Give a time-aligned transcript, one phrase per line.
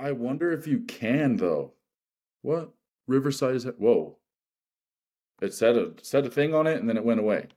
[0.00, 1.74] I wonder if you can though.
[2.42, 2.70] What
[3.06, 3.64] Riverside is?
[3.64, 4.16] Whoa!
[5.42, 7.48] It said a said a thing on it and then it went away.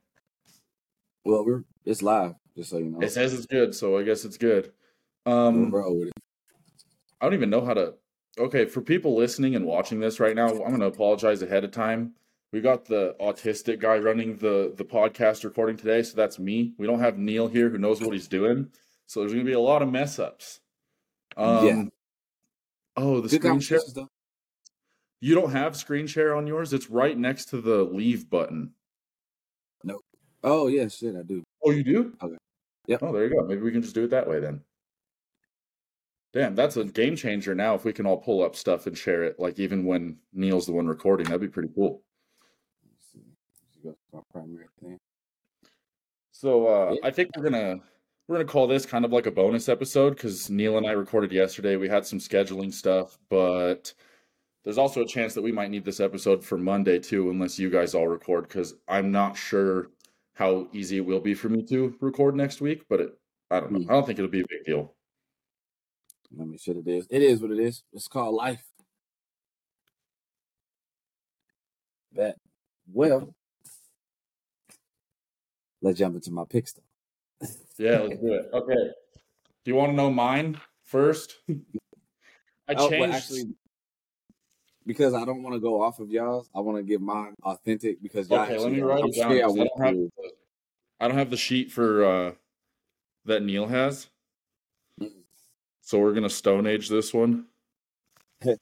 [1.24, 3.00] Well, we're it's live, just so you know.
[3.00, 4.72] It says it's good, so I guess it's good.
[5.26, 6.04] Um, bro.
[7.20, 7.94] I don't even know how to.
[8.38, 11.70] Okay, for people listening and watching this right now, I'm going to apologize ahead of
[11.70, 12.14] time.
[12.52, 16.74] We got the autistic guy running the the podcast recording today, so that's me.
[16.78, 18.70] We don't have Neil here who knows what he's doing,
[19.06, 20.60] so there's going to be a lot of mess ups.
[21.36, 21.84] Um, Yeah.
[22.96, 23.80] Oh, the Good screen share.
[23.94, 24.08] though.
[25.20, 26.72] You don't have screen share on yours.
[26.72, 28.72] It's right next to the leave button.
[29.82, 30.00] No.
[30.42, 31.42] Oh yeah, shit, I do.
[31.64, 32.12] Oh, you do?
[32.22, 32.36] Okay.
[32.86, 33.02] Yep.
[33.02, 33.46] Oh, there you go.
[33.46, 34.60] Maybe we can just do it that way then.
[36.34, 37.74] Damn, that's a game changer now.
[37.74, 40.72] If we can all pull up stuff and share it, like even when Neil's the
[40.72, 42.02] one recording, that'd be pretty cool.
[42.84, 43.20] Let's see.
[43.56, 44.98] Let's go my primary thing.
[46.32, 47.08] So uh, Yeah.
[47.08, 47.80] I think we're gonna
[48.26, 51.32] we're gonna call this kind of like a bonus episode because Neil and I recorded
[51.32, 51.76] yesterday.
[51.76, 53.92] We had some scheduling stuff, but
[54.64, 57.68] there's also a chance that we might need this episode for Monday too, unless you
[57.68, 58.48] guys all record.
[58.48, 59.90] Because I'm not sure
[60.34, 63.18] how easy it will be for me to record next week, but it,
[63.50, 63.80] I don't know.
[63.80, 63.90] Hmm.
[63.90, 64.94] I don't think it'll be a big deal.
[66.34, 67.06] Let me shit it is.
[67.10, 67.82] It is what it is.
[67.92, 68.64] It's called life.
[72.14, 72.36] That
[72.90, 73.34] Well,
[75.82, 76.82] let's jump into my picks though.
[77.78, 78.50] Yeah, let's do it.
[78.52, 78.90] Okay.
[79.64, 81.36] Do you want to know mine first?
[82.68, 83.00] I Oh, changed.
[83.00, 83.54] well, actually,
[84.86, 88.02] because I don't want to go off of y'all's, I want to give mine authentic
[88.02, 89.32] because y'all okay, let me write I'm it down.
[89.32, 90.10] I I don't have the,
[91.00, 92.32] I don't have the sheet for uh,
[93.24, 94.08] that Neil has.
[95.00, 95.10] Mm.
[95.80, 97.46] So we're gonna Stone Age this one.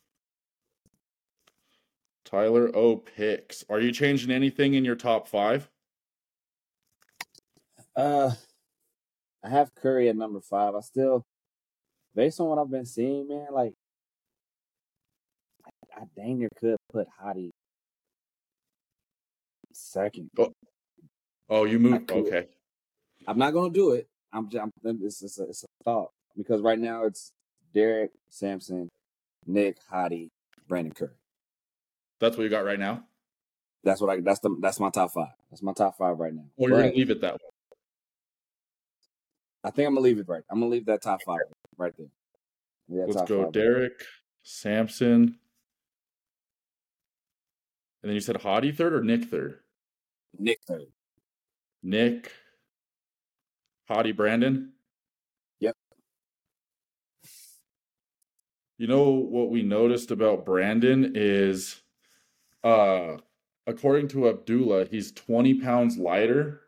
[2.25, 3.65] Tyler O picks.
[3.69, 5.69] Are you changing anything in your top five?
[7.95, 8.33] Uh,
[9.45, 10.75] I have Curry at number five.
[10.75, 11.25] I still,
[12.15, 13.75] based on what I've been seeing, man, like
[15.67, 17.51] I, I dang near could put Hadi
[19.73, 20.31] second.
[20.39, 20.53] Oh,
[21.49, 22.11] oh you moved.
[22.11, 22.47] Okay.
[23.27, 24.07] I'm not gonna do it.
[24.33, 27.33] I'm just, I'm, it's, it's, a, it's a thought because right now it's
[27.75, 28.89] Derek Samson,
[29.47, 30.31] Nick Hadi,
[30.69, 31.11] Brandon Curry.
[32.21, 33.05] That's what you got right now.
[33.85, 34.21] That's what I.
[34.21, 34.57] That's the.
[34.61, 35.33] That's my top five.
[35.51, 36.45] That's my top five right now.
[36.57, 37.39] Or you're But gonna leave it that way.
[39.65, 40.43] I think I'm gonna leave it right.
[40.51, 41.41] I'm gonna leave that top five
[41.77, 42.09] right there.
[42.89, 43.53] Yeah, Let's go, five.
[43.53, 44.05] Derek,
[44.43, 45.39] Samson,
[48.03, 49.61] and then you said Hadi third or Nick third?
[50.39, 50.87] Nick third.
[51.83, 52.33] Nick,
[53.89, 54.73] Hadi, Brandon.
[55.61, 55.77] Yep.
[58.79, 61.83] You know what we noticed about Brandon is,
[62.65, 63.19] uh,
[63.67, 66.63] according to Abdullah, he's 20 pounds lighter.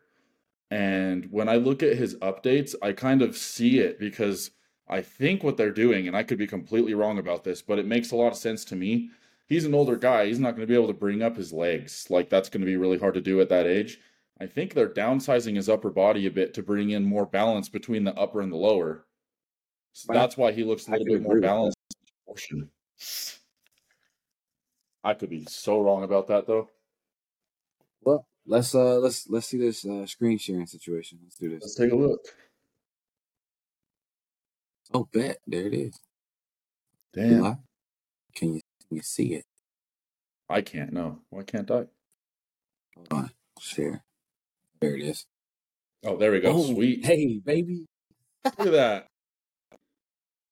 [0.75, 4.51] And when I look at his updates, I kind of see it because
[4.89, 7.87] I think what they're doing, and I could be completely wrong about this, but it
[7.87, 9.11] makes a lot of sense to me.
[9.47, 10.27] He's an older guy.
[10.27, 12.09] He's not going to be able to bring up his legs.
[12.11, 14.01] Like, that's going to be really hard to do at that age.
[14.41, 18.03] I think they're downsizing his upper body a bit to bring in more balance between
[18.03, 19.07] the upper and the lower.
[19.93, 21.47] So I- that's why he looks a little bit more agree with that.
[21.47, 21.79] balanced.
[25.05, 26.71] I could be so wrong about that though.
[28.03, 31.19] Well, let's uh let's let's see this uh screen sharing situation.
[31.23, 31.63] Let's do this.
[31.63, 32.21] Let's take a look.
[34.93, 35.99] Oh, bet there it is.
[37.13, 37.59] Damn?
[38.35, 39.45] Can you can you see it?
[40.49, 40.93] I can't.
[40.93, 41.87] No, why can't I?
[42.95, 43.31] Hold on.
[43.61, 44.03] Share.
[44.81, 45.27] There it is.
[46.05, 46.53] Oh, there we go.
[46.53, 47.05] Oh, Sweet.
[47.05, 47.87] Hey, baby.
[48.45, 49.07] Look at that.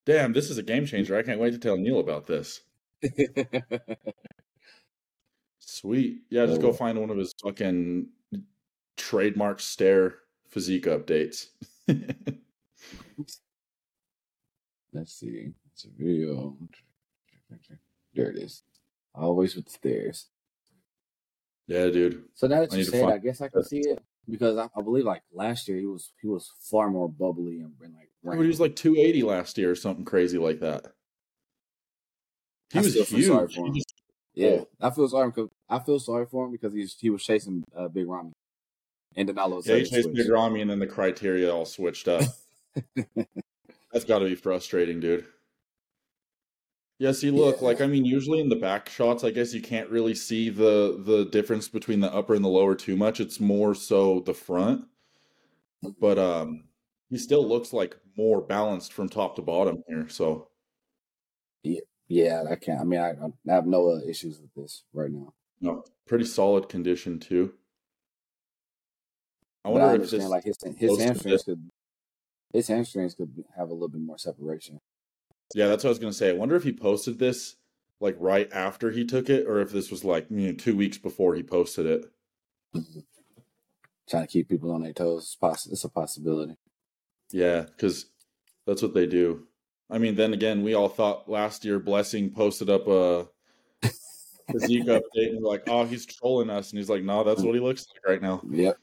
[0.06, 1.16] Damn, this is a game changer.
[1.16, 2.62] I can't wait to tell Neil about this.
[5.64, 6.22] Sweet.
[6.28, 8.08] Yeah, just go find one of his fucking
[8.96, 10.16] trademark stare
[10.48, 11.48] physique updates.
[14.92, 15.52] Let's see.
[15.72, 16.56] It's a video.
[18.14, 18.62] There it is.
[19.14, 20.28] Always with stairs.
[21.66, 22.24] yeah, dude.
[22.34, 23.80] So now that I you need to say it, find- I guess I can see
[23.80, 27.60] it because I, I believe like last year he was he was far more bubbly
[27.60, 30.86] and, and like Dude, he was like 280 last year or something crazy like that.
[32.72, 33.54] He I was still feel sorry huge.
[33.56, 33.84] for He him.
[34.34, 34.60] Yeah.
[34.80, 37.88] I feel sorry because I feel sorry for him because he's he was chasing uh,
[37.88, 38.32] Big Ramy,
[39.16, 40.12] and then all of a yeah, he chased.
[40.12, 42.22] Big Ramy and then the criteria all switched up.
[43.92, 45.26] That's got to be frustrating, dude.
[46.98, 47.64] Yeah, see, look, Yeah.
[47.66, 51.02] like I mean, usually in the back shots, I guess you can't really see the
[51.04, 53.20] the difference between the upper and the lower too much.
[53.20, 54.86] It's more so the front,
[56.00, 56.64] but um,
[57.10, 60.08] he still looks like more balanced from top to bottom here.
[60.08, 60.48] So
[61.64, 61.80] Yeah,
[62.50, 62.80] I can't.
[62.80, 65.32] I mean, I, I have no uh, issues with this right now.
[65.60, 67.54] no, pretty solid condition too.
[69.64, 71.70] I wonder I if this like his his hamstrings could
[72.52, 74.80] his hamstrings could have a little bit more separation.
[75.54, 76.30] Yeah, that's what I was gonna say.
[76.30, 77.56] I wonder if he posted this
[78.00, 80.98] like right after he took it, or if this was like you know, two weeks
[80.98, 82.04] before he posted it.
[84.10, 85.22] Trying to keep people on their toes.
[85.22, 86.56] It's, poss- it's a possibility.
[87.30, 88.06] Yeah, because
[88.66, 89.46] that's what they do.
[89.92, 93.28] I mean, then again, we all thought last year Blessing posted up a
[94.50, 96.70] physique update and we're like, oh, he's trolling us.
[96.70, 98.40] And he's like, no, that's what he looks like right now.
[98.50, 98.78] Yep.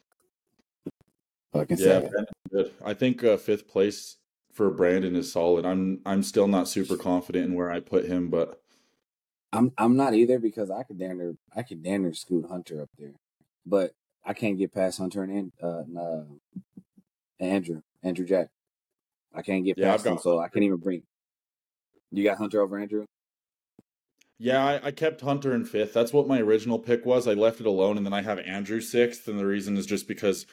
[1.51, 2.07] Fucking Yeah,
[2.51, 2.71] good.
[2.85, 4.17] I think uh, fifth place
[4.53, 5.65] for Brandon is solid.
[5.65, 8.61] I'm I'm still not super confident in where I put him, but
[9.51, 12.83] I'm I'm not either because I could damn near I could damn near scoot Hunter
[12.83, 13.13] up there,
[13.65, 16.21] but I can't get past Hunter and An- uh, and, uh
[17.39, 18.51] Andrew Andrew Jacked.
[19.33, 21.03] I can't get Yeah, past got so I can't even bring.
[22.11, 23.05] You got Hunter over Andrew.
[24.39, 25.93] yeah, I, I kept Hunter in fifth.
[25.93, 27.27] That's what my original pick was.
[27.27, 30.07] I left it alone, and then I have Andrew sixth, and the reason is just
[30.07, 30.45] because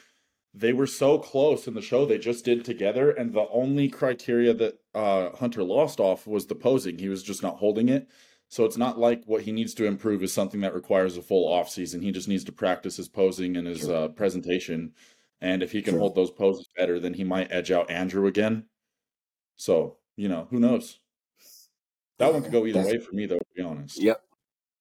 [0.54, 4.54] they were so close in the show they just did together, and the only criteria
[4.54, 6.98] that uh, Hunter lost off was the posing.
[6.98, 8.08] He was just not holding it.
[8.48, 11.52] So it's not like what he needs to improve is something that requires a full
[11.52, 12.00] off season.
[12.00, 14.94] He just needs to practice his posing and his uh, presentation.
[15.40, 16.00] And if he can Sure.
[16.00, 18.68] hold those poses better, then he might edge out Andrew again.
[19.56, 20.98] So, you know, who knows?
[22.18, 24.00] That one could go either That's- way for me, though, to be honest.
[24.00, 24.22] Yep,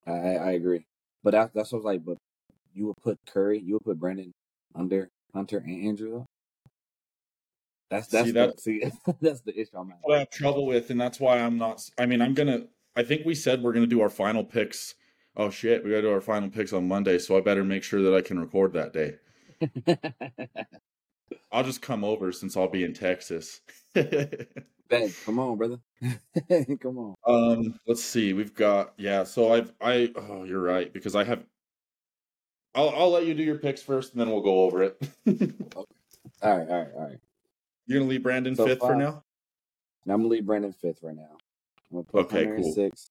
[0.08, 0.86] I I agree.
[1.24, 2.06] But that, that's what I was like.
[2.06, 2.18] But
[2.74, 4.32] you would put Curry, you would put Brandon
[4.74, 6.12] under Hunter and Andrew.
[6.12, 6.26] Though?
[7.90, 8.84] That's that's See, the, that- see
[9.22, 10.04] that's the issue I'm having.
[10.14, 11.82] I have trouble with, and that's why I'm not.
[11.98, 12.68] I mean, I'm gonna.
[12.96, 14.96] I think we said we're gonna do our final picks.
[15.36, 18.02] Oh shit, we gotta do our final picks on Monday, so I better make sure
[18.02, 19.18] that I can record that day.
[21.52, 23.62] I'll just come over since I'll be in Texas.
[24.88, 25.80] Ben, come on, brother.
[26.80, 27.16] come on.
[27.26, 28.34] um, let's see.
[28.34, 29.24] We've got yeah.
[29.24, 30.12] So I've I.
[30.16, 31.44] Oh, you're right because I have.
[32.76, 34.98] I'll I'll let you do your picks first, and then we'll go over it.
[35.28, 35.54] okay.
[35.76, 35.86] All
[36.58, 37.18] right, all right, all right.
[37.88, 39.24] You're gonna leave Brandon So fifth for now.
[40.06, 41.38] Now I'm gonna leave Brandon fifth right now.
[41.92, 42.74] I'm gonna put Okay, Hunter cool.
[42.74, 43.10] six.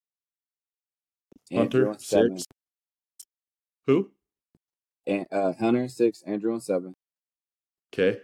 [1.52, 2.44] Hunter, six.
[3.86, 4.10] Who?
[5.06, 6.94] And uh Hunter in six, Andrew and seven.
[7.92, 8.20] Okay.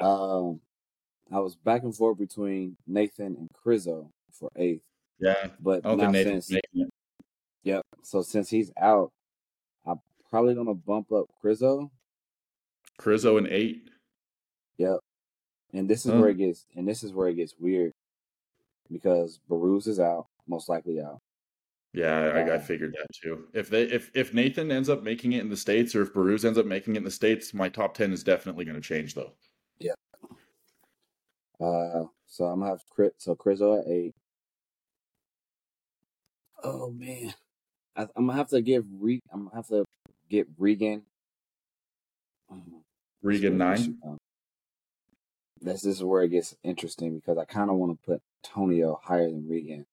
[0.00, 0.60] Um
[1.30, 4.82] I was back and forth between Nathan and Krizo for eighth.
[5.18, 5.48] Yeah.
[5.60, 6.50] But now since
[7.62, 7.82] yep.
[8.02, 9.12] So since he's out,
[9.86, 11.90] I'm probably gonna bump up Krizo.
[12.98, 13.88] Krizo in eight.
[14.78, 14.98] Yep.
[15.74, 16.20] And this is Huh.
[16.20, 17.92] where it gets and this is where it gets weird
[18.90, 21.20] because Baruz is out, most likely out.
[21.94, 23.48] Yeah, I, I Uh, figured that too.
[23.52, 26.44] If they if if Nathan ends up making it in the states, or if Baruz
[26.44, 29.14] ends up making it in the states, my top ten is definitely going to change
[29.14, 29.32] though.
[29.78, 29.92] Yeah.
[31.60, 33.14] Uh, so I'm gonna have Crit.
[33.18, 34.14] So Krizo at eight.
[36.64, 37.34] Oh man,
[37.94, 39.20] I, I'm gonna have to give Re.
[39.32, 39.84] I'm gonna have to
[40.30, 41.02] get Regan.
[42.50, 42.82] Um,
[43.22, 43.98] Regan nine.
[44.06, 44.16] um,
[45.60, 48.98] This this is where it gets interesting because I kind of want to put Tonio
[49.02, 49.84] higher than Regan.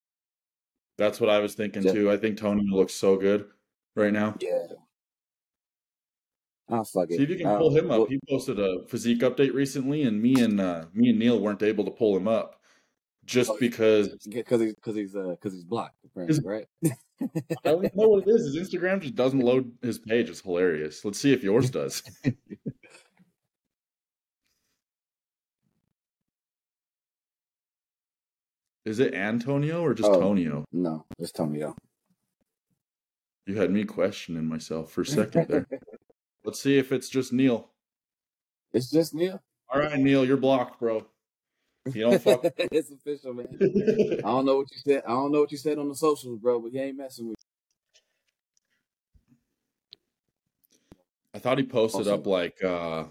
[0.99, 2.11] That's what I was thinking too.
[2.11, 3.47] I think Tony looks so good
[3.95, 4.35] right now.
[4.41, 4.67] Yeah.
[6.67, 7.17] Oh fuck it.
[7.17, 8.09] See if you can Uh, pull him well, up.
[8.09, 11.85] He posted a physique update recently, and me and uh, me and Neil weren't able
[11.85, 12.57] to pull him up
[13.25, 16.67] just Oh, because because he's because he's uh because he's blocked apparently, right?
[16.83, 17.29] I
[17.63, 18.53] don't know what it is.
[18.53, 20.29] His Instagram just doesn't load his page.
[20.29, 21.05] It's hilarious.
[21.05, 22.03] Let's see if yours does.
[28.85, 30.19] Is it Antonio or just Oh.
[30.19, 30.65] Tonio?
[30.71, 31.75] no, it's Tonio.
[33.45, 35.68] You had me questioning myself for a second there.
[36.44, 37.69] Let's see if it's just Neil.
[38.73, 39.42] it's just Neil.
[39.71, 41.06] All right, Neil, you're blocked, bro.
[41.94, 42.42] You don't fuck.
[42.57, 43.47] it's official, man.
[43.59, 45.04] I don't know what you said.
[45.06, 47.35] I don't know what you said on the socials, bro, but he ain't messing with
[51.33, 53.06] I thought he posted Also- up like uh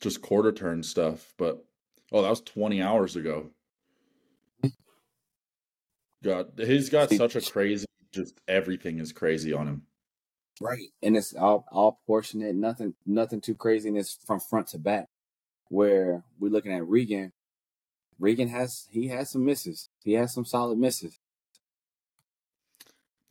[0.00, 1.64] just quarter turn stuff, but
[2.12, 3.50] oh, that was 20 hours ago.
[6.24, 9.82] God, he's got See- such a crazy just everything is crazy on him.
[10.60, 10.88] Right.
[11.02, 15.08] And it's all all proportionate, nothing nothing too crazy, and it's from front to back.
[15.68, 17.32] Where we're looking at Regan.
[18.20, 19.88] Regan has he has some misses.
[20.04, 21.18] He has some solid misses.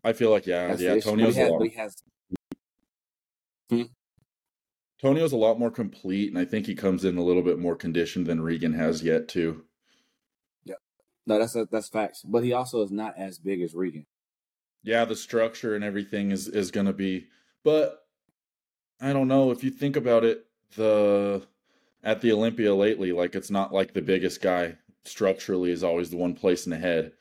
[0.03, 1.09] I feel like yeah, That's yeah, the issue.
[1.11, 2.03] But Tonio's he a lot, has
[3.69, 3.83] hmm?
[5.01, 7.77] Tonio's a lot more complete, and I think he comes in a little bit more
[7.77, 9.63] conditioned than Regan has yet too.
[11.25, 12.23] No, that's that's facts.
[12.23, 14.05] But he also is not as big as Regan.
[14.83, 17.27] Yeah, the structure and everything is is going to be,
[17.63, 17.99] but
[19.01, 20.45] I don't know if you think about it.
[20.75, 21.45] The
[22.03, 26.17] at the Olympia lately, like it's not like the biggest guy structurally is always the
[26.17, 27.13] one placing ahead.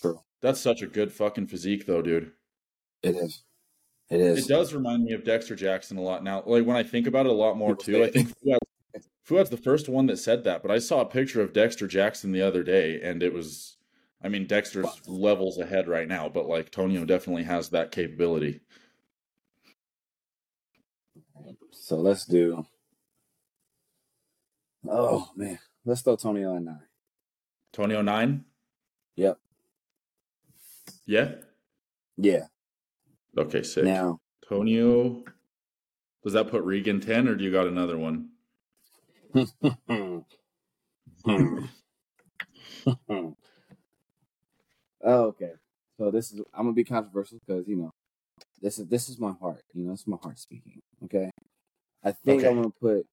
[0.00, 0.20] True.
[0.40, 2.32] That's such a good fucking physique, though, dude.
[3.02, 3.42] It is.
[4.10, 4.44] It is.
[4.44, 6.42] It does remind me of Dexter Jackson a lot now.
[6.44, 8.02] Like when I think about it a lot more too.
[8.02, 8.32] I think
[9.24, 12.32] Fuad's the first one that said that, but I saw a picture of Dexter Jackson
[12.32, 13.76] the other day, and it was,
[14.20, 15.14] I mean, Dexter's Wow.
[15.14, 18.60] levels ahead right now, but like Tonio definitely has that capability.
[21.70, 22.66] So let's do.
[24.88, 26.82] Oh man, let's throw Tony on nine.
[27.72, 28.44] Tonio nine,
[29.16, 29.38] Yep.
[31.06, 31.34] yeah,
[32.16, 32.46] Yeah.
[33.38, 33.84] okay, sick.
[33.84, 35.24] Now, Tonio,
[36.24, 38.31] does that put Regan ten, or do you got another one?
[39.34, 40.18] Hmm.
[43.06, 43.34] oh,
[45.04, 45.52] okay.
[45.98, 47.90] So this is I'm gonna be controversial because you know
[48.60, 49.62] this is this is my heart.
[49.74, 50.80] You know, it's my heart speaking.
[51.04, 51.30] Okay.
[52.04, 52.48] I think Okay.
[52.48, 53.06] I'm gonna put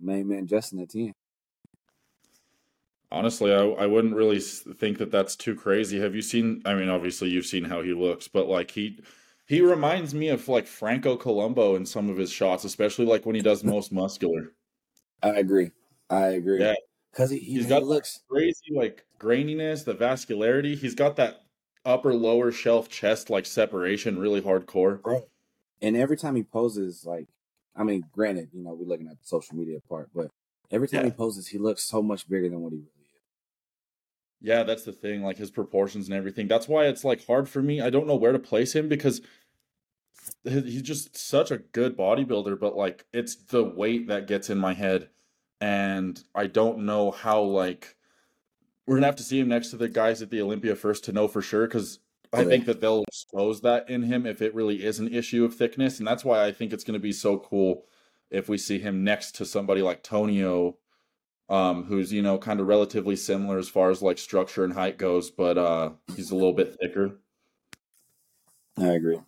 [0.00, 1.12] main man Justin at ten.
[3.10, 6.00] Honestly, I, I wouldn't really think that that's too crazy.
[6.00, 6.62] Have you seen?
[6.64, 9.02] I mean, obviously you've seen how he looks, but like he
[9.46, 13.34] he reminds me of like Franco Columbu in some of his shots, especially like when
[13.36, 14.52] he does most muscular.
[15.22, 15.70] I agree.
[16.10, 16.60] I agree.
[16.60, 16.74] Yeah.
[17.12, 20.76] Because he, he, He's he got looks Crazy like graininess, the vascularity.
[20.76, 21.42] He's got that
[21.84, 25.02] upper lower shelf chest like separation, really hardcore.
[25.02, 25.26] bro.
[25.80, 27.28] And every time he poses, like,
[27.76, 30.28] I mean, granted, you know, we're looking at the social media part, but
[30.70, 31.10] every time Yeah.
[31.10, 33.20] he poses, he looks so much bigger than what he really is.
[34.40, 36.48] Yeah, that's the thing, like his proportions and everything.
[36.48, 37.80] That's why it's like hard for me.
[37.80, 39.20] I don't know where to place him because
[40.44, 44.74] he's just such a good bodybuilder, but like it's the weight that gets in my
[44.74, 45.08] head.
[45.60, 47.96] And I don't know how like
[48.86, 51.12] we're gonna have to see him next to the guys at the Olympia first to
[51.12, 52.00] know for sure because
[52.32, 55.54] I think that they'll expose that in him if it really is an issue of
[55.54, 55.98] thickness.
[55.98, 57.84] And that's why I think it's gonna be so cool
[58.30, 60.78] if we see him next to somebody like Tonio
[61.48, 64.98] um, who's you know kind of relatively similar as far as like structure and height
[64.98, 67.18] goes, but uh, he's a little bit thicker.
[68.78, 69.20] I agree.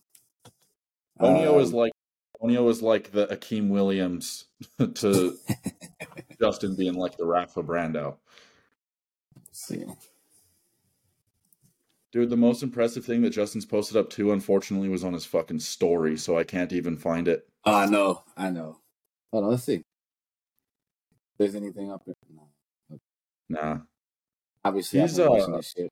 [1.20, 1.92] Tonio is Um, like
[2.40, 4.46] Tonio is like the Akim Williams
[4.94, 5.36] to
[6.40, 8.16] Justin being like the Rafa Brandao.
[9.52, 9.84] see.
[12.12, 15.58] Dude, the most impressive thing that Justin's posted up to, unfortunately, was on his fucking
[15.58, 17.48] story, so I can't even find it.
[17.64, 18.22] Oh, I know.
[18.36, 18.78] I know.
[19.32, 19.50] Hold on.
[19.50, 19.74] Let's see.
[19.74, 19.82] If
[21.38, 22.14] there's anything up there?
[22.32, 22.98] No.
[23.48, 23.78] Nah,
[24.64, 25.90] Obviously, He's, I've been watching uh, this shit.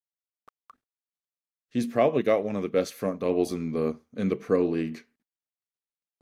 [1.71, 5.05] he's probably got one of the best front doubles in the in the pro league.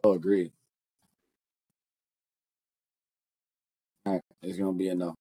[0.03, 0.53] Oh, agreed.
[4.07, 4.23] All right.
[4.43, 5.15] It's going to be a no.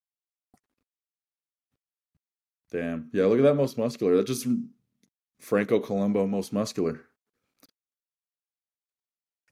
[2.72, 4.16] Damn, yeah, look at that most muscular.
[4.16, 4.48] That's just
[5.40, 7.02] Franco Columbu most muscular.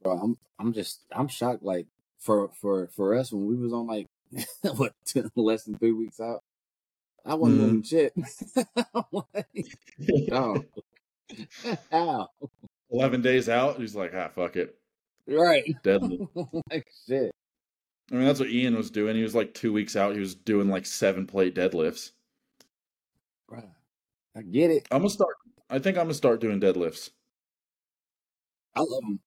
[0.04, 1.64] Bro, I'm I'm just I'm shocked.
[1.64, 1.88] Like
[2.20, 4.08] for for for us when we was on like
[4.76, 4.94] what
[5.36, 6.44] less than three weeks out,
[7.26, 8.14] I wasn't moving shit.
[9.12, 9.64] Like,
[10.32, 10.64] oh,
[11.92, 12.30] how?
[12.90, 14.76] Eleven days out, he's like, ah, fuck it,
[15.28, 15.64] Right.
[15.84, 16.28] deadly.
[16.72, 17.32] like shit.
[18.12, 19.16] I mean, that's what Ian was doing.
[19.16, 20.14] He was like two weeks out.
[20.14, 22.12] He was doing like seven plate deadlifts.
[23.50, 23.64] Bro,
[24.36, 24.88] I get it.
[24.92, 25.36] I'm gonna start.
[25.70, 27.10] I think I'm gonna start doing deadlifts.
[28.76, 29.20] I love them.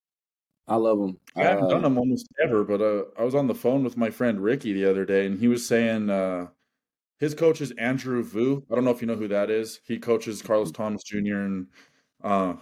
[0.69, 1.19] I love them.
[1.37, 3.97] I haven't Uh, done them almost ever, but uh, I was on the phone with
[3.97, 6.47] my friend Ricky the other day, and he was saying uh,
[7.19, 8.65] his coach is Andrew Vu.
[8.71, 9.81] I don't know if you know who that is.
[9.85, 11.41] He coaches Carlos Thomas Jr.
[11.41, 11.67] and
[12.23, 12.55] uh,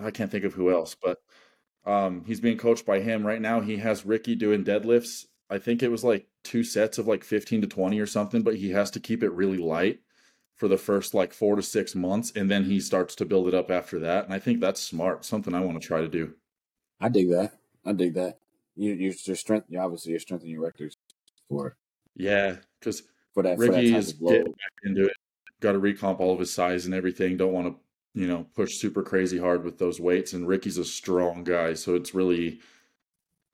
[0.00, 1.18] I can't think of who else, but
[1.88, 3.60] um, he's being coached by him right now.
[3.60, 5.24] He has Ricky doing deadlifts.
[5.48, 8.56] I think it was like two sets of like 15 to 20 or something, but
[8.56, 10.00] he has to keep it really light
[10.54, 13.54] for the first like four to six months, and then he starts to build it
[13.54, 14.24] up after that.
[14.24, 15.24] And I think that's smart.
[15.24, 16.34] Something I want to try to do.
[17.00, 17.52] I dig that.
[17.86, 18.38] I dig that.
[18.76, 19.66] You you your strength.
[19.70, 20.96] You obviously you're strengthening your erectors
[21.48, 21.72] for it.
[22.16, 25.16] Yeah, because for that Ricky is getting back into it.
[25.60, 27.36] Got to recomp all of his size and everything.
[27.36, 27.80] Don't want to,
[28.18, 30.32] you know, push super crazy hard with those weights.
[30.32, 32.58] And Ricky's a strong guy, so it's really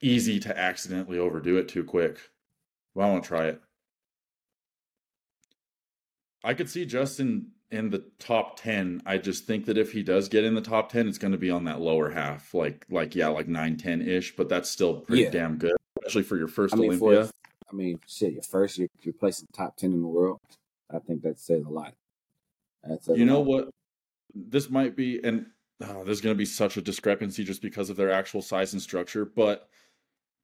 [0.00, 2.18] easy to accidentally overdo it too quick.
[2.94, 3.60] Well, I want to try it.
[6.42, 9.02] I could see Justin in the top 10.
[9.04, 11.38] I just think that if he does get in the top 10, it's going to
[11.38, 12.54] be on that lower half.
[12.54, 15.30] Like, like yeah, like 9, 10 ish, but that's still pretty Yeah.
[15.30, 17.30] damn good, especially for your first I mean, for Olympia.
[17.70, 18.32] I mean, shit.
[18.32, 20.38] Your first, you're, you're placing top ten in the world.
[20.90, 21.94] I think that says a lot.
[22.84, 23.68] That says You know what?
[24.34, 25.46] This might be, and
[25.82, 28.82] oh, there's going to be such a discrepancy just because of their actual size and
[28.82, 29.68] structure, but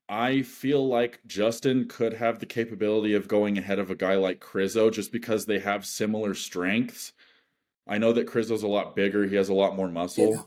[0.08, 4.40] I feel like Justin could have the capability of going ahead of a guy like
[4.40, 7.12] Krizo just because they have similar strengths.
[7.86, 10.42] I know that Krizo's a lot bigger, he has a lot more muscle, Yeah.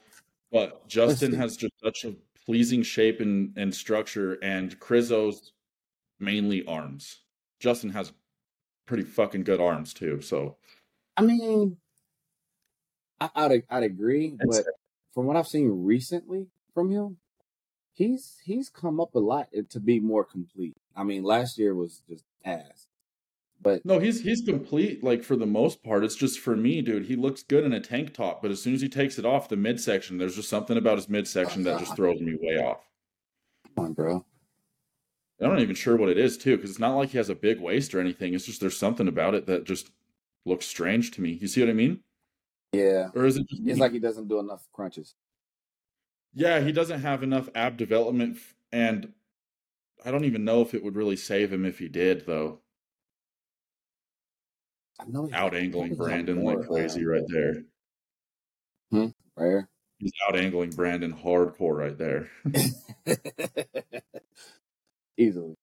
[0.52, 1.40] but Justin Listen.
[1.42, 5.54] has just such a pleasing shape and, and structure, and Krizo's
[6.20, 7.22] mainly arms.
[7.60, 8.12] Justin has
[8.86, 10.58] pretty fucking good arms too, so
[11.16, 11.78] I mean,
[13.36, 14.74] I, I'd I'd agree, That's- but
[15.14, 17.18] from what I've seen recently from him,
[17.94, 20.76] he's he's come up a lot eh, to be more complete.
[20.96, 22.88] I mean, last year was just ass.
[23.62, 26.04] But No, he's he's complete like for the most part.
[26.04, 27.06] It's just for me, dude.
[27.06, 29.48] He looks good in a tank top, but as soon as he takes it off
[29.48, 32.82] the midsection, there's just something about his midsection that just throws me way off.
[33.76, 34.26] come on, bro.
[35.40, 37.36] I'm not even sure what it is too, because it's not like he has a
[37.36, 38.34] big waist or anything.
[38.34, 39.92] It's just there's something about it that just
[40.46, 41.32] looks strange to me.
[41.32, 42.02] You see what I mean?
[42.74, 43.10] Yeah.
[43.16, 45.16] Or is it just It's like he doesn't do enough crunches.
[46.34, 49.14] Yeah, he doesn't have enough ab development, f- and
[50.04, 52.60] I don't even know if it would really save him if he did, though.
[55.00, 57.54] I know he- Out angling think he's got Brandon like crazy uh, right there.
[58.92, 59.08] Hmm?
[59.36, 59.70] right here.
[60.00, 62.30] He's out angling Brandon hardcore right there.
[65.18, 65.56] Easily.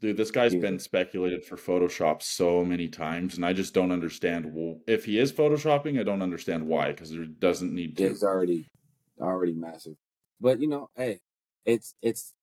[0.00, 0.56] Dude, this guy's Easily.
[0.56, 4.52] been speculated for Photoshop so many times, and I just don't understand.
[4.54, 8.10] Well, if he is Photoshopping, I don't understand why, because there doesn't need to.
[8.10, 8.66] It's already
[9.20, 9.96] already massive.
[10.40, 11.20] But you know, hey,
[11.64, 12.34] it's it's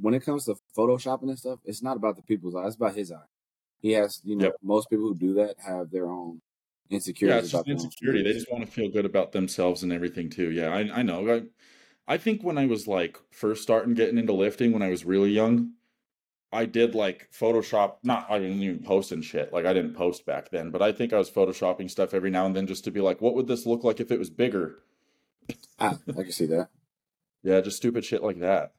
[0.00, 2.94] when it comes to photoshopping and stuff, it's not about the people's eye, it's about
[2.96, 3.26] his eye.
[3.80, 4.56] He has, you know, Yep.
[4.62, 6.40] most people who do that have their own
[7.22, 8.22] Yeah, insecurities it's just insecurity.
[8.22, 10.50] They just want to feel good about themselves and everything too.
[10.50, 11.28] Yeah, I I know.
[11.34, 11.42] I
[12.14, 15.30] I think when I was like first starting getting into lifting when I was really
[15.32, 15.74] young,
[16.56, 17.96] I did like Photoshop.
[18.02, 19.52] Not I didn't even post and shit.
[19.52, 22.46] Like I didn't post back then, but I think I was photoshopping stuff every now
[22.46, 24.78] and then just to be like, what would this look like if it was bigger?
[25.78, 26.68] Ah, I can see that.
[27.42, 28.72] Yeah, just stupid shit like that.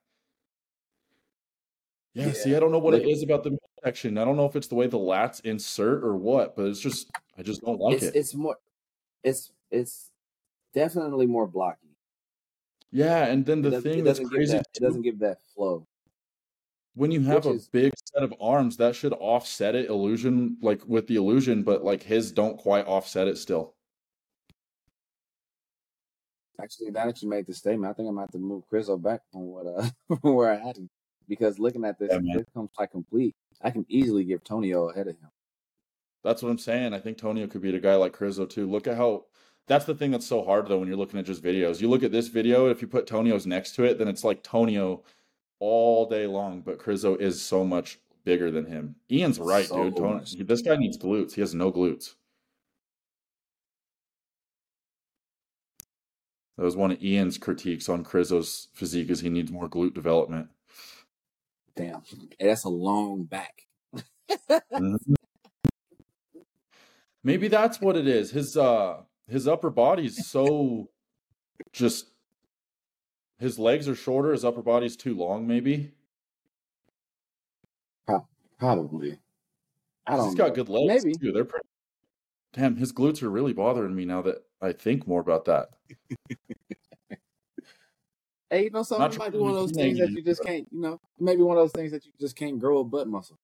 [2.13, 4.17] Yeah, see, I don't know what it Look- is about the section.
[4.17, 7.09] I don't know if it's the way the lats insert or what, but it's just
[7.37, 8.15] I just don't like It's it.
[8.15, 8.57] it's more
[9.23, 10.09] it's it's
[10.73, 11.95] definitely more blocky.
[12.91, 15.86] Yeah, and then the thing that's crazy that it doesn't give that flow.
[16.97, 20.57] When you have Which a is big set of arms, that should offset it illusion
[20.63, 23.75] like with the illusion, but like his don't quite offset it still.
[26.59, 27.87] actually that actually made the statement.
[27.89, 29.87] I think I'm gonna have to move Krizo back from what uh
[30.21, 30.89] from where I had him.
[31.27, 32.37] Because looking at this, Yeah, man.
[32.37, 33.35] this comes like complete.
[33.61, 35.29] I can easily give Tonio ahead of him.
[36.23, 36.93] That's what I'm saying.
[36.93, 38.67] I think Tonio could beat a guy like Krizo too.
[38.67, 39.25] Look at how
[39.67, 41.79] that's the thing that's so hard though when you're looking at just videos.
[41.79, 44.41] You look at this video, if you put Tonio's next to it, then it's like
[44.41, 45.03] Tonio
[45.59, 48.95] all day long, but Krizo is so much bigger than him.
[49.11, 49.97] Ian's right, So dude.
[49.97, 50.33] Ton- much.
[50.37, 51.33] this guy needs glutes.
[51.33, 52.15] He has no glutes.
[56.57, 60.49] That was one of Ian's critiques on Krizo's physique is he needs more glute development.
[61.75, 62.01] Damn.
[62.39, 63.53] Hey, that's a long back.
[64.73, 64.97] Mhm.
[67.23, 68.31] Maybe that's what it is.
[68.31, 70.89] His uh his upper body's so
[71.73, 72.07] just
[73.39, 75.91] his legs are shorter, his upper body's too long, maybe.
[78.59, 79.19] Probably.
[80.07, 80.55] I don't He's got know.
[80.55, 81.15] good legs Maybe.
[81.15, 81.31] too.
[81.31, 81.67] They're pretty
[82.53, 85.69] damn, his glutes are really bothering me now that I think more about that.
[88.49, 89.01] Hey, you know something?
[89.03, 91.41] Not It might be one of those things that you just can't, you know, maybe
[91.41, 93.37] one of those things that you just can't grow a butt muscle.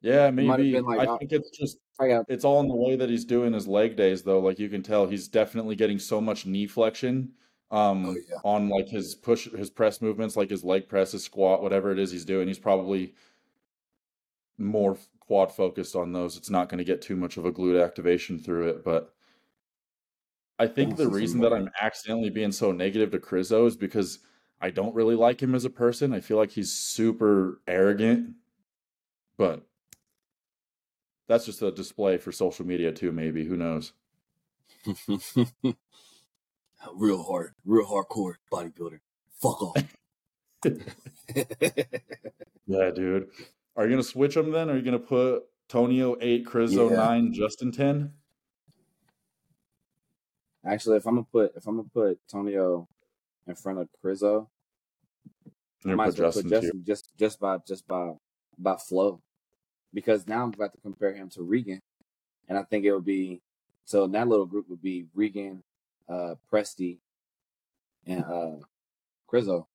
[0.00, 0.80] yeah, It might have maybe.
[0.80, 3.68] like, I uh, think it's just it's all in the way that he's doing his
[3.68, 4.40] leg days though.
[4.40, 7.30] Like you can tell he's definitely getting so much knee flexion
[7.70, 8.36] oh um yeah.
[8.44, 11.98] on like his push his press movements, like his leg press, his squat, whatever it
[11.98, 12.48] is he's doing.
[12.48, 13.14] He's probably
[14.58, 16.36] more quad focused on those.
[16.36, 19.14] It's not going to get too much of a glute activation through it, but
[20.58, 21.52] I think the to see some reason that.
[21.52, 24.18] I'm accidentally being so negative to Krizo is because
[24.60, 26.12] I don't really like him as a person.
[26.12, 28.34] I feel like he's super arrogant,
[29.36, 29.64] but
[31.28, 33.44] that's just a display for social media too, maybe.
[33.44, 33.92] Who knows?
[36.94, 39.00] real hard, real hardcore bodybuilder.
[39.40, 39.94] Fuck off.
[42.68, 43.28] Yeah, dude.
[43.76, 44.68] Are you gonna switch them then?
[44.68, 46.96] Are you gonna put Tonio eight, Krizo yeah.
[46.96, 48.12] nine, Justin ten?
[50.64, 52.86] Actually, if I'm gonna put if I'm gonna put Tonio
[53.46, 54.48] in front of Krizo,
[55.46, 55.50] I
[55.84, 56.82] And you might put as well put Justin too.
[56.84, 58.12] Justin just just by just by
[58.58, 59.22] by flow,
[59.94, 61.80] because now I'm about to compare him to Regan,
[62.48, 63.40] and I think it would be
[63.86, 65.62] so in that little group would be Regan,
[66.08, 66.98] uh, Presty,
[68.06, 68.56] and uh,
[69.30, 69.66] Krizo,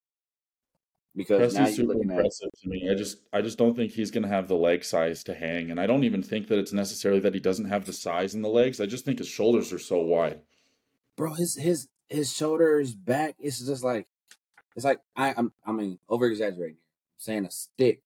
[1.15, 2.89] because now Presti's you're super looking at impressive to me.
[2.89, 5.71] I just I just don't think he's gonna have the leg size to hang.
[5.71, 8.41] And I don't even think that it's necessarily that he doesn't have the size in
[8.41, 8.81] the legs.
[8.81, 10.41] I just think his shoulders are so wide.
[11.15, 13.35] bro his his his shoulders back.
[13.39, 14.07] It's just like
[14.75, 16.77] it's like I I'm I mean over exaggerating,
[17.17, 18.01] saying a stick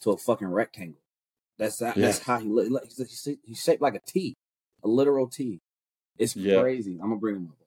[0.00, 1.00] to a fucking rectangle.
[1.58, 2.06] That's that, Yeah.
[2.06, 2.84] that's how he look.
[3.44, 4.36] He's shaped like a T,
[4.82, 5.60] a literal T.
[6.18, 6.60] It's Yeah.
[6.60, 6.94] crazy.
[6.94, 7.59] I'm gonna bring him up.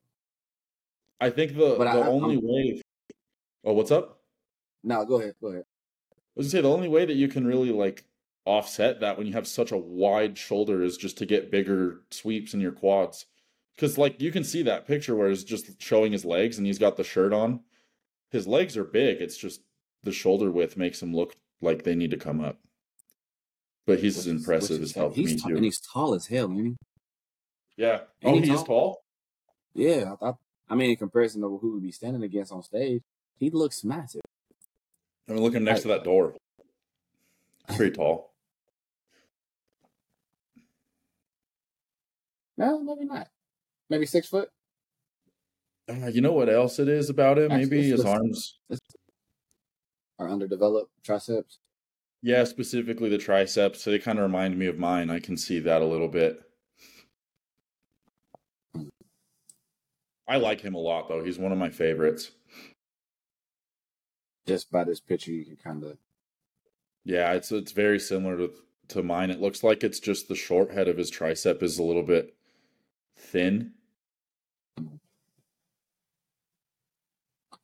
[1.23, 2.81] I think the But the I, only I'm way
[3.63, 4.19] Oh, what's up?
[4.83, 5.05] no.
[5.05, 5.35] Go ahead.
[5.41, 5.63] Go ahead.
[6.11, 8.03] I was gonna say the only way that you can really like
[8.45, 12.53] offset that when you have such a wide shoulder is just to get bigger sweeps
[12.53, 13.25] in your quads.
[13.75, 16.79] Because like you can see that picture where it's just showing his legs and he's
[16.79, 17.61] got the shirt on.
[18.31, 19.21] his legs are big.
[19.21, 19.61] It's just
[20.03, 22.57] the shoulder width makes him look like they need to come up.
[23.85, 25.55] But he's as Which impressive as hell he's too.
[25.55, 26.77] and he's tall as hell, ain't
[27.77, 28.01] yeah.
[28.21, 28.65] and Oh, he he is tall.
[28.65, 29.03] tall.
[29.73, 30.37] Yeah, I, thought,
[30.69, 33.01] I mean, in comparison to who would be standing against on stage,
[33.37, 34.21] he looks massive.
[35.29, 36.35] I'm looking next to that door.
[37.75, 38.33] Pretty tall.
[42.57, 43.27] No, maybe not.
[43.89, 44.49] Maybe six foot.
[45.89, 47.51] Uh, you know what else it is about him?
[47.51, 48.59] Actually, Maybe his arms.
[50.19, 51.59] are underdeveloped triceps.
[52.21, 53.83] Yeah, specifically the triceps.
[53.83, 55.09] So they kind of remind me of mine.
[55.09, 56.39] I can see that a little bit.
[60.27, 61.23] I like him a lot, though.
[61.23, 62.31] He's one of my favorites.
[64.45, 65.97] Just by this picture, you can kind of.
[67.05, 68.51] Yeah, it's it's very similar to
[68.89, 69.29] to mine.
[69.29, 72.35] It looks like it's just the short head of his tricep is a little bit
[73.17, 73.71] thin.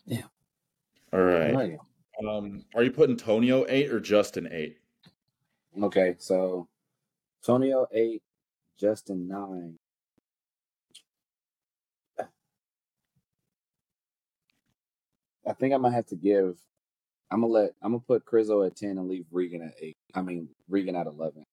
[0.05, 0.23] Yeah.
[1.13, 1.53] All right.
[1.53, 1.77] Right.
[2.27, 4.77] Um, are you putting Tonio eight or Justin eight?
[5.81, 6.67] Okay, so
[7.45, 8.21] Tonio eight,
[8.77, 9.77] Justin nine.
[15.49, 16.57] I think I might have to give.
[17.31, 17.71] I'm gonna let.
[17.81, 19.97] I'm gonna put Krizo at ten and leave Regan at eight.
[20.13, 21.43] I mean Regan at eleven.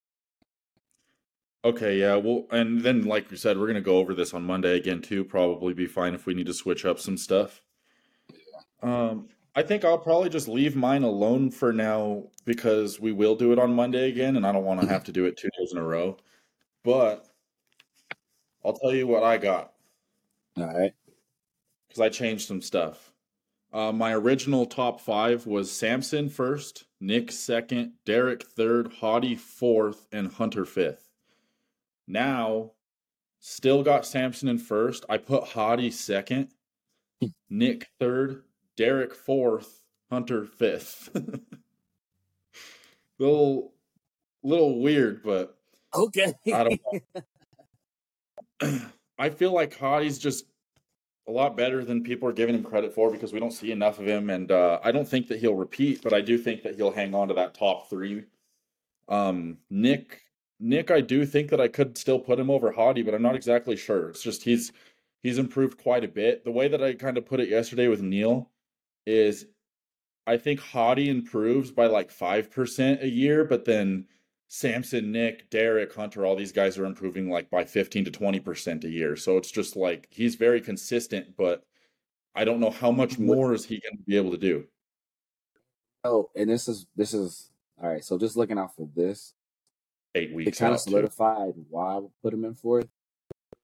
[1.65, 2.15] Okay, yeah.
[2.15, 5.25] Well, and then like you said, we're gonna go over this on Monday again too.
[5.25, 7.61] Probably be fine if we need to switch up some stuff.
[8.83, 13.51] Um, I think I'll probably just leave mine alone for now because we will do
[13.51, 15.71] it on Monday again, and I don't want to have to do it two days
[15.71, 16.17] in a row.
[16.83, 17.27] But
[18.63, 19.73] I'll tell you what I got
[20.57, 20.93] All right.
[21.87, 23.11] because I changed some stuff.
[23.73, 30.31] Uh, my original top five was Samson first, Nick second, Derek third, Hadi fourth, and
[30.31, 31.09] Hunter fifth.
[32.07, 32.71] Now,
[33.39, 35.05] still got Samson in first.
[35.09, 36.49] I put Hadi second,
[37.49, 38.43] Nick third,
[38.77, 41.09] Derek fourth, Hunter fifth.
[43.19, 43.73] little,
[44.43, 45.57] little weird, but
[45.93, 46.33] Okay.
[46.53, 46.81] I don't
[48.61, 48.79] know.
[49.19, 50.45] I feel like Hadi's just
[51.27, 53.99] a lot better than people are giving him credit for because we don't see enough
[53.99, 56.75] of him, and uh, I don't think that he'll repeat, but I do think that
[56.75, 58.23] he'll hang on to that top three.
[59.09, 60.21] Um, Nick,
[60.59, 63.35] Nick, I do think that I could still put him over Hadi, but I'm not
[63.35, 64.09] exactly sure.
[64.09, 64.71] It's just he's
[65.21, 66.45] he's improved quite a bit.
[66.45, 68.49] The way that I kind of put it yesterday with Neil
[69.05, 69.47] is,
[70.25, 74.07] I think Hadi improves by like five percent a year, but then
[74.47, 78.89] Samson, Nick, Derek, Hunter, all these guys are improving like by 15 to 20% a
[78.89, 79.15] year.
[79.15, 81.63] So it's just like he's very consistent, but
[82.33, 84.65] I don't know how much more is he going to be able to do.
[86.03, 87.49] Oh, and this is this is
[87.81, 88.03] all right.
[88.03, 89.33] So just looking out for this,
[90.15, 90.47] Eight weeks.
[90.57, 90.83] it kind of out.
[90.85, 90.91] too.
[90.91, 92.87] solidified why I put him in fourth.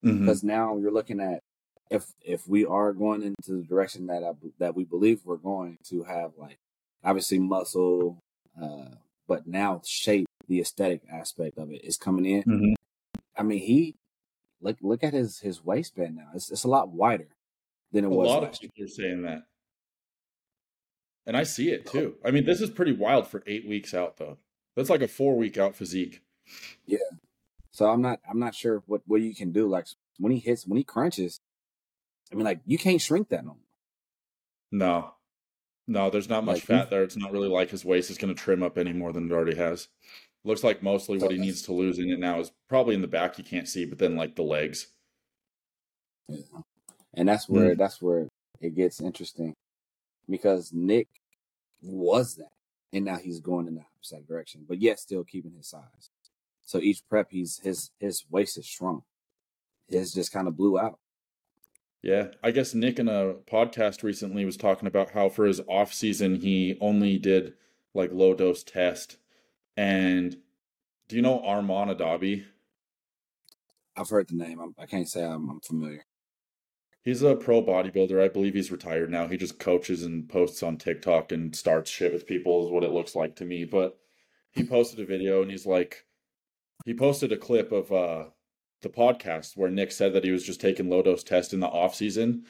[0.03, 0.19] Mhm.
[0.21, 1.41] because now you're looking at
[1.89, 5.77] if if we are going into the direction that I, that we believe we're going
[5.85, 6.57] to have like
[7.05, 8.19] obviously muscle
[8.61, 8.89] uh
[9.27, 12.73] but now shape the aesthetic aspect of it is coming in Mhm.
[13.37, 13.95] i mean he
[14.61, 17.29] look look at his his waistband now it's, it's a lot wider
[17.91, 19.43] than it A was lot of last year people are saying that.
[21.25, 22.15] And I see it too.
[22.25, 24.39] I mean, this is pretty wild for eight weeks out, though.
[24.75, 26.21] That's like a four week out physique.
[26.85, 26.97] Yeah.
[27.71, 29.87] So i'm not i'm not sure what what you can do like
[30.19, 31.39] when he hits when he crunches
[32.31, 33.57] i mean like you can't shrink that no more
[34.71, 35.13] No,
[35.87, 37.03] no, there's not much Like, fat there.
[37.03, 39.33] It's not really like his waist is going to trim up any more than it
[39.33, 39.87] already has.
[40.45, 43.07] Looks like mostly what he needs to lose in it now is probably in the
[43.07, 43.37] back.
[43.37, 44.87] You can't see, but then like the legs.
[47.13, 47.77] and that's where hmm.
[47.77, 48.27] that's where
[48.59, 49.53] it gets interesting
[50.29, 51.07] because Nick
[51.81, 52.51] was that,
[52.91, 56.09] and now he's going in the opposite direction, but yet still keeping his size.
[56.65, 59.03] So each prep, he's his his waist is shrunk.
[59.87, 60.99] His just kind of blew out.
[62.01, 65.93] Yeah, I guess Nick in a podcast recently was talking about how for his off
[65.93, 67.53] season he only did
[67.93, 69.17] like low dose test.
[69.75, 70.37] And
[71.07, 72.45] do you know Armand Adabi?
[73.95, 74.59] I've heard the name.
[74.59, 76.05] I'm, I can't say I'm, I'm familiar.
[77.03, 78.23] He's a pro bodybuilder.
[78.23, 79.27] I believe he's retired now.
[79.27, 82.91] He just coaches and posts on TikTok and starts shit with people, is what it
[82.91, 83.65] looks like to me.
[83.65, 83.97] But
[84.51, 86.05] he posted a video and he's like,
[86.85, 88.25] he posted a clip of uh,
[88.81, 91.67] the podcast where Nick said that he was just taking low dose test in the
[91.67, 92.45] off season.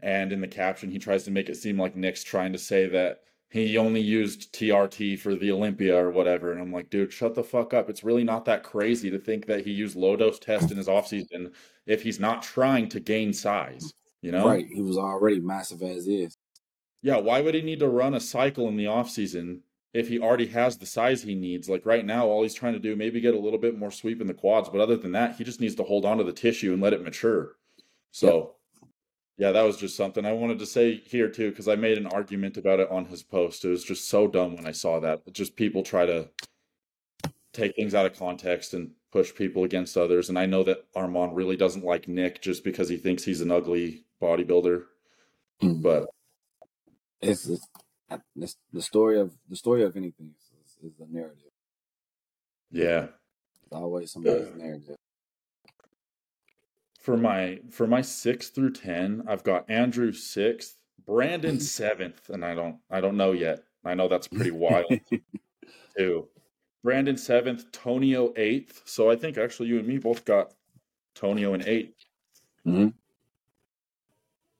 [0.00, 2.88] And in the caption, he tries to make it seem like Nick's trying to say
[2.88, 3.20] that
[3.52, 6.52] he only used TRT for the Olympia or whatever.
[6.52, 7.90] And I'm like, dude, shut the fuck up.
[7.90, 10.88] It's really not that crazy to think that he used low dose test in his
[10.88, 11.52] off season
[11.84, 14.48] if he's not trying to gain size, you know?
[14.48, 14.66] Right.
[14.66, 16.34] He was already massive as is.
[17.02, 19.60] Yeah, why would he need to run a cycle in the off season
[19.92, 21.68] if he already has the size he needs?
[21.68, 24.22] Like right now, all he's trying to do maybe get a little bit more sweep
[24.22, 26.32] in the quads, but other than that, he just needs to hold on to the
[26.32, 27.56] tissue and let it mature.
[28.12, 28.54] So,
[29.42, 32.06] Yeah, that was just something I wanted to say here too, because I made an
[32.06, 33.64] argument about it on his post.
[33.64, 35.32] It was just so dumb when I saw that.
[35.32, 36.28] Just people try to
[37.52, 40.28] take things out of context and push people against others.
[40.28, 43.50] And I know that Armand really doesn't like Nick just because he thinks he's an
[43.50, 44.84] ugly bodybuilder.
[45.60, 45.82] Mhm.
[45.82, 46.06] But
[47.20, 47.66] It's, it's,
[48.36, 51.50] it's the story of the story of anything is, is the narrative.
[52.70, 53.06] yeah,
[53.64, 54.94] It's always somebody's narrative.
[57.02, 62.54] For my for my six through ten, I've got Andrew sixth, Brandon seventh, and I
[62.54, 63.64] don't I don't know yet.
[63.84, 65.00] I know that's pretty wild
[65.96, 66.28] too.
[66.84, 68.82] Brandon seventh, Tonio eighth.
[68.86, 70.54] So I think actually you and me both got
[71.14, 71.94] Tonio in eighth.
[72.64, 72.88] hmm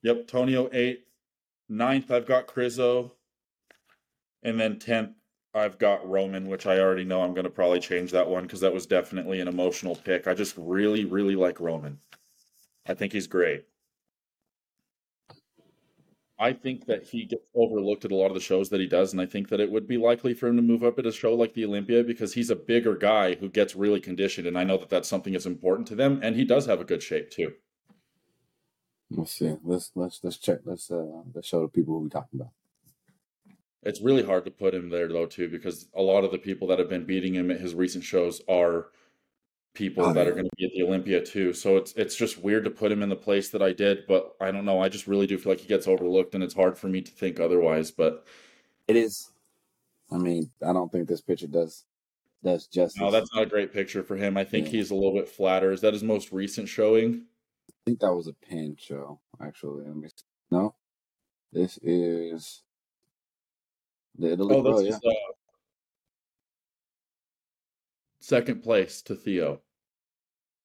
[0.02, 1.06] Yep, Tonio eighth.
[1.68, 3.12] Ninth, I've got Krizo.
[4.42, 5.16] And then tenth,
[5.54, 8.60] I've got Roman, which I already know I'm going to probably change that one because
[8.60, 10.26] that was definitely an emotional pick.
[10.26, 11.98] I just really, really like Roman.
[12.86, 13.64] I think he's great.
[16.38, 19.12] I think that he gets overlooked at a lot of the shows that he does,
[19.12, 21.12] and I think that it would be likely for him to move up at a
[21.12, 24.64] show like the Olympia because he's a bigger guy who gets really conditioned, and I
[24.64, 27.30] know that that's something that's important to them, and he does have a good shape
[27.30, 27.52] too.
[29.10, 29.56] Let's see.
[29.62, 30.60] Let's let's let's check.
[30.64, 32.52] Let's uh let's show the people who we're talking about.
[33.82, 36.66] It's really hard to put him there though too because a lot of the people
[36.68, 38.86] that have been beating him at his recent shows are
[39.74, 41.52] people Oh, that are going to be at the Olympia too.
[41.52, 44.36] So it's it's just weird to put him in the place that I did, but
[44.40, 44.80] I don't know.
[44.80, 47.10] I just really do feel like he gets overlooked, and it's hard for me to
[47.10, 47.90] think otherwise.
[47.90, 48.24] But
[48.88, 49.30] It is.
[50.10, 51.84] I mean, I don't think this picture does
[52.44, 53.00] does justice.
[53.00, 54.36] no, that's not a great picture for him.
[54.36, 54.72] I think Yeah.
[54.72, 55.72] he's a little bit flatter.
[55.72, 57.26] Is that his most recent showing?
[57.70, 59.20] I think that was a pin show.
[59.40, 60.08] Actually, let me.
[60.08, 60.24] See.
[60.50, 60.74] No,
[61.52, 62.62] this is
[64.18, 64.72] the Italy Oh, Pro.
[64.82, 65.32] that's Yeah, his uh,
[68.22, 69.60] second place to Theo.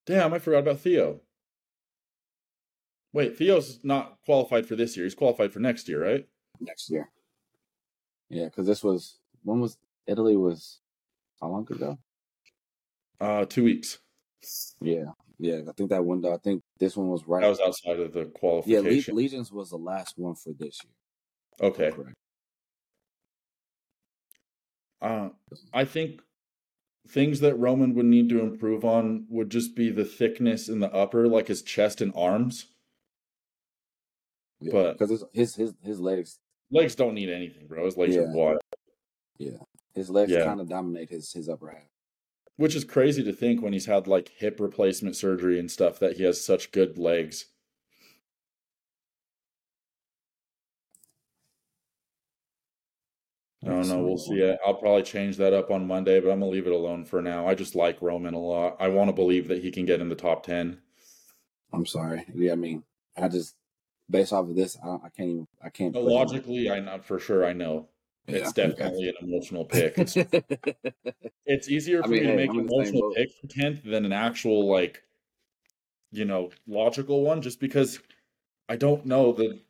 [0.05, 1.21] Damn, I forgot about Theo.
[3.13, 5.05] Wait, Theo's not qualified for this year.
[5.05, 6.25] He's qualified for next year, right?
[6.59, 7.09] next year.
[8.29, 10.79] Yeah, because this was when was Italy was
[11.41, 11.97] how long ago?
[13.19, 13.99] Uh, two weeks.
[14.81, 15.05] Yeah,
[15.39, 15.61] yeah.
[15.67, 16.33] I think that window.
[16.33, 17.41] I think this one was right.
[17.41, 18.85] That was outside of the qualification.
[18.85, 21.69] yeah, Le- Legions was the last one for this year.
[21.69, 21.91] okay.
[21.91, 22.13] Correct.
[25.01, 25.29] Uh,
[25.73, 26.21] I think
[27.07, 30.91] things that Roman would need to improve on would just be the thickness in the
[30.93, 32.67] upper, like his chest and arms.
[34.59, 36.39] Yeah, But- because his, his his legs
[36.69, 37.85] Legs don't need anything, bro.
[37.85, 38.23] His legs Yeah.
[38.23, 38.57] are wide.
[39.95, 40.43] his legs Yeah.
[40.43, 41.89] kind of dominate his his upper half.
[42.57, 46.17] Which is crazy to think when he's had like hip replacement surgery and stuff that
[46.17, 47.45] he has such good legs.
[53.67, 54.01] I don't know.
[54.01, 54.55] We'll see.
[54.65, 57.47] I'll probably change that up on Monday, but I'm gonna leave it alone for now.
[57.47, 58.77] I just like Roman a lot.
[58.79, 60.81] I want to believe that he can get in the top ten.
[61.73, 62.25] I'm sorry.
[62.33, 62.83] Yeah, I mean,
[63.15, 63.55] I just
[64.09, 65.47] based off of this, I, I can't even.
[65.61, 65.93] I can't.
[65.93, 67.45] But logically, I know for sure.
[67.45, 67.89] I know
[68.27, 68.51] it's Yeah.
[68.53, 69.97] definitely an emotional pick.
[69.97, 70.15] It's
[71.45, 73.29] it's easier I for mean, me to make I'm an in the same emotional pick
[73.41, 75.03] for tenth than an actual like,
[76.11, 77.41] you know, logical one.
[77.41, 77.99] Just because
[78.69, 79.61] I don't know the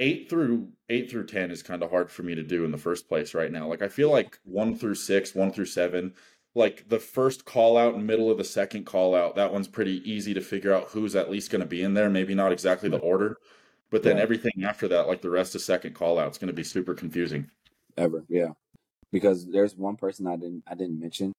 [0.00, 2.78] eight through eight through ten is kind of hard for me to do in the
[2.78, 3.68] first place right now.
[3.68, 6.14] Like I feel like one through six, one through seven,
[6.54, 10.02] like the first call out and middle of the second call out, that one's pretty
[10.10, 12.10] easy to figure out who's at least going to be in there.
[12.10, 13.36] Maybe not exactly the order,
[13.90, 14.22] but then Yeah.
[14.24, 16.94] everything after that, like the rest of second call out, is going to be super
[16.94, 17.48] confusing.
[17.96, 18.24] ever.
[18.28, 18.52] Yeah,
[19.12, 21.32] because there's one person I didn't I didn't mention,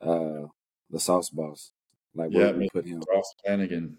[0.00, 0.46] uh,
[0.90, 1.72] the sauce boss.
[2.14, 3.02] Like where Yeah, we put him?
[3.10, 3.96] Ross Flanagan.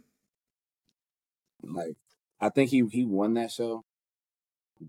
[1.64, 1.96] Like
[2.40, 3.84] I think he he won that show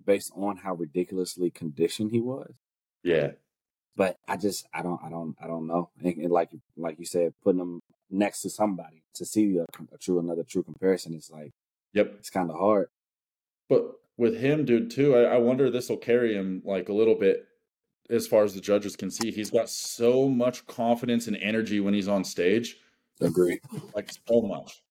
[0.07, 2.53] based on how ridiculously conditioned he was.
[3.03, 3.33] Yeah.
[3.97, 5.91] But I just I don't I don't I don't know.
[6.03, 9.99] And, and like like you said, putting him next to somebody to see a, a
[9.99, 11.51] true another true comparison is like
[11.95, 12.15] Yep.
[12.19, 12.89] it's kind of hard.
[13.69, 17.15] But with him, dude, too, I, I wonder this will carry him like a little
[17.15, 17.47] bit
[18.11, 19.31] as far as the judges can see.
[19.31, 22.77] He's got so much confidence and energy when he's on stage.
[23.21, 23.59] Agree.
[23.95, 24.83] Like so much.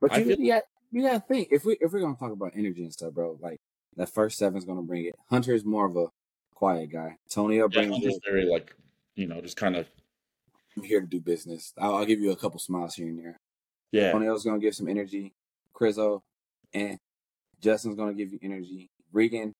[0.00, 2.32] But I you, feel- you got you gotta think if we if we're gonna talk
[2.32, 3.38] about energy and stuff, bro.
[3.40, 3.60] Like
[4.00, 5.14] that first seven's gonna bring it.
[5.28, 6.06] Hunter is more of a
[6.54, 7.18] quiet guy.
[7.28, 8.22] Tonio Yeah, brings Hunter's it.
[8.24, 8.74] very like,
[9.14, 9.86] you know, just kind of
[10.74, 11.74] I'm here to do business.
[11.78, 13.36] I'll, I'll give you a couple smiles here and there.
[13.92, 14.12] yeah.
[14.12, 15.34] Tonio's gonna give some energy.
[15.74, 16.22] Krizo
[16.72, 16.98] and
[17.60, 18.88] Justin's gonna give you energy.
[19.12, 19.52] Regan,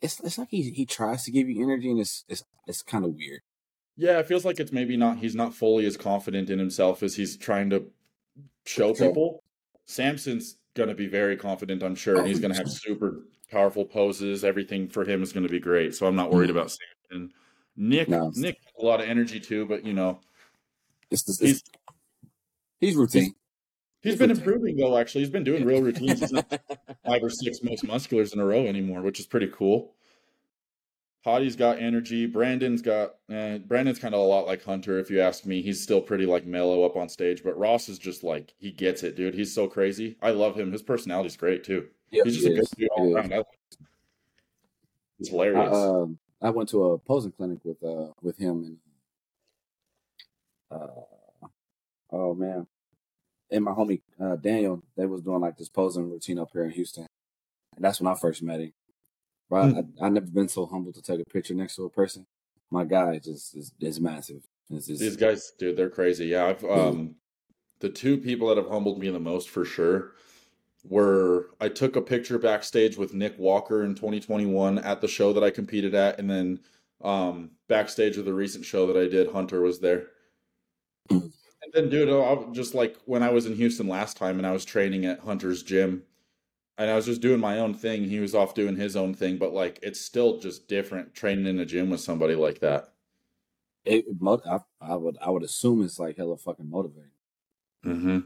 [0.00, 3.04] it's it's like he he tries to give you energy and it's it's it's kind
[3.04, 3.40] of weird.
[3.96, 7.16] Yeah, it feels like it's maybe not he's not fully as confident in himself as
[7.16, 7.86] he's trying to
[8.64, 9.42] show people.
[9.86, 14.44] Samson's gonna be very confident, I'm sure, and he's gonna have super powerful poses.
[14.44, 15.94] Everything for him is gonna be great.
[15.94, 16.52] So I'm not worried Mhm.
[16.52, 16.76] about
[17.10, 17.32] Samson.
[17.76, 18.30] Nick No.
[18.34, 20.20] Nick a lot of energy too, but you know,
[21.10, 21.62] It's, it's, he's
[22.80, 23.34] he's routine.
[24.02, 24.96] He's been improving though.
[24.96, 26.20] Actually, he's been doing real routines.
[26.20, 26.30] He's
[27.04, 29.95] five or six most musculars in a row anymore, which is pretty cool.
[31.26, 32.26] Hadi's got energy.
[32.26, 33.16] Brandon's got.
[33.28, 35.60] Eh, Brandon's kind of a lot like Hunter, if you ask me.
[35.60, 39.02] He's still pretty like mellow up on stage, but Ross is just like he gets
[39.02, 39.34] it, dude.
[39.34, 40.16] He's so crazy.
[40.22, 40.70] I love him.
[40.70, 41.88] His personality's great too.
[42.12, 43.34] Yep, He's just a good dude all around.
[43.34, 43.42] I,
[45.18, 45.74] He's hilarious.
[45.74, 46.06] I, uh,
[46.42, 48.78] I, went to a posing clinic with uh with him
[50.70, 51.48] and uh
[52.12, 52.68] oh man,
[53.50, 54.80] and my homie uh, Daniel.
[54.96, 57.08] They was doing like this posing routine up here in Houston,
[57.74, 58.72] and that's when I first met him.
[59.48, 59.88] Right, mm.
[60.00, 62.26] I, I never been so humble to take a picture next to a person.
[62.70, 64.42] My guy just is, is massive.
[64.70, 66.26] It's, it's, These guys, dude, they're crazy.
[66.26, 67.14] Yeah, I've um,
[67.80, 70.12] the two people that have humbled me the most for sure
[70.84, 75.44] were I took a picture backstage with Nick Walker in 2021 at the show that
[75.44, 76.60] I competed at, and then
[77.02, 80.08] um, backstage of the recent show that I did, Hunter was there.
[81.08, 81.18] Hmm.
[81.62, 84.50] and then, dude, I, just like when I was in Houston last time and I
[84.50, 86.02] was training at Hunter's gym,
[86.78, 88.04] and I was just doing my own thing.
[88.04, 91.60] He was off doing his own thing, but like it's still just different training in
[91.60, 92.92] a gym with somebody like that.
[93.84, 97.10] It, I, I would I would assume it's like hella fucking motivating.
[97.84, 98.18] Mm-hmm.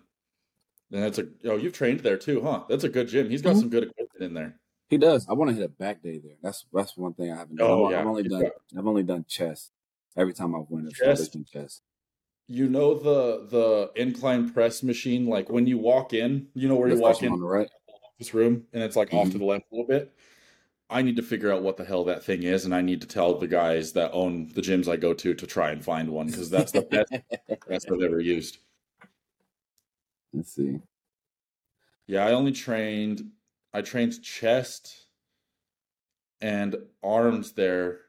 [0.92, 2.64] And that's a oh you've trained there too, huh?
[2.68, 3.30] That's a good gym.
[3.30, 3.60] He's got mm-hmm.
[3.60, 4.56] some good equipment in there.
[4.88, 5.26] He does.
[5.28, 6.36] I want to hit a back day there.
[6.42, 7.70] That's that's one thing I haven't done.
[7.70, 8.00] Oh, I've, yeah.
[8.00, 8.50] I've only done.
[8.76, 9.70] I've only done chest.
[10.16, 11.36] Every time I've went, chest.
[11.52, 11.82] chest.
[12.48, 16.88] You know the the incline press machine, like when you walk in, you know where
[16.88, 17.68] you walk in on the right
[18.20, 19.16] this room and it's like mm-hmm.
[19.16, 19.38] off to mm-hmm.
[19.40, 20.14] the left a little bit.
[20.88, 23.06] I need to figure out what the hell that thing is, and I need to
[23.06, 26.26] tell the guys that own the gyms I go to to try and find one
[26.26, 27.12] because that's the best
[27.68, 28.58] best I've ever used.
[30.32, 30.80] Let's see.
[32.08, 33.30] Yeah, I only trained.
[33.72, 35.06] I trained chest
[36.40, 38.00] and arms there,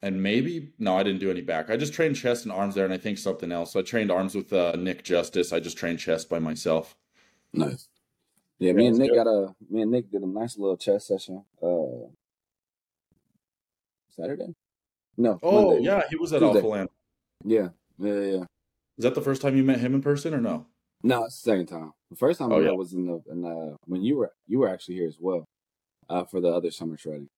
[0.00, 1.68] and maybe no, I didn't do any back.
[1.68, 3.74] I just trained chest and arms there, and I think something else.
[3.74, 5.52] So I trained arms with uh, Nick Justice.
[5.52, 6.96] I just trained chest by myself.
[7.52, 7.86] Nice.
[8.60, 11.44] Yeah, me and Nick got a me and Nick did a nice little chess session.
[11.62, 12.08] Uh
[14.10, 14.54] Saturday?
[15.16, 15.38] No.
[15.42, 15.84] Oh Monday.
[15.84, 16.60] yeah, he was at Tuesday.
[16.60, 16.88] Alphaland.
[17.44, 17.68] Yeah,
[17.98, 18.44] yeah, yeah.
[18.98, 20.66] Is that the first time you met him in person or no?
[21.02, 21.92] No, it's the second time.
[22.10, 22.72] The first time oh, yeah.
[22.72, 25.46] was in the in the when you were you were actually here as well,
[26.10, 27.28] uh, for the other summer shredding.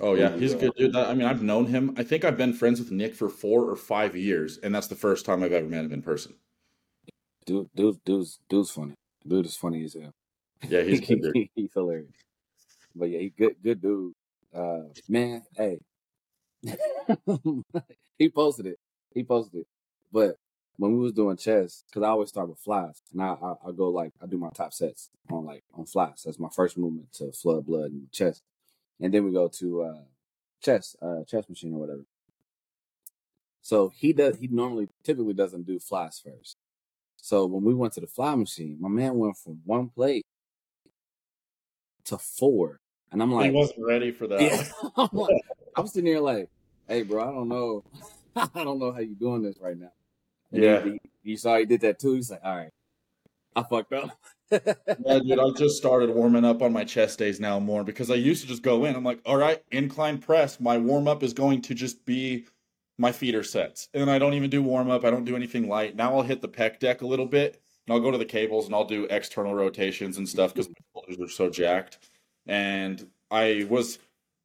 [0.00, 0.96] Oh yeah, he's a good dude.
[0.96, 1.94] I mean, I've known him.
[1.98, 4.96] I think I've been friends with Nick for four or five years, and that's the
[4.96, 6.34] first time I've ever met him in person.
[7.44, 8.94] Dude, dude, dude's dude's funny.
[9.26, 10.12] Dude is funny as hell.
[10.68, 11.34] Yeah, he's good.
[11.54, 12.10] he's hilarious.
[12.94, 14.14] But yeah, he good good dude.
[14.54, 15.80] Uh man, hey.
[18.18, 18.78] he posted it.
[19.14, 19.66] He posted it.
[20.12, 20.36] But
[20.78, 23.88] when we was doing chess, because I always start with flies, and I, I, go
[23.88, 26.22] like I do my top sets on like on flies.
[26.24, 28.42] That's my first movement to flood blood and chest,
[29.00, 30.02] and then we go to uh
[30.62, 32.04] chess, uh chess machine or whatever.
[33.62, 34.38] So he does.
[34.38, 36.56] He normally typically doesn't do flies first.
[37.16, 40.24] So when we went to the fly machine, my man went from one plate
[42.06, 42.80] to four.
[43.12, 44.40] And I'm like, he wasn't ready for that.
[44.40, 44.64] Yeah.
[44.96, 45.42] I'm, like,
[45.76, 46.48] I'm sitting here like,
[46.88, 47.84] hey, bro, I don't know.
[48.36, 49.92] I don't know how you're doing this right now.
[50.52, 50.84] And yeah.
[50.84, 52.14] He, he, saw he did that too.
[52.14, 52.70] He's like, all right,
[53.54, 54.18] I fucked up.
[54.50, 58.14] yeah, dude, I just started warming up on my chest days now more because I
[58.14, 58.94] used to just go in.
[58.94, 60.60] I'm like, all right, incline press.
[60.60, 62.46] My warm up is going to just be
[62.98, 63.88] my feeder sets.
[63.94, 65.04] And I don't even do warm up.
[65.04, 65.96] I don't do anything light.
[65.96, 68.66] Now I'll hit the pec deck a little bit and I'll go to the cables
[68.66, 71.98] and I'll do external rotations and stuff because my shoulders are so jacked.
[72.46, 73.98] And I was,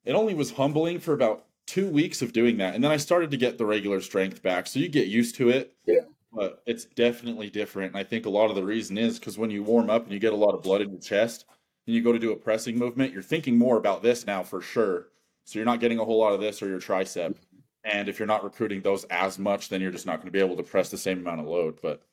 [0.05, 2.75] it only was humbling for about two weeks of doing that.
[2.75, 4.67] And then I started to get the regular strength back.
[4.67, 5.75] So you get used to it.
[5.85, 6.01] Yeah.
[6.33, 7.93] But it's definitely different.
[7.93, 10.13] And I think a lot of the reason is because when you warm up and
[10.13, 11.45] you get a lot of blood in your chest
[11.85, 14.61] and you go to do a pressing movement, you're thinking more about this now for
[14.61, 15.07] sure.
[15.45, 17.35] So you're not getting a whole lot of this or your tricep.
[17.83, 20.39] And if you're not recruiting those as much, then you're just not going to be
[20.39, 21.79] able to press the same amount of load.
[21.81, 22.03] But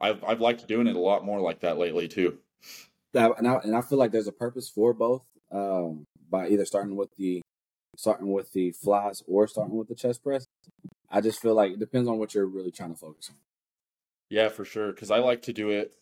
[0.00, 2.38] I've I've liked doing it a lot more like that lately too.
[3.14, 5.22] and I, and I feel like there's a purpose for both.
[5.50, 7.40] Um, by either starting with the
[7.96, 10.46] starting with the flies or starting with the chest press.
[11.10, 13.36] I just feel like it depends on what you're really trying to focus on.
[14.28, 14.92] Yeah, for sure.
[14.92, 15.94] Because I like to do it.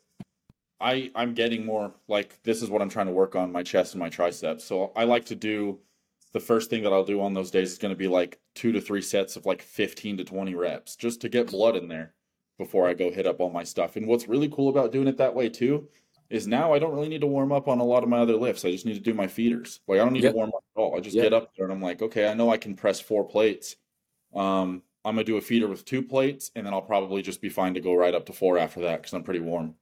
[0.81, 3.95] I I'm getting more like this is what I'm trying to work on my chest
[3.95, 4.65] and my triceps.
[4.65, 5.79] So I like to do
[6.33, 8.73] the first thing that I'll do on those days is going to be like two
[8.73, 12.13] to three sets of like 15 to 20 reps just to get blood in there
[12.59, 13.97] before I go hit up all my stuff.
[13.97, 15.89] And what's really cool about doing it that way too
[16.31, 18.37] is now I don't really need to warm up on a lot of my other
[18.37, 18.65] lifts.
[18.65, 19.81] I just need to do my feeders.
[19.87, 20.33] Like I don't need yep.
[20.33, 20.97] to warm up at all.
[20.97, 21.25] I just yep.
[21.25, 23.77] get up there and I'm like, okay, I know I can press four plates.
[24.35, 27.51] Um, I'm gonna do a feeder with two plates, and then I'll probably just be
[27.51, 29.75] fine to go right up to four after that because I'm pretty warm.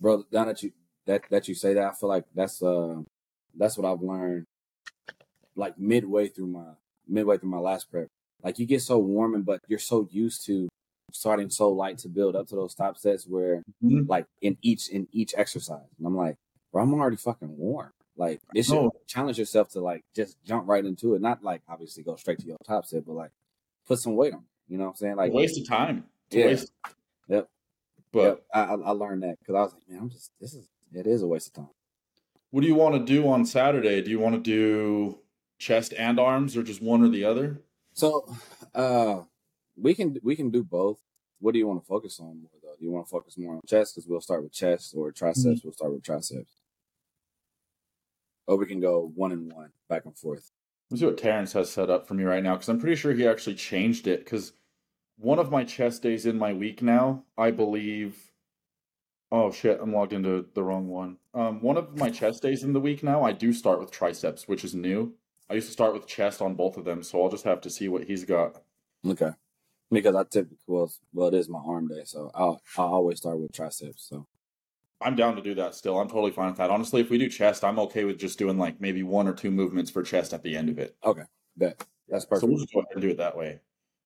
[0.00, 0.72] Bro, now that you
[1.06, 3.02] that that you say that, I feel like that's uh
[3.56, 4.46] that's what I've learned
[5.54, 6.72] like midway through my
[7.06, 8.08] midway through my last prep.
[8.42, 10.68] Like you get so warm and but you're so used to
[11.12, 14.08] starting so light to build up to those top sets where Mhm.
[14.08, 15.86] like in each in each exercise.
[15.98, 16.36] And I'm like,
[16.72, 17.92] bro, I'm already fucking warm.
[18.16, 21.22] Like it should challenge yourself to like just jump right into it.
[21.22, 23.30] Not like obviously go straight to your top set, but like
[23.86, 24.44] put some weight on.
[24.68, 25.16] You know what I'm saying?
[25.16, 26.04] Like a waste of time.
[26.30, 26.46] Yeah.
[26.46, 26.72] waste.
[27.28, 27.48] Yep.
[28.12, 30.54] But Yep, I, I I learned that because I was like, man, I'm just this
[30.54, 31.70] is it is a waste of time.
[32.50, 34.02] what do you want to do on Saturday?
[34.02, 35.18] Do you want to do
[35.58, 37.62] chest and arms or just one or the other?
[37.92, 38.26] So,
[38.74, 39.22] uh,
[39.80, 40.98] we can we can do both.
[41.40, 42.74] What do you want to focus on more though?
[42.78, 43.94] Do you want to focus more on chest?
[43.94, 45.62] Because we'll start with chest, or triceps.
[45.64, 46.52] We'll start with triceps.
[48.46, 50.50] Or we can go one and one, back and forth.
[50.90, 53.12] Let's see what Terrence has set up for me right now because I'm pretty sure
[53.12, 54.24] he actually changed it.
[54.24, 54.52] Because
[55.16, 58.32] one of my chest days in my week now, I believe.
[59.32, 59.78] Oh shit!
[59.80, 61.16] I'm logged into the wrong one.
[61.32, 64.48] Um, one of my chest days in the week now, I do start with triceps,
[64.48, 65.14] which is new.
[65.48, 67.70] I used to start with chest on both of them, so I'll just have to
[67.70, 68.62] see what he's got.
[69.06, 69.30] Okay.
[69.90, 73.38] Because I typically well, well, it is my arm day, so I'll I'll always start
[73.38, 74.06] with triceps.
[74.08, 74.26] So
[75.00, 75.98] I'm down to do that still.
[75.98, 76.70] I'm totally fine with that.
[76.70, 79.50] Honestly, if we do chest, I'm okay with just doing like maybe one or two
[79.50, 80.96] movements for chest at the end of it.
[81.04, 81.24] Okay,
[81.56, 82.42] that that's perfect.
[82.42, 83.60] So we'll just go ahead and do it that way.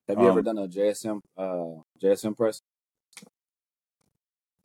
[0.08, 2.62] Have you ever um, done a JSM uh JSM press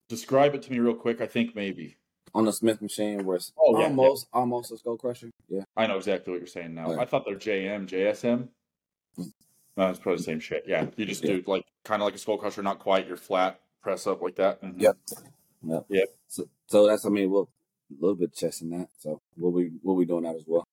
[0.09, 1.21] Describe it to me real quick.
[1.21, 1.95] I think maybe.
[2.33, 3.85] on the Smith machine where it's Oh, yeah, yeah.
[3.87, 5.29] almost almost a skull crusher?
[5.47, 5.63] Yeah.
[5.77, 6.91] I know exactly what you're saying now.
[6.91, 7.01] Okay.
[7.01, 8.47] I thought they're JM, JSM.
[9.79, 10.65] No, it's probably the same shit.
[10.67, 11.37] Yeah, you just Yeah.
[11.37, 14.35] do like kind of like a skull crusher, not quite your flat press up like
[14.35, 14.61] that.
[14.61, 14.81] Mhm.
[14.81, 14.97] Yep.
[15.63, 15.85] Yep.
[15.87, 16.07] Yep.
[16.27, 17.49] So, so that's I mean we'll
[17.89, 18.89] a little bit of chest in that.
[18.97, 20.65] So we'll be we'll be doing that as well.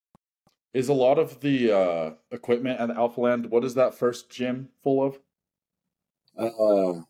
[0.75, 3.49] Is a lot of the uh, equipment at Alphaland?
[3.49, 5.21] What is that first gym full of?
[6.37, 7.03] Uh,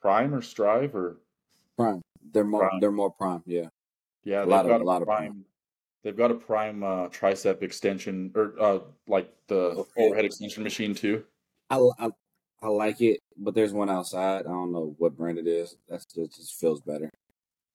[0.00, 1.20] Prime or Strive or
[1.76, 2.00] prime.
[2.32, 2.80] They're more Prime.
[2.80, 3.42] they're more prime.
[3.44, 3.68] Yeah.
[4.24, 4.44] yeah?
[4.44, 5.32] A lot of- a lot of prime.
[5.32, 5.44] Prime.
[6.02, 11.24] They've got a Prime uh, tricep extension or uh, like the overhead extension machine too.
[11.70, 12.10] I, I
[12.60, 14.40] I like it, but there's one outside.
[14.46, 15.76] I don't know what brand it is.
[15.88, 17.10] That's just, just feels better.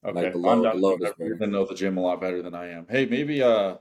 [0.06, 1.30] Okay, Like the I'm load- down the to load do is whatever.
[1.30, 1.52] You better.
[1.52, 2.86] know the gym a lot better than I am.
[2.90, 3.76] Hey, maybe uh,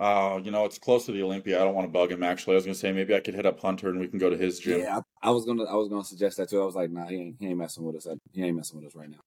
[0.00, 1.60] uh, you know, it's close to the Olympia.
[1.60, 2.22] I don't want to bug him.
[2.22, 4.28] Actually, I was gonna say maybe I could hit up Hunter and we can go
[4.30, 4.80] to his gym.
[4.80, 6.60] Yeah, I, I was gonna I was gonna suggest that too.
[6.60, 8.06] I was like, nah, he ain't he ain't messing with us.
[8.32, 9.18] He ain't messing with us right now.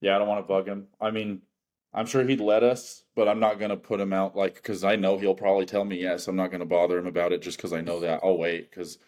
[0.00, 0.86] Yeah, I don't want to bug him.
[1.00, 1.42] I mean,
[1.98, 4.94] I'm sure he'd let us, but I'm not gonna put him out like because I
[4.94, 6.28] know he'll probably tell me yes.
[6.28, 8.20] I'm not gonna bother him about it just because I know that.
[8.22, 8.98] I'll wait because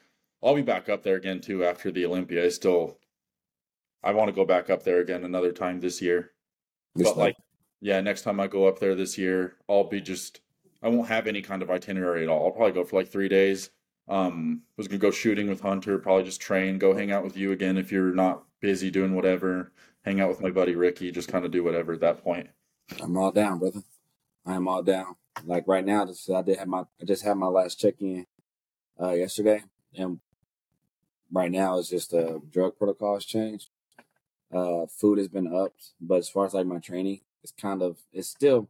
[0.43, 2.45] I'll be back up there again too after the Olympia.
[2.45, 2.99] I still,
[4.03, 6.33] I want to go back up there again another time this year.
[6.97, 7.37] But like,
[7.81, 10.41] yeah, next time I go up there this year, I'll be just
[10.83, 12.47] I won't have any kind of itinerary at all.
[12.47, 13.71] I'll probably go for like three days.
[14.09, 17.53] Um, was gonna go shooting with Hunter, probably just train, go hang out with you
[17.53, 19.71] again if you're not busy doing whatever.
[20.05, 22.51] Hang out with my buddy Ricky, just kind of do whatever at that point.
[22.99, 23.83] I'm all down, brother.
[24.45, 25.17] I am all down.
[25.45, 28.27] Like right now, just I did have my I just had my last check in
[29.01, 29.63] uh yesterday,
[29.95, 30.21] and
[31.33, 33.71] right now it's just uh drug protocols changed.
[34.53, 37.99] Uh, food has been upped, but as far as like my training, it's kind of
[38.13, 38.69] it's still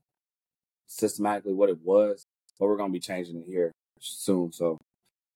[0.87, 2.27] systematically what it was,
[2.59, 4.53] but we're gonna be changing it here soon.
[4.53, 4.79] So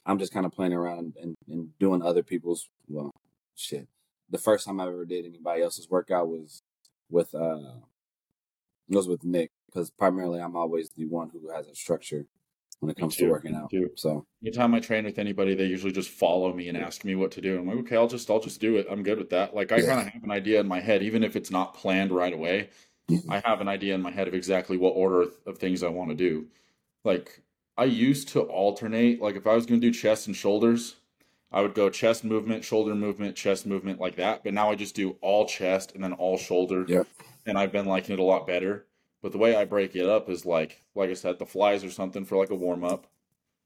[0.04, 3.10] I'm just kind of playing around and, and doing other people's well,
[3.56, 3.88] shit.
[4.30, 6.60] The first time I ever did anybody else's workout was
[7.10, 7.80] with uh
[8.88, 12.26] was with Nick because primarily I'm always the one who has a structure
[12.80, 13.72] when it comes to working out.
[13.96, 17.30] So Anytime I train with anybody, they usually just follow me and ask me what
[17.32, 17.58] to do.
[17.58, 18.86] I'm like, okay, I'll just I'll just do it.
[18.90, 19.54] I'm good with that.
[19.54, 19.86] Like I Yeah.
[19.86, 22.70] kind of have an idea in my head, even if it's not planned right away.
[23.28, 25.88] I have an idea in my head of exactly what order of- of things I
[25.88, 26.46] want to do.
[27.04, 27.42] Like
[27.76, 29.20] I used to alternate.
[29.20, 30.96] Like if I was going to do chest and shoulders,
[31.52, 34.42] I would go chest movement, shoulder movement, chest movement like that.
[34.44, 36.84] But now I just do all chest and then all shoulder.
[36.88, 37.06] Yep.
[37.46, 38.86] And I've been liking it a lot better.
[39.22, 41.90] But the way I break it up is like, like I said, the flies or
[41.90, 43.06] something for like a warm up,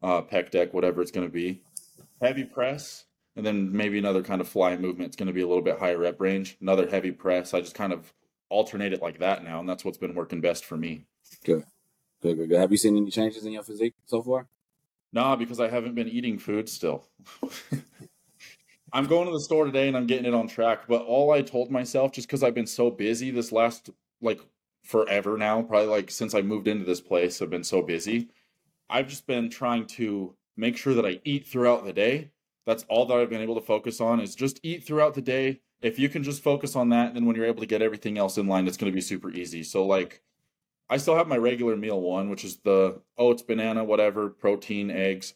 [0.02, 1.62] uh, pec deck, whatever it's going to be,
[2.22, 5.08] heavy press, and then maybe another kind of fly movement.
[5.08, 6.56] It's going to be a little bit higher rep range.
[6.60, 7.54] Another heavy press.
[7.54, 8.12] I just kind of
[8.50, 11.06] alternate it like that now, and that's what's been working best for me.
[12.22, 12.58] good, good, good.
[12.58, 14.46] Have you seen any changes in your physique so far?
[15.12, 17.04] Nah, because I haven't been eating food still.
[18.92, 20.86] I'm going to the store today and I'm getting it on track.
[20.88, 24.40] But all I told myself, just because I've been so busy this last like
[24.82, 28.28] forever now, probably like since I moved into this place, I've been so busy.
[28.88, 32.30] I've just been trying to make sure that I eat throughout the day.
[32.66, 35.60] That's all that I've been able to focus on is just eat throughout the day.
[35.80, 38.36] If you can just focus on that, then when you're able to get everything else
[38.36, 39.62] in line, it's going to be super easy.
[39.62, 40.22] So like
[40.90, 45.34] I still have my regular meal one, which is the oats, banana, whatever, protein, eggs.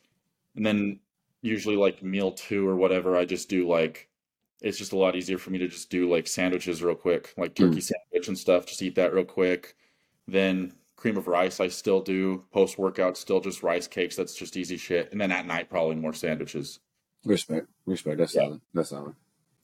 [0.57, 1.01] And then
[1.43, 4.09] usually like meal two or whatever, I just do like
[4.63, 7.55] it's just a lot easier for me to just do like sandwiches real quick, like
[7.55, 7.83] turkey mm.
[7.83, 8.65] sandwich and stuff.
[8.65, 9.75] Just eat that real quick.
[10.29, 12.45] Then cream of rice, I still do.
[12.53, 14.15] Post workout, still just rice cakes.
[14.15, 15.11] That's just easy shit.
[15.11, 16.79] And then at night, probably more sandwiches.
[17.25, 18.19] Respect, respect.
[18.19, 18.43] That's Yeah.
[18.43, 18.61] solid.
[18.73, 19.15] That's solid.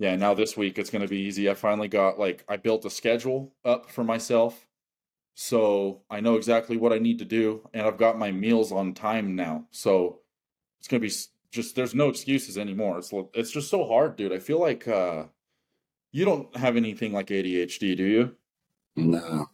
[0.00, 1.48] Yeah, now this week it's going to be easy.
[1.48, 4.66] I finally got like I built a schedule up for myself.
[5.34, 8.94] So I know exactly what I need to do and I've got my meals on
[8.94, 9.66] time now.
[9.70, 10.20] So
[10.80, 11.14] it's going to be
[11.50, 12.98] just there's no excuses anymore.
[12.98, 14.32] It's it's just so hard, dude.
[14.32, 15.26] I feel like uh
[16.12, 18.36] you don't have anything like ADHD, do you?
[18.96, 19.46] No.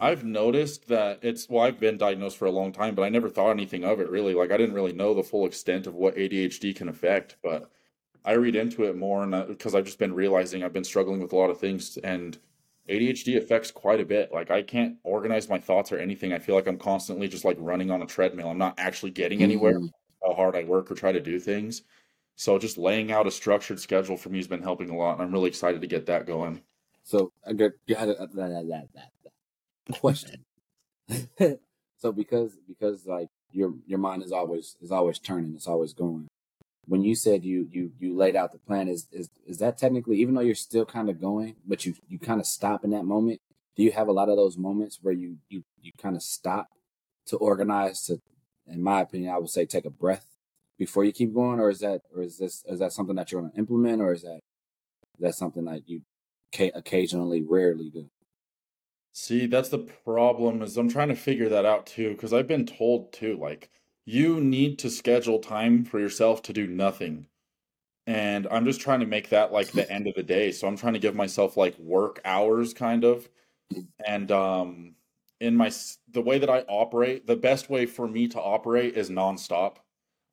[0.00, 3.28] I've noticed that it's well, I've been diagnosed for a long time, but I never
[3.28, 4.34] thought anything of it really.
[4.34, 7.70] Like I didn't really know the full extent of what ADHD can affect, but
[8.24, 11.32] I read into it more and because I've just been realizing I've been struggling with
[11.32, 12.38] a lot of things and
[12.88, 14.32] ADHD affects quite a bit.
[14.32, 16.32] Like I can't organize my thoughts or anything.
[16.32, 18.50] I feel like I'm constantly just like running on a treadmill.
[18.50, 19.74] I'm not actually getting anywhere.
[19.74, 19.90] Mhm.
[20.24, 21.82] How hard I work or try to do things.
[22.36, 25.22] So just laying out a structured schedule for me has been helping a lot, and
[25.22, 26.62] I'm really excited to get that going.
[27.02, 30.44] So I got, got that, that, that question.
[31.98, 36.28] so because because like your your mind is always is always turning, it's always going.
[36.86, 40.18] When you said you you you laid out the plan, is is is that technically
[40.18, 43.04] even though you're still kind of going, but you you kind of stop in that
[43.04, 43.40] moment?
[43.76, 46.68] Do you have a lot of those moments where you you you kind of stop
[47.26, 48.20] to organize to,
[48.70, 50.26] in my opinion, I would say take a breath
[50.78, 53.40] before you keep going, or is that or is this is that something that you're
[53.40, 54.40] going to implement, or is that
[55.14, 56.02] is that something that you
[56.54, 58.08] ca- occasionally, rarely do?
[59.12, 62.66] See, that's the problem is I'm trying to figure that out too, because I've been
[62.66, 63.70] told too, like
[64.04, 67.26] you need to schedule time for yourself to do nothing.
[68.06, 70.52] And I'm just trying to make that like the end of the day.
[70.52, 73.28] So I'm trying to give myself like work hours kind of.
[74.06, 74.94] And um
[75.40, 75.70] in my
[76.10, 79.76] the way that I operate, the best way for me to operate is nonstop.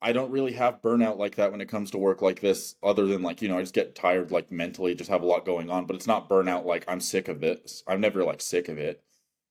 [0.02, 3.06] I don't really have burnout like that when it comes to work like this, other
[3.06, 5.70] than like, you know, I just get tired like mentally, just have a lot going
[5.70, 7.82] on, but it's not burnout like I'm sick of this.
[7.86, 9.02] I'm never like sick of it.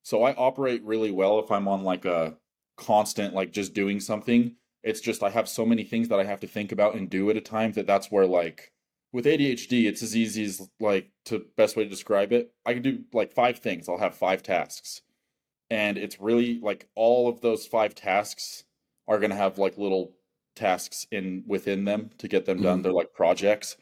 [0.04, 2.38] So I operate really well if I'm on like a
[2.78, 4.56] constant, like just doing something.
[4.84, 7.30] It's just I have so many things that I have to think about and do
[7.32, 8.72] at a time that that's where like
[9.12, 12.54] with ADHD, it's as easy as like to best way to describe it.
[12.66, 13.90] I can do like five things.
[13.90, 15.02] I'll have five tasks
[15.70, 18.66] and it's really like all of those five tasks
[19.08, 20.16] are going to have like little
[20.56, 22.82] tasks in within them to get them done.
[22.82, 22.84] Mhm.
[22.84, 23.78] they're like projects.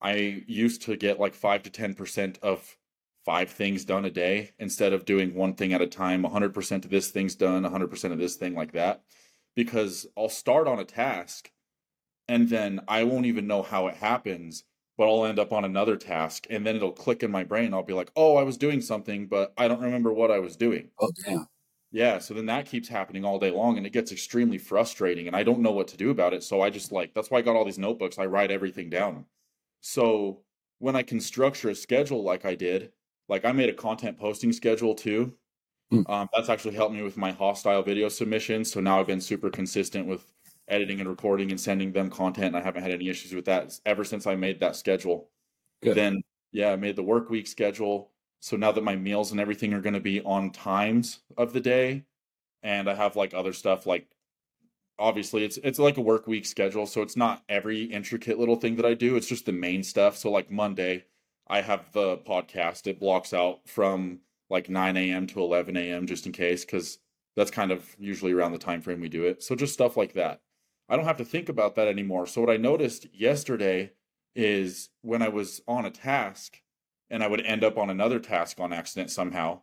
[0.00, 2.76] I used to get like 5 to 10% of
[3.24, 6.24] five things done a day instead of doing one thing at a time.
[6.24, 9.04] 100% of this thing's done 100% of this thing like that.
[9.56, 11.50] Because i'll start on a task
[12.28, 14.64] and then I won't even know how it happens,
[14.96, 17.74] but I'll end up on another task and then it'll click in my brain.
[17.74, 20.56] I'll be like, oh, I was doing something, but I don't remember what I was
[20.56, 20.90] doing.
[21.00, 21.46] Oh damn!
[21.92, 25.36] Yeah, so then that keeps happening all day long and it gets extremely frustrating and
[25.36, 26.42] I don't know what to do about it.
[26.42, 28.18] So I just like, that's why I got all these notebooks.
[28.18, 29.24] I write everything down.
[29.80, 30.42] So
[30.78, 32.92] when I can structure a schedule like I did,
[33.28, 35.34] like I made a content posting schedule too.
[35.90, 36.02] Hmm.
[36.06, 38.72] Um, that's actually helped me with my hostile video submissions.
[38.72, 40.26] So now I've been super consistent with
[40.68, 42.48] editing and recording and sending them content.
[42.48, 45.28] And I haven't had any issues with that ever since I made that schedule.
[45.82, 45.96] Good.
[45.96, 48.10] Then, yeah, I made the work week schedule.
[48.40, 51.60] So now that my meals and everything are going to be on times of the
[51.60, 52.04] day,
[52.62, 54.08] and I have like other stuff like
[54.98, 58.76] obviously it's it's like a work week schedule, so it's not every intricate little thing
[58.76, 59.16] that I do.
[59.16, 60.16] It's just the main stuff.
[60.16, 61.04] So like Monday,
[61.48, 62.86] I have the podcast.
[62.86, 65.26] It blocks out from like 9 a.m.
[65.28, 66.06] to 11 a.m.
[66.06, 66.98] just in case, because
[67.36, 69.42] that's kind of usually around the time frame we do it.
[69.42, 70.40] So just stuff like that.
[70.88, 72.26] I don't have to think about that anymore.
[72.26, 73.92] So what I noticed yesterday
[74.34, 76.60] is when I was on a task
[77.10, 79.62] and I would end up on another task on accident somehow,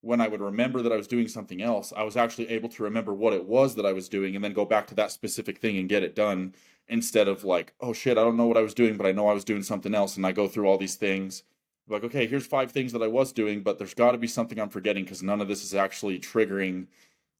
[0.00, 2.82] when I would remember that I was doing something else, I was actually able to
[2.82, 5.58] remember what it was that I was doing and then go back to that specific
[5.58, 6.54] thing and get it done
[6.88, 9.28] instead of like, oh shit, I don't know what I was doing, but I know
[9.28, 10.16] I was doing something else.
[10.16, 11.42] And I go through all these things.
[11.88, 14.58] Like, okay, here's five things that I was doing, but there's got to be something
[14.58, 16.86] I'm forgetting because none of this is actually triggering.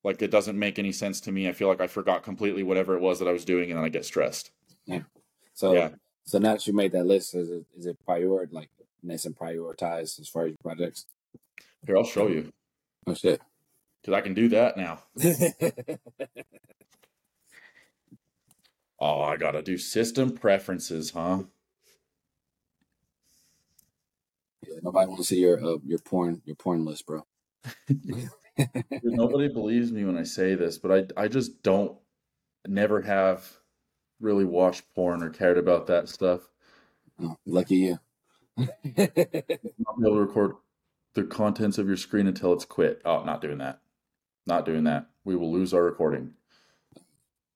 [0.04, 1.48] Like, it doesn't make any sense to me.
[1.48, 3.84] I feel like I forgot completely whatever it was that I was doing and then
[3.84, 4.50] I get stressed.
[4.86, 5.02] Yeah.
[5.54, 5.90] So Yeah.
[6.24, 8.70] so now that you made that list, is it is it prior like
[9.02, 11.06] nice and prioritized as far as your projects?
[11.86, 12.52] Here, I'll show you
[13.06, 13.40] Oh shit!
[14.00, 15.00] because I can do that now.
[19.00, 21.42] Oh, I got to do system preferences, huh?
[24.66, 27.26] Yeah, nobody want to see your uh, your porn your porn list, bro.
[29.02, 31.96] Nobody believes me when I say this, but I I just don't
[32.66, 33.58] never have
[34.20, 36.40] really watched porn or cared about that stuff.
[37.20, 37.98] Oh, lucky you.
[38.56, 40.52] Not be able to record
[41.14, 43.00] the contents of your screen until it's quit.
[43.04, 43.80] Oh, not doing that.
[44.46, 45.06] Not doing that.
[45.24, 46.34] We will lose our recording.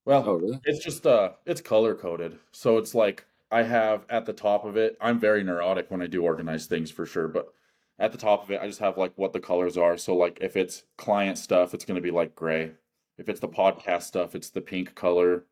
[0.05, 0.61] Well, oh really?
[0.65, 2.39] it's just uh it's color coded.
[2.53, 6.07] So it's like I have at the top of it, I'm very neurotic when I
[6.07, 7.53] do organize things for sure, but
[7.99, 9.97] at the top of it, I just have like what the colors are.
[9.97, 12.73] So like if it's client stuff, it's going to be like gray.
[13.17, 15.45] If it's the podcast stuff, it's the pink color.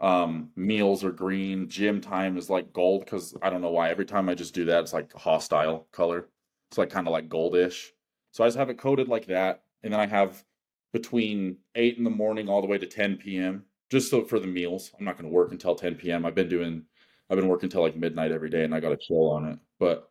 [0.00, 1.68] Um, meals are green.
[1.68, 3.90] Gym time is like gold because I don't know why.
[3.90, 6.28] Every time I just do that, it's like hostile color.
[6.70, 7.88] It's like kind of like goldish.
[8.30, 10.44] So I just have it coded like that, and then I have
[10.92, 13.64] between eight in the morning all the way to 10 p.m.
[13.90, 14.92] just so for the meals.
[14.96, 16.24] I'm not going to work until 10 p.m.
[16.24, 16.84] I've been doing,
[17.28, 19.58] I've been working till like midnight every day, and I got to chill on it.
[19.80, 20.08] But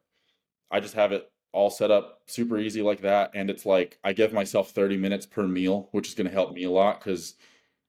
[0.70, 4.14] I just have it all set up super easy like that, and it's like I
[4.14, 7.36] give myself 30 minutes per meal, which is going to help me a lot because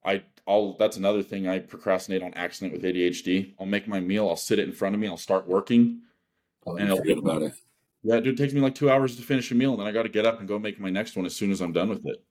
[0.05, 3.55] I I'll that's another thing I procrastinate on accident with ADHD.
[3.61, 6.03] I'll make my meal, I'll sit it in front of me, I'll start working,
[6.67, 7.53] Oh, and it'll forget about it.
[8.03, 9.93] yeah, dude, it takes me like two hours to finish a meal, and then I
[9.93, 11.89] got to get up and go make my next one as soon as I'm done
[11.89, 12.23] with it.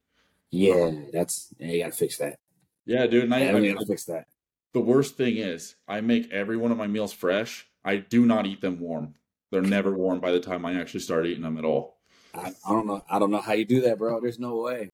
[0.50, 2.40] Yeah, that's yeah, you gotta fix that.
[2.86, 4.26] Yeah, dude, and I, Yeah, I we gotta fix that.
[4.74, 7.68] the worst thing is I make every one of my meals fresh.
[7.84, 9.16] I do not eat them warm.
[9.52, 11.98] They're never warm by the time I actually start eating them at all.
[12.34, 13.04] I, I don't know.
[13.10, 14.20] I don't know how you do that, bro.
[14.20, 14.90] There's no way.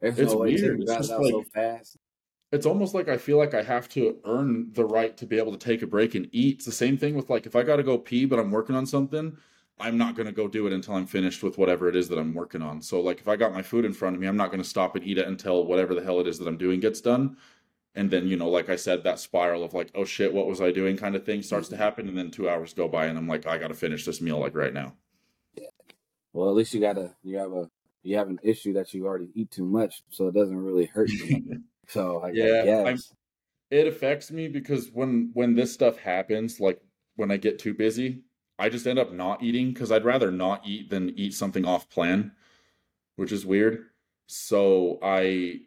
[0.00, 0.80] There's It's no way weird.
[0.80, 1.96] It's just out so fast.
[2.50, 5.52] It's almost like I feel like I have to earn the right to be able
[5.52, 6.56] to take a break and eat.
[6.56, 8.74] It's the same thing with like if I got to go pee but I'm working
[8.74, 9.36] on something,
[9.78, 12.18] I'm not going to go do it until I'm finished with whatever it is that
[12.18, 12.80] I'm working on.
[12.80, 14.68] So like if I got my food in front of me, I'm not going to
[14.68, 17.36] stop and eat it until whatever the hell it is that I'm doing gets done.
[17.94, 20.60] And then, you know, like I said, that spiral of like, oh shit, what was
[20.60, 21.82] I doing kind of thing starts to mm-hmm.
[21.82, 22.08] happen.
[22.08, 24.38] And then two hours go by and I'm like, I got to finish this meal
[24.38, 24.94] like right now.
[26.32, 27.68] Well, at least you got a you have a
[28.02, 31.10] you have an issue that you already eat too much, so it doesn't really hurt
[31.10, 31.62] you.
[31.88, 32.98] so I, Yeah, yeah, I'm-
[33.70, 36.80] it affects me because when when this stuff happens like
[37.16, 38.22] when i get too busy
[38.58, 41.88] i just end up not eating because i'd rather not eat than eat something off
[41.90, 42.32] plan
[43.16, 43.84] which is weird
[44.26, 45.60] so i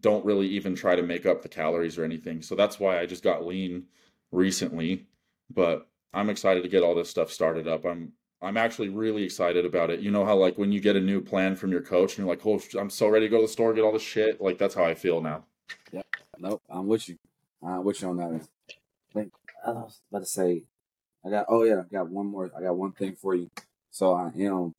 [0.00, 3.06] don't really even try to make up the calories or anything so that's why i
[3.06, 3.84] just got lean
[4.32, 5.06] recently
[5.54, 9.64] but i'm excited to get all this stuff started up i'm i'm actually really excited
[9.64, 12.12] about it you know how like when you get a new plan from your coach
[12.12, 14.02] and you're like oh i'm so ready to go to the store get all this
[14.02, 15.44] shit like that's how i feel now
[15.92, 16.02] Yeah.
[16.38, 17.18] Nope, I'm with you.
[17.62, 18.30] I'm with you on that.
[18.32, 18.40] I
[19.14, 19.32] think
[19.66, 20.64] I was about to say,
[21.26, 21.46] I got.
[21.48, 22.50] Oh yeah, I got one more.
[22.56, 23.50] I got one thing for you.
[23.90, 24.74] So I am.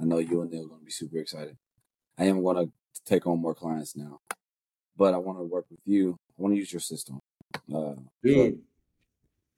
[0.00, 1.56] I know you and Neil are going to be super excited.
[2.18, 2.70] I am to
[3.06, 4.20] take on more clients now,
[5.00, 6.18] but I want to work with you.
[6.38, 7.20] I want to use your system.
[7.74, 8.60] Uh, Dude,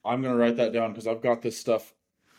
[0.05, 1.93] I'm gonna write that down because I've got this stuff.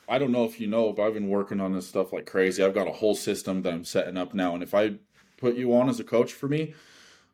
[0.08, 2.64] I don't know if you know, but I've been working on this stuff like crazy.
[2.64, 4.96] I've got a whole system that I'm setting up now, and if I
[5.38, 6.76] put you on as a coach for me,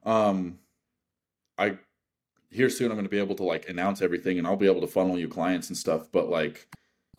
[0.05, 0.57] um,
[1.59, 1.77] I
[2.49, 4.87] here soon I'm gonna be able to like announce everything, and I'll be able to
[4.87, 6.11] funnel you clients and stuff.
[6.11, 6.67] But like,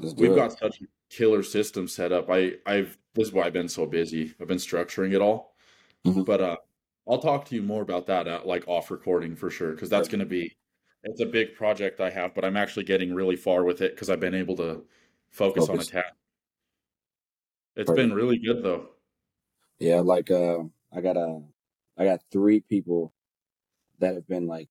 [0.00, 0.34] we've it.
[0.34, 2.28] got such a killer system set up.
[2.28, 4.34] I I've this is why I've been so busy.
[4.40, 5.54] I've been structuring it all,
[6.04, 6.24] Mhm.
[6.26, 6.56] but uh,
[7.08, 10.08] I'll talk to you more about that at, like off recording for sure because that's
[10.08, 10.52] going to be
[11.02, 14.10] it's a big project I have, but I'm actually getting really far with it because
[14.10, 14.84] I've been able to
[15.30, 15.88] focus, on a Focus.
[15.88, 16.14] task.
[17.76, 17.96] It's Perfect.
[18.08, 18.88] been really good though.
[19.78, 20.58] Yeah, like uh,
[20.92, 21.40] I got a,
[21.96, 23.12] I got three people
[23.98, 24.68] that have been like,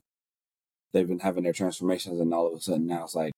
[0.92, 3.34] they've been having their transformations, and all of a sudden now it's like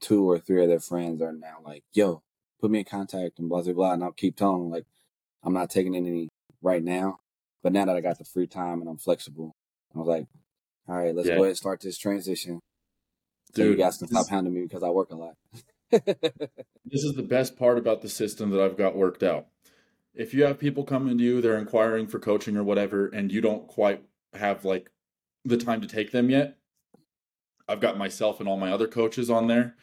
[0.00, 2.22] two or three of their friends are now like, "Yo,
[2.60, 3.92] put me in contact," and blah blah blah.
[3.92, 4.86] And I'll keep telling them like,
[5.42, 6.28] I'm not taking any
[6.62, 7.20] right now,
[7.62, 9.52] but now that I got the free time and I'm flexible,
[9.94, 10.26] I was like,
[10.88, 11.34] all right, let's Yeah.
[11.36, 12.60] go ahead and start this transition.
[13.54, 15.34] So you Dude, guys can this- stop hounding me because I work a lot.
[16.92, 19.46] This is the best part about the system that I've got worked out.
[20.14, 23.40] If you have people coming to you, they're inquiring for coaching or whatever, and you
[23.40, 24.02] don't quite
[24.34, 24.90] have like
[25.44, 26.58] the time to take them yet,
[27.68, 29.76] I've got myself and all my other coaches on there.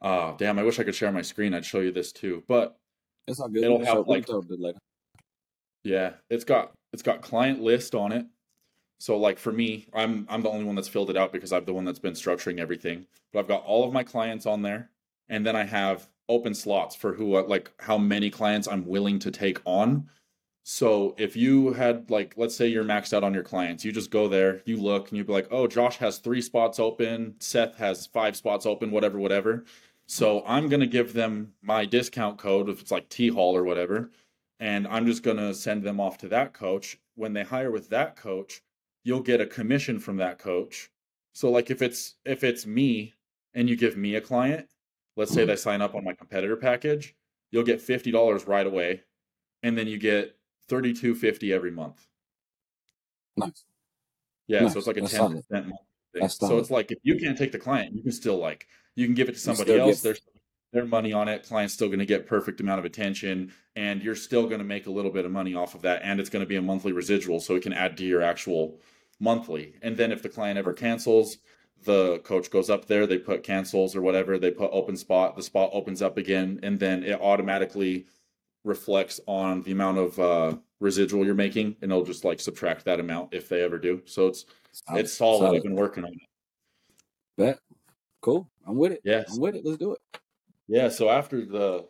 [0.00, 1.52] Uh damn, I wish I could share my screen.
[1.52, 2.44] I'd show you this too.
[2.48, 2.78] But
[3.26, 3.64] it's all good.
[3.64, 4.78] It'll have, show- we can like- show it later.
[5.84, 8.26] yeah, it's got it's got client list on it.
[8.98, 11.64] So like for me, I'm I'm the only one that's filled it out because I'm
[11.64, 13.06] the one that's been structuring everything.
[13.32, 14.90] But I've got all of my clients on there,
[15.28, 19.18] and then I have open slots for who uh, like how many clients I'm willing
[19.20, 20.08] to take on.
[20.64, 24.10] So if you had like let's say you're maxed out on your clients, you just
[24.10, 27.76] go there, you look, and you'd be like, oh, Josh has three spots open, Seth
[27.76, 29.64] has five spots open, whatever, whatever.
[30.06, 34.10] So I'm gonna give them my discount code if it's like T Hall or whatever
[34.60, 36.98] and I'm just going to send them off to that coach.
[37.14, 38.60] When they hire with that coach,
[39.04, 40.90] you'll get a commission from that coach.
[41.32, 43.14] So like if it's if it's me
[43.54, 44.68] and you give me a client,
[45.16, 47.14] let's say they sign up on my competitor package,
[47.50, 49.02] you'll get $50 right away
[49.62, 50.36] and then you get
[50.68, 52.06] 32.50 every month.
[53.36, 53.64] Nice.
[54.46, 54.72] Yeah, Nice.
[54.72, 55.32] so it's like a That's 10% solid.
[55.32, 55.46] month
[56.14, 56.28] thing.
[56.28, 59.14] So it's like if you can't take the client, you can still like you can
[59.14, 59.96] give it to somebody else.
[59.96, 60.20] get- There's
[60.72, 61.44] their money on it.
[61.44, 64.86] Client's still going to get perfect amount of attention, and you're still going to make
[64.86, 66.02] a little bit of money off of that.
[66.04, 68.80] And it's going to be a monthly residual, so it can add to your actual
[69.20, 69.74] monthly.
[69.82, 71.38] And then if the client ever cancels,
[71.84, 75.42] the coach goes up there, they put cancels or whatever, they put open spot, the
[75.42, 78.06] spot opens up again, and then it automatically
[78.64, 83.00] reflects on the amount of uh, residual you're making, and it'll just like subtract that
[83.00, 84.02] amount if they ever do.
[84.06, 85.00] So it's Solid.
[85.00, 85.38] it's solid.
[85.38, 85.56] Solid.
[85.56, 86.18] I've been working on it.
[87.36, 87.58] Bet.
[88.20, 88.48] Cool.
[88.66, 89.00] I'm with it.
[89.04, 89.32] Yes.
[89.32, 89.64] I'm with it.
[89.64, 90.00] Let's do it.
[90.68, 91.86] Yeah, so after the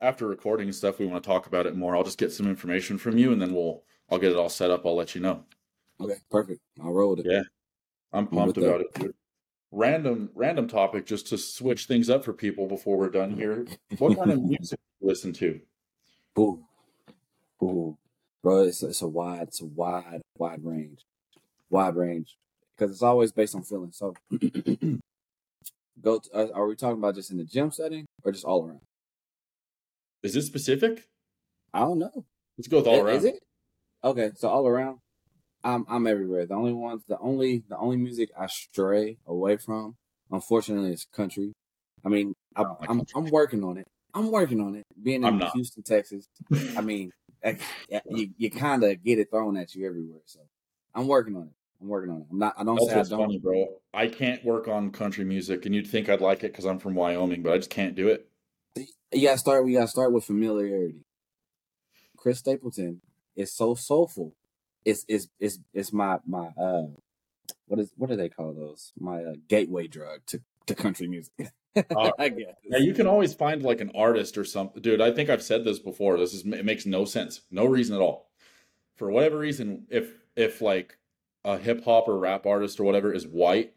[0.00, 1.96] after recording and stuff, we want to talk about it more.
[1.96, 4.70] I'll just get some information from you, and then we'll I'll get it all set
[4.70, 4.86] up.
[4.86, 5.44] I'll let you know.
[6.00, 6.60] Okay, perfect.
[6.82, 7.30] I'll roll with it.
[7.30, 7.42] Yeah.
[8.12, 8.66] I'm pumped that.
[8.66, 8.94] about it.
[8.94, 9.14] Dude.
[9.72, 13.66] Random random topic just to switch things up for people before we're done here.
[13.98, 15.60] What kind of music do you listen to?
[16.34, 16.64] Boo.
[17.60, 17.96] Boo.
[18.42, 21.04] Bro, it's, it's a wide, it's a wide, wide range.
[21.68, 22.36] Wide range.
[22.76, 23.92] Because it's always based on feeling.
[23.92, 24.14] So,
[26.02, 28.66] go to, uh, are we talking about just in the gym setting or just all
[28.66, 28.80] around?
[30.22, 31.04] Is it specific?
[31.72, 32.24] I don't know.
[32.58, 33.16] Let's go with all around.
[33.16, 33.38] Is it?
[34.02, 34.98] Okay, so all around,
[35.62, 36.46] I'm I'm everywhere.
[36.46, 39.96] The only ones, the only the only music I stray away from,
[40.30, 41.52] unfortunately, is country.
[42.04, 43.02] I mean, I, like I'm.
[43.14, 43.86] I'm working on it.
[44.14, 44.84] I'm working on it.
[45.00, 45.40] Being in.
[45.54, 46.26] Houston, Texas,
[46.76, 47.10] I mean,
[48.10, 50.20] you you kind of get it thrown at you everywhere.
[50.26, 50.40] So
[50.94, 51.54] I'm working on it.
[51.80, 52.26] I'm working on it.
[52.30, 52.54] I'm not.
[52.58, 53.26] I don't That's say I don't.
[53.26, 53.68] funny, bro.
[53.94, 56.94] I can't work on country music, and you'd think I'd like it because I'm from
[56.94, 58.28] Wyoming, but I just can't do it.
[59.12, 59.64] You gotta start.
[59.64, 61.04] We gotta start with familiarity.
[62.16, 63.00] Chris Stapleton
[63.34, 64.34] is so soulful.
[64.84, 66.86] It's it's it's it's my my uh
[67.66, 68.92] what is what do they call those?
[68.98, 71.32] My uh, gateway drug to to country music.
[71.76, 72.56] Uh, I guess.
[72.64, 75.00] Yeah, you can always find like an artist or something, dude.
[75.00, 76.18] I think I've said this before.
[76.18, 78.28] This is it makes no sense, no reason at all.
[78.96, 80.98] For whatever reason, if if like
[81.44, 83.74] a hip hop or rap artist or whatever is white,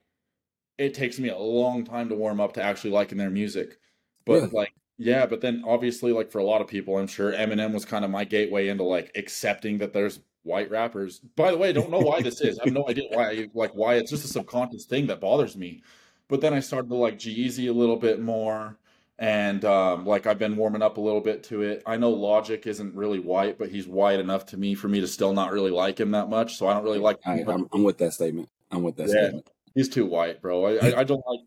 [0.77, 3.79] it takes me a long time to warm up to actually liking their music.
[4.25, 4.47] But Really?
[4.51, 7.85] like, yeah, but then obviously, like for a lot of people, I'm sure Eminem was
[7.85, 11.19] kind of my gateway into like accepting that there's white rappers.
[11.35, 12.59] By the way, I don't know why this is.
[12.59, 13.47] I have no idea why.
[13.53, 15.83] Like why it's just a subconscious thing that bothers me.
[16.27, 18.77] But then I started to like G-Eazy a little bit more
[19.19, 21.83] and um, like I've been warming up a little bit to it.
[21.85, 25.07] I know Logic isn't really white, but he's white enough to me for me to
[25.07, 26.57] still not really like him that much.
[26.57, 27.19] So I don't really like.
[27.25, 28.49] I'm, I'm with that statement.
[28.71, 29.13] I'm with that Yeah.
[29.25, 29.49] statement.
[29.75, 30.65] He's too white, bro.
[30.65, 31.39] I, I I don't like.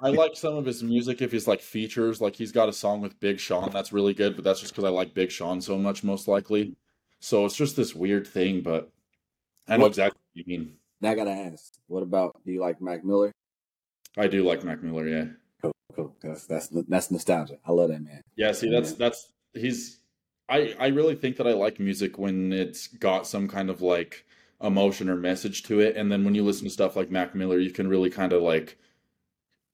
[0.00, 2.20] I like some of his music if he's like features.
[2.20, 4.84] Like he's got a song with Big Sean that's really good, but that's just because
[4.84, 6.74] I like Big Sean so much, most likely.
[7.20, 8.90] So it's just this weird thing, but
[9.68, 10.76] I know What- exactly what you mean.
[11.00, 13.32] Now I gotta ask, what about do you like Mac Miller?
[14.16, 15.24] I do like Mac Miller, yeah.
[15.94, 16.14] Cool.
[16.22, 17.58] That's that's that's nostalgia.
[17.66, 18.22] I love that man.
[18.36, 20.00] Yeah, see, that's that's he's.
[20.48, 24.24] I I really think that I like music when it's got some kind of like
[24.62, 27.58] emotion or message to it, and then when you listen to stuff like Mac Miller,
[27.58, 28.78] you can really kind of like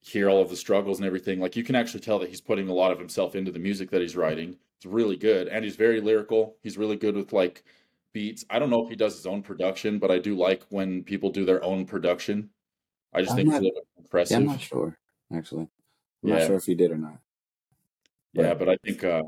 [0.01, 1.39] hear all of the struggles and everything.
[1.39, 3.89] Like you can actually tell that he's putting a lot of himself into the music
[3.91, 4.57] that he's writing.
[4.77, 6.57] It's really good, and he's very lyrical.
[6.63, 7.63] He's really good with like
[8.13, 8.45] beats.
[8.49, 11.29] I don't know if he does his own production, but I do like when people
[11.31, 12.49] do their own production.
[13.13, 14.37] I just I'm think it's a little bit Yeah, impressive.
[14.37, 14.97] I'm not sure
[15.33, 15.67] actually.
[16.23, 16.35] I'm Yeah.
[16.39, 17.19] not sure if he did or not.
[18.33, 19.23] Yeah, but I think, uh,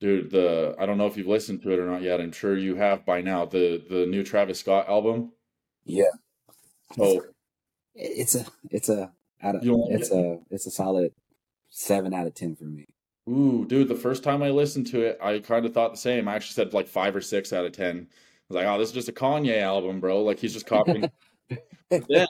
[0.00, 2.20] dude, the I don't know if you've listened to it or not yet.
[2.20, 3.44] I'm sure you have by now.
[3.46, 5.32] The the new Travis Scott album.
[5.84, 6.04] Yeah.
[6.98, 7.22] Oh,
[7.94, 11.12] It's a it's a out of, You don't like it's a it's a solid
[11.70, 12.86] seven out of ten for me.
[13.28, 16.26] ooh, dude, the first time I listened to it, I kind of thought the same.
[16.28, 18.08] I actually said like five or six out of ten.
[18.08, 20.22] I was like, oh, this is just a Kanye album, bro.
[20.24, 21.08] Like he's just copying.
[21.90, 22.26] then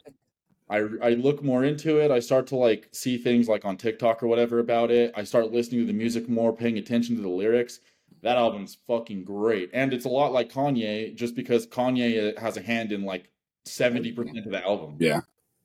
[0.71, 2.11] I I look more into it.
[2.11, 5.13] I start to like see things like on TikTok or whatever about it.
[5.17, 7.81] I start listening to the music more, paying attention to the lyrics.
[8.23, 12.57] That album's fucking great, and it's a lot like Kanye, just because Kanye uh, has
[12.57, 13.31] a hand in like
[13.65, 14.97] seventy percent of the album.
[15.01, 15.21] Yeah.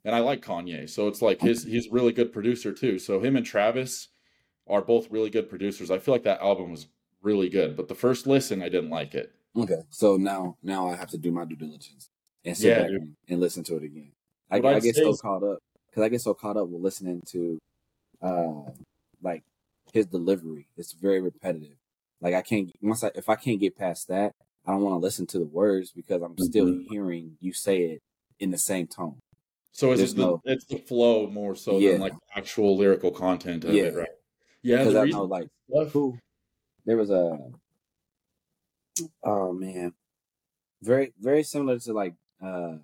[0.06, 2.97] and I like Kanye, so it's like his he's a really good producer too.
[2.97, 4.08] So him and Travis
[4.68, 5.91] are both really good producers.
[5.91, 6.88] I feel like that album was
[7.22, 9.34] really good, but the first listen I didn't like it.
[9.58, 9.82] Okay.
[9.89, 12.10] So now now I have to do my due diligence
[12.45, 13.16] and sit Yeah, back dude.
[13.28, 14.12] and listen to it again.
[14.52, 17.58] I, I'd get so caught up because I get so caught up with listening to
[18.22, 18.62] uh
[19.22, 19.43] like
[19.93, 20.68] his delivery.
[20.78, 21.78] It's very repetitive.
[22.22, 24.34] Like I can't once I if I can't get past that,
[24.66, 26.86] I don't want to listen to the words because I'm still Mhm.
[26.89, 28.02] hearing you say it
[28.39, 29.20] in the same tone.
[29.72, 31.93] So it's just the, no- it's the flow more so Yeah.
[31.93, 33.84] than like actual lyrical content of Yeah.
[33.84, 34.10] it, right?
[34.62, 36.18] Yeah, Because I reason know like stuff- who
[36.86, 37.38] there was a
[39.24, 39.93] oh man
[40.82, 42.78] very very similar to like uh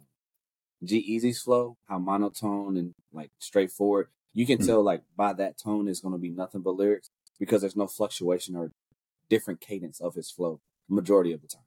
[0.84, 4.65] G-Eazy's flow how monotone and like straightforward you can Mhm.
[4.65, 7.09] tell like by that tone is going to be nothing but lyrics
[7.39, 8.71] because there's no fluctuation or
[9.29, 10.59] different cadence of his flow
[10.89, 11.63] majority of the time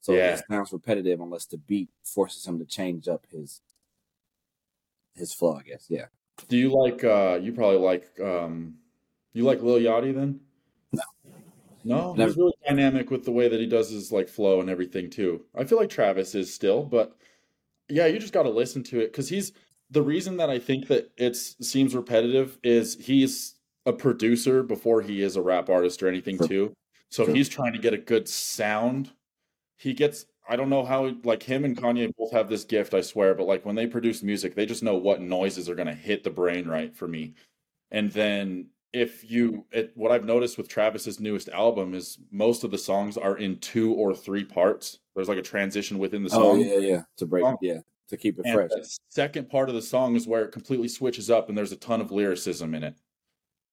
[0.00, 0.34] so Yeah.
[0.34, 3.60] it sounds repetitive unless the beat forces him to change up his
[5.14, 6.06] his flow i guess yeah
[6.48, 8.78] Do you like uh you probably like um
[9.32, 10.40] you like Lil Yachty then?
[10.92, 11.02] No.
[11.82, 12.28] No, Never.
[12.30, 15.44] he's really dynamic with the way that he does his like flow and everything too.
[15.56, 17.16] I feel like Travis is still, but
[17.88, 19.52] yeah, you just got to listen to it cuz he's
[19.90, 23.54] the reason that I think that it seems repetitive is he's
[23.86, 26.48] a producer before he is a rap artist or anything Sure.
[26.48, 26.72] too.
[27.10, 27.34] So Sure.
[27.34, 29.12] he's trying to get a good sound
[29.76, 33.00] he gets I don't know how like him and Kanye both have this gift, I
[33.00, 36.22] swear, but like when they produce music, they just know what noises are gonna hit
[36.22, 37.34] the brain right for me.
[37.90, 42.70] And then if you it, what I've noticed with Travis's newest album is most of
[42.70, 45.00] the songs are in two or three parts.
[45.14, 46.44] There's like a transition within the oh, song.
[46.44, 47.02] Oh yeah, yeah.
[47.18, 47.56] To break, Song.
[47.60, 48.70] yeah, to keep it And fresh.
[48.70, 51.76] the second part of the song is where it completely switches up and there's a
[51.76, 52.94] ton of lyricism in it.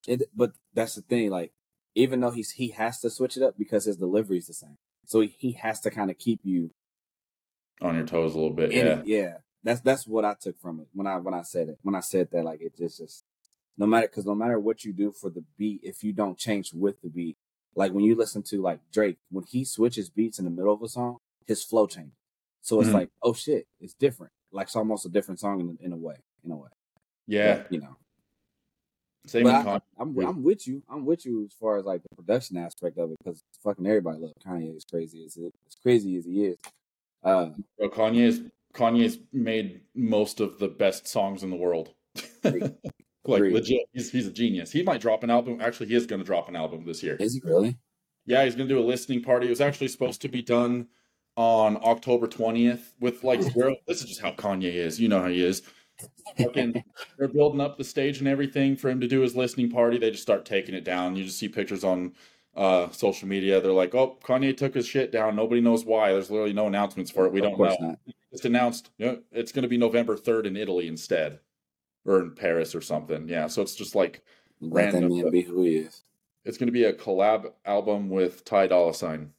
[0.08, 1.30] It, but that's the thing.
[1.30, 1.52] Like,
[1.94, 4.76] even though he's he has to switch it up because his delivery is the same,
[5.06, 6.72] so he, he has to kind of keep you
[7.80, 8.72] On your toes a little bit.
[8.72, 8.98] Yeah.
[8.98, 9.06] it.
[9.06, 11.78] Yeah, that's that's what I took from it when I when I said it.
[11.82, 13.21] When I said that, like it just just
[13.78, 16.72] no matter because no matter what you do for the beat, if you don't change
[16.74, 17.36] with the beat,
[17.74, 20.82] like when you listen to like Drake, when he switches beats in the middle of
[20.82, 22.12] a song, his flow changes.
[22.60, 22.94] So it's Mhm.
[22.94, 24.32] like, oh shit, it's different.
[24.52, 26.16] Like it's almost a different song in, in a way.
[26.44, 26.68] In a way,
[27.26, 27.58] Yeah.
[27.62, 27.96] But, you know.
[29.26, 29.82] Same with I, Kanye.
[29.98, 30.82] I'm with- I'm with you.
[30.88, 34.18] I'm with you as far as like the production aspect of it because fucking everybody
[34.18, 36.58] loves Kanye as crazy as it as crazy as he is.
[37.22, 38.40] Uh, Bro, Kanye's
[38.74, 41.94] Kanye's made most of the best songs in the world.
[43.24, 43.54] Like Agreed.
[43.54, 44.72] legit, he's he's a genius.
[44.72, 45.60] He might drop an album.
[45.60, 47.16] Actually, he is going to drop an album this year.
[47.20, 47.78] is he really?
[48.26, 49.46] Yeah, he's going to do a listening party.
[49.46, 50.88] It was actually supposed to be done
[51.36, 53.76] on October twentieth with like zero.
[53.86, 55.00] This is just how Kanye is.
[55.00, 55.62] You know how he is.
[56.36, 56.82] Fucking,
[57.18, 59.98] they're building up the stage and everything for him to do his listening party.
[59.98, 61.14] They just start taking it down.
[61.14, 62.14] You just see pictures on
[62.56, 63.60] uh, social media.
[63.60, 65.36] They're like, "Oh, Kanye took his shit down.
[65.36, 66.12] Nobody knows why.
[66.12, 67.32] There's literally no announcements for it.
[67.32, 67.98] We don't know." not.
[68.32, 68.90] It's announced.
[68.98, 71.40] You know, it's going to be November third in Italy instead,
[72.04, 73.28] or in Paris or something.
[73.28, 74.22] Yeah, so it's just like
[74.60, 75.22] Let that Random.
[75.22, 76.02] man be who he is.
[76.44, 79.32] it's going to be a collab album with Ty Dolla Sign.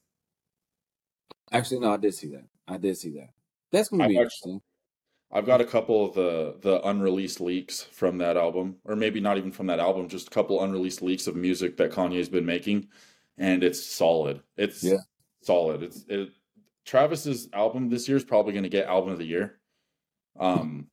[1.51, 2.45] Actually, no, I did see that.
[2.68, 3.30] I did see that.
[3.72, 4.61] That's gonna I've be actually- interesting.
[5.36, 9.38] I've got a couple of the the unreleased leaks from that album, or maybe not
[9.38, 12.88] even from that album, just a couple unreleased leaks of music that Kanye's been making,
[13.39, 14.41] and it's solid.
[14.57, 14.97] It's Yeah.
[15.41, 15.82] solid.
[15.84, 16.30] It's it.
[16.86, 19.59] Travis's album this year is probably going to get album of the year,
[20.39, 20.88] um,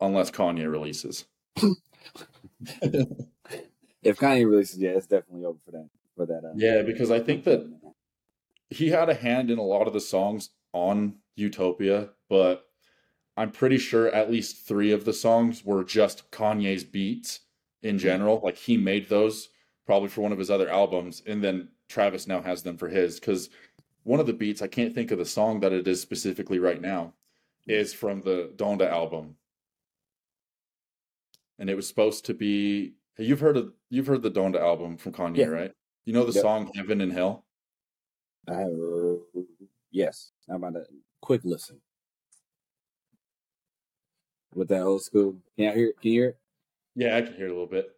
[0.00, 1.24] unless Kanye releases.
[4.04, 5.88] If Kanye releases, yeah, it's definitely over for that.
[6.14, 6.44] For that.
[6.44, 7.66] Uh, Yeah, because I think that
[8.68, 12.66] he had a hand in a lot of the songs on Utopia, but
[13.36, 17.40] I'm pretty sure at least three of the songs were just Kanye's beats
[17.82, 18.40] in general.
[18.44, 19.48] Like he made those
[19.86, 23.18] probably for one of his other albums, and then Travis now has them for his.
[23.18, 23.48] Because
[24.02, 26.80] one of the beats, I can't think of the song that it is specifically right
[26.80, 27.14] now,
[27.66, 29.36] is from the Donda album.
[31.58, 35.12] And it was supposed to be you've heard of you've heard the Donda album from
[35.12, 35.46] Kanye, Yeah.
[35.46, 35.72] right?
[36.04, 36.42] You know the Yep.
[36.42, 37.44] song Heaven and Hell?
[38.48, 38.64] I.
[39.90, 40.32] Yes.
[40.48, 40.86] How about a
[41.20, 41.80] quick listen?
[44.54, 45.92] With that old school, can I hear?
[46.00, 46.28] Can you hear?
[46.30, 46.38] It?
[46.96, 47.90] Yeah, I can hear it a little bit.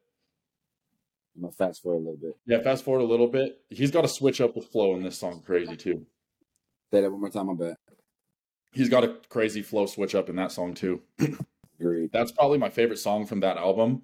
[1.34, 2.36] I'm gonna fast forward a little bit.
[2.46, 3.60] Yeah, fast forward a little bit.
[3.68, 6.06] He's got to switch up with flow in this song crazy too.
[6.90, 7.50] Say that one more time.
[7.50, 7.76] I bet.
[8.72, 11.02] He's got a crazy flow switch up in that song too.
[11.80, 12.10] Agreed.
[12.12, 14.02] That's probably my favorite song from that album.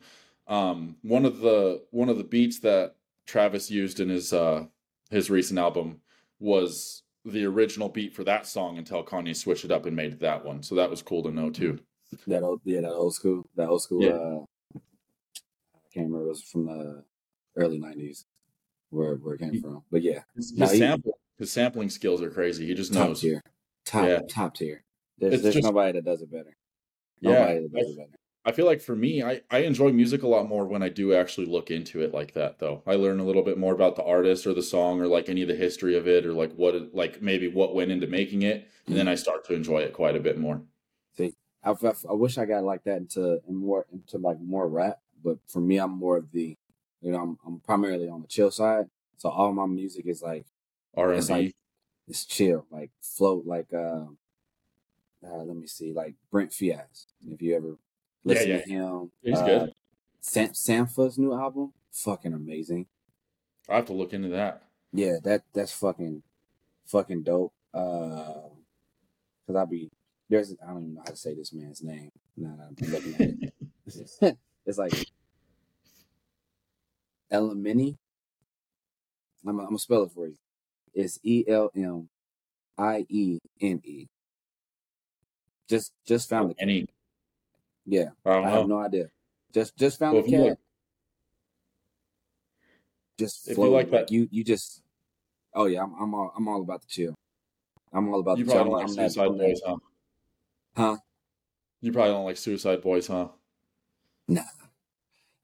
[0.49, 2.97] Um, one of the one of the beats that
[3.27, 4.67] Travis used in his uh
[5.11, 6.01] his recent album
[6.41, 10.45] was the original beat for that song until Kanye switched it up and made that
[10.45, 10.63] one.
[10.63, 11.79] So that was cool to know too.
[12.27, 14.03] That old, yeah, that old school, that old school.
[14.03, 14.11] Yeah.
[14.11, 14.45] Uh,
[14.75, 16.27] I can't remember.
[16.27, 17.05] It was from the
[17.57, 18.25] early '90s,
[18.91, 19.83] where where it came from.
[19.91, 22.67] But yeah, His, No, his he- sample his sampling skills are crazy.
[22.67, 23.21] He just top knows.
[23.21, 23.41] tier,
[23.87, 24.21] top Yeah.
[24.29, 24.85] top tier.
[25.19, 26.57] There's there's just- nobody that does it better.
[27.23, 28.11] Yeah, Nobody that does it better.
[28.45, 31.15] I feel like for me, I, I enjoy music a lot more when I do
[31.15, 32.83] actually look into it like that, though.
[32.89, 35.43] I learn a little bit more about the artist or the song or like any
[35.43, 38.43] of the history of it or like what, it, like maybe what went into making
[38.43, 38.69] it.
[38.87, 40.63] And then I start to enjoy it quite a bit more.
[41.65, 45.39] I, I, I wish I got like that into more into like more rap, but
[45.47, 46.57] for me, I'm more of the,
[47.01, 48.87] you know, I'm I'm primarily on the chill side.
[49.19, 50.45] So all my music is like
[50.97, 51.55] R and It's like-
[52.09, 54.07] it's chill, like float, like uh,
[55.25, 57.07] uh let me see, like Brent Faiyaz.
[57.29, 57.77] If you ever
[58.25, 58.61] listen yeah.
[58.63, 59.73] to him, He's uh, good.
[60.21, 62.87] Sam Sampha's new album, fucking amazing.
[63.69, 64.63] I have to look into that.
[64.93, 66.23] Yeah, that that's fucking
[66.87, 67.53] fucking dope.
[67.73, 68.51] Uh,
[69.47, 69.91] cause I'll be
[70.29, 72.11] there's I don't even know how to say this man's name.
[72.37, 74.93] Now that I'm looking at it, it's like
[77.33, 77.97] Elamini.
[79.47, 80.37] I'm I'm gonna spell it for you.
[80.95, 82.09] It's E L M
[82.79, 84.07] I E N E.
[85.73, 86.87] Just just found the Any,
[87.87, 88.11] yeah.
[88.27, 89.07] I don't I have no idea.
[89.55, 90.41] Just just found Well, the cat.
[90.51, 90.59] like-
[93.19, 94.83] just If you like like, that- you you just.
[95.55, 97.15] Oh yeah, I'm I'm all I'm all about the chill.
[97.91, 98.65] I'm all about You the chill.
[98.65, 99.77] probably I'm, don't like I'm Suicide Boys, huh?
[100.77, 100.97] Huh?
[101.81, 103.29] You probably don't like Suicide Boys, huh?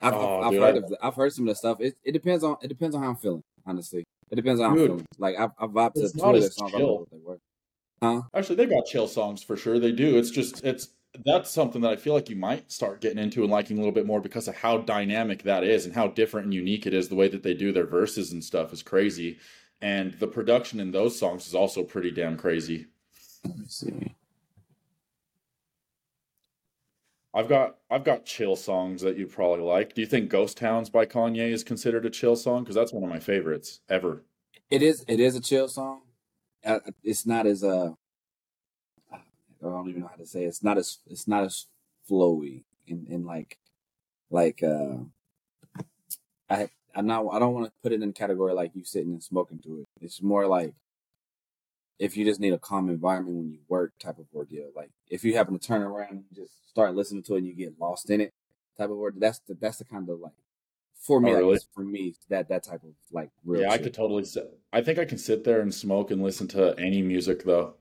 [0.00, 1.80] I've, Oh, I've, I've dude, heard I- of the, I've heard some of the stuff.
[1.80, 3.42] It it depends on it depends on how I'm feeling.
[3.64, 5.06] Honestly, it depends on how Dude, I'm feeling.
[5.18, 6.72] Like I I vibe to it's two not of their as songs.
[8.02, 8.22] Huh?
[8.34, 9.78] Actually, they've got chill songs for sure.
[9.78, 10.18] They do.
[10.18, 10.88] It's just it's
[11.24, 13.94] that's something that I feel like you might start getting into and liking a little
[13.94, 17.08] bit more because of how dynamic that is and how different and unique it is.
[17.08, 19.38] The way that they do their verses and stuff is crazy,
[19.80, 22.86] and the production in those songs is also pretty damn crazy.
[23.44, 24.14] Let me see.
[27.34, 29.94] I've got I've got chill songs that you probably like.
[29.94, 32.62] Do you think Ghost Towns by Kanye is considered a chill song?
[32.62, 34.24] Because that's one of my favorites ever.
[34.70, 35.04] It is.
[35.08, 36.00] It is a chill song.
[37.02, 37.92] It's not as uh.
[39.12, 39.18] I
[39.60, 40.48] don't even know how to say it.
[40.48, 41.66] it's not as it's not as
[42.08, 43.58] flowy and and like
[44.30, 44.96] like uh.
[46.50, 49.22] I I'm not I don't want to put it in category like you sitting and
[49.22, 49.88] smoking to it.
[50.00, 50.74] It's more like
[51.98, 54.70] if you just need a calm environment when you work type of ordeal.
[54.74, 57.54] Like if you happen to turn around and just start listening to it and you
[57.54, 58.32] get lost in it
[58.76, 59.16] type of word.
[59.18, 60.32] That's the that's the kind of like
[61.08, 61.58] for me, Oh, really?
[61.74, 63.62] for me, that that type of like real.
[63.62, 64.56] yeah, I could totally sit.
[64.74, 67.74] I think I can sit there and smoke and listen to any music though.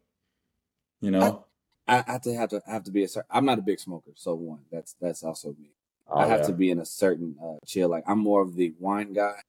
[1.01, 1.45] You know?
[1.89, 3.27] I have to have to have to be a certain.
[3.29, 5.71] I'm not a big smoker, so one that's that's also me.
[6.09, 6.47] Oh, I have yeah.
[6.47, 7.89] to be in a certain uh, chill.
[7.89, 9.41] Like I'm more of the wine guy,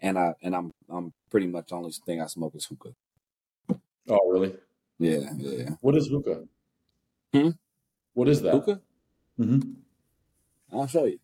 [0.00, 2.94] and I and I'm I'm pretty much the only thing I smoke is hookah.
[4.08, 4.54] Oh, really?
[5.00, 5.70] Yeah, yeah.
[5.80, 6.44] What is hookah?
[7.32, 7.50] Hmm?
[8.14, 8.52] What is that?
[8.52, 8.80] Hookah?
[9.40, 9.72] Mm-hmm.
[10.72, 11.18] I'll show you.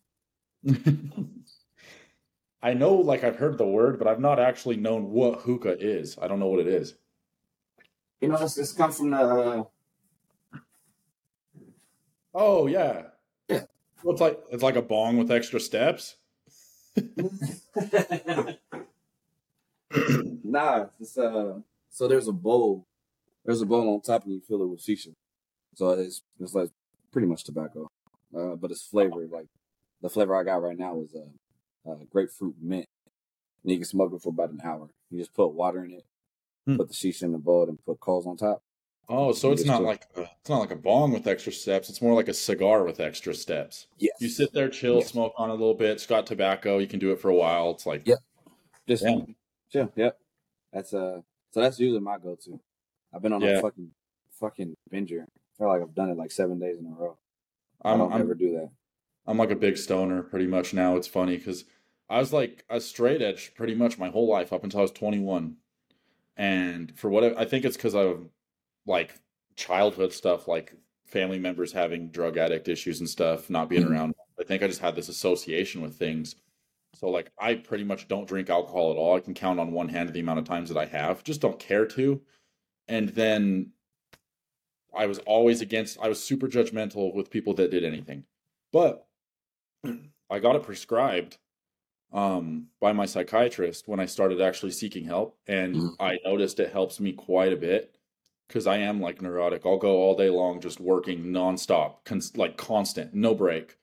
[2.63, 6.17] I know, like I've heard the word, but I've not actually known what hookah is.
[6.21, 6.95] I don't know what it is.
[8.21, 9.17] You know, this, this comes from the.
[9.17, 9.63] Uh,
[12.35, 13.03] Oh yeah,
[13.47, 13.65] Yeah.
[14.03, 16.15] Well, it's like it's like a bong with extra steps.
[20.43, 21.59] nah, it's uh.
[21.91, 22.87] So there's a bowl.
[23.45, 25.13] There's a bowl on top, and you fill it with shisha.
[25.75, 26.71] So it's it's like
[27.11, 27.87] pretty much tobacco,
[28.35, 29.29] uh, but it's flavored.
[29.29, 29.47] Like
[30.01, 31.29] the flavor I got right now is uh,
[31.89, 32.85] uh grapefruit mint.
[33.63, 34.89] And you can smoke it for about an hour.
[35.09, 36.05] You just put water in it,
[36.65, 36.77] Hmm.
[36.77, 38.61] put the shisha in the bowl, and put coals on top.
[39.09, 41.89] Oh, so it's not do- like a, it's not like a bong with extra steps.
[41.89, 43.87] It's more like a cigar with extra steps.
[43.97, 44.13] Yes.
[44.21, 45.07] You sit there, chill, Yes.
[45.09, 45.91] smoke on a little bit.
[45.91, 46.77] It's got tobacco.
[46.77, 47.71] You can do it for a while.
[47.71, 48.17] It's like Yep.
[48.87, 49.21] Just Yeah.
[49.71, 49.91] chill.
[49.95, 50.19] Yep.
[50.71, 51.21] That's uh.
[51.51, 52.59] So that's usually my go-to.
[53.13, 53.59] I've been on Yeah.
[53.59, 53.93] a fucking
[54.39, 55.23] fucking binger.
[55.23, 57.17] I feel like I've done it like seven days in a row.
[57.83, 58.71] I I'm, don't I'm ever do that.
[59.25, 60.95] I'm like a big stoner pretty much now.
[60.95, 61.65] It's funny because
[62.09, 64.91] I was like a straight edge pretty much my whole life up until I was
[64.91, 65.57] 21.
[66.37, 68.29] And for what I, I think it's because of
[68.85, 69.13] like
[69.55, 70.73] childhood stuff, like
[71.05, 73.91] family members having drug addict issues and stuff, not being Mhm.
[73.91, 74.15] around.
[74.39, 76.35] I think I just had this association with things.
[76.95, 79.15] So like I pretty much don't drink alcohol at all.
[79.15, 81.23] I can count on one hand the amount of times that I have.
[81.23, 82.21] Just don't care to.
[82.87, 83.73] And then
[84.93, 88.25] I was always against I was super judgmental with people that did anything.
[88.71, 89.07] But
[90.29, 91.37] I got it prescribed
[92.11, 95.95] um, by my psychiatrist when I started actually seeking help, and Mhm.
[95.99, 97.97] I noticed it helps me quite a bit
[98.47, 99.65] because I am like neurotic.
[99.65, 103.77] I'll go all day long just working nonstop, cons- like constant, no break.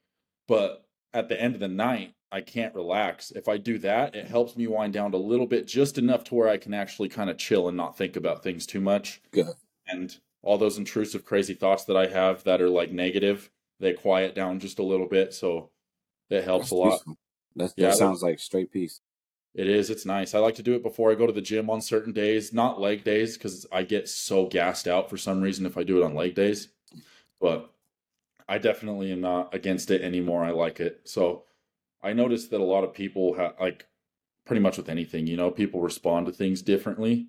[0.46, 3.32] But at the end of the night, I can't relax.
[3.32, 6.34] If I do that, it helps me wind down a little bit, just enough to
[6.36, 9.20] where I can actually kind of chill and not think about things too much.
[9.32, 9.48] Good.
[9.88, 14.36] And all those intrusive, crazy thoughts that I have that are like negative, they quiet
[14.36, 15.34] down just a little bit.
[15.34, 15.70] So
[16.30, 16.90] it helps That's a lot.
[16.92, 17.16] peaceful.
[17.56, 19.00] That's, Yeah, that that- sounds like straight peace.
[19.52, 19.90] It is.
[19.90, 20.32] It's nice.
[20.34, 22.80] I like to do it before I go to the gym on certain days, not
[22.80, 26.04] leg days, because I get so gassed out for some reason if I do it
[26.04, 26.68] on leg days.
[27.40, 27.68] But
[28.48, 30.44] I definitely am not against it anymore.
[30.44, 31.00] I like it.
[31.04, 31.46] So
[32.00, 33.86] I noticed that a lot of people have, like,
[34.46, 37.26] pretty much with anything, you know, people respond to things differently.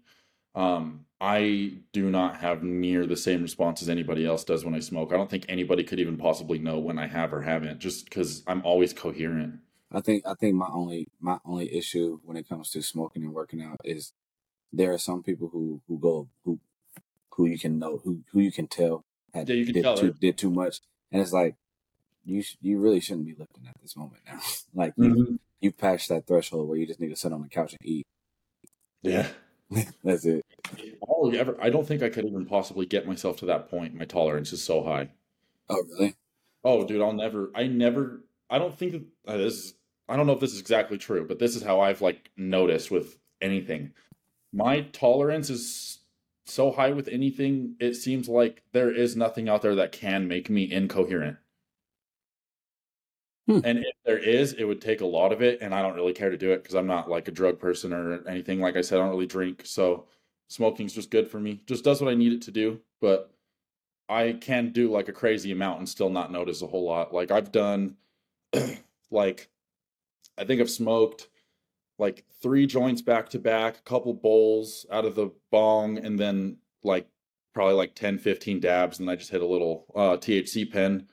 [0.54, 4.80] Um, I do not have near the same response as anybody else does when I
[4.80, 5.14] smoke.
[5.14, 8.42] I don't think anybody could even possibly know when I have or haven't, just because
[8.48, 9.60] I'm always coherent.
[9.92, 13.34] I think I think my only my only issue when it comes to smoking and
[13.34, 14.14] working out is
[14.74, 16.60] there are some people who who go who
[17.36, 19.98] who you can know who who you can tell had Yeah, you can did tell
[19.98, 20.80] too did too much,
[21.12, 21.56] and it's like
[22.26, 24.40] you sh- you really shouldn't be lifting at this moment now.
[24.74, 25.36] like you Mm-hmm.
[25.60, 28.08] you passed that threshold where you just need to sit on the couch and eat.
[29.04, 29.28] Yeah.
[30.04, 30.46] That's it.
[31.02, 33.96] all ever I don't think I could even possibly get myself to that point.
[33.96, 35.10] My tolerance is so high.
[35.70, 36.16] Oh really?
[36.64, 39.74] Oh, dude, I'll never I never I don't think uh, this is
[40.10, 42.92] I don't know if this is exactly true, but this is how I've like noticed
[42.92, 43.94] with anything.
[44.54, 46.00] My tolerance is
[46.46, 50.50] so high with anything, it seems like there is nothing out there that can make
[50.50, 51.38] me incoherent.
[53.48, 53.60] Hmm.
[53.64, 56.14] And if there is, it would take a lot of it, and I don't really
[56.14, 58.60] care to do it because I'm not like a drug person or anything.
[58.60, 60.06] Like I said, I don't really drink, so
[60.48, 61.62] smoking's just good for me.
[61.66, 63.34] Just does what I need it to do, but
[64.10, 67.14] I can do like a crazy amount and still not notice a whole lot.
[67.14, 67.96] Like I've done
[69.12, 69.50] like
[70.38, 71.30] I think I've smoked
[71.98, 76.58] like three joints back to back, a couple bowls out of the bong, and then
[76.84, 77.08] like
[77.54, 81.08] probably like 10, 15 dabs, and I just hit a little uh, THC pen,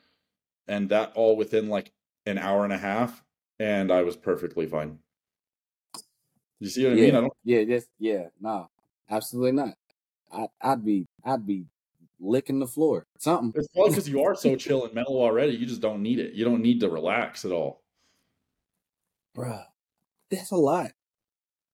[0.67, 1.93] and that all within like
[2.29, 3.25] an hour and a half,
[3.59, 4.99] and I was perfectly fine.
[6.61, 7.15] You see what I yeah, mean?
[7.17, 7.33] I don't.
[7.45, 8.69] yeah, yes, yeah, no,
[9.11, 9.75] absolutely not.
[10.33, 11.67] I, I'd be, I'd be
[12.21, 13.07] licking the floor.
[13.19, 13.53] Something.
[13.55, 15.53] It's probably because you are so chill and mellow already.
[15.53, 16.35] You just don't need it.
[16.35, 17.81] You don't need to relax at all.
[19.37, 19.65] Bruh,
[20.31, 20.91] that's a lot.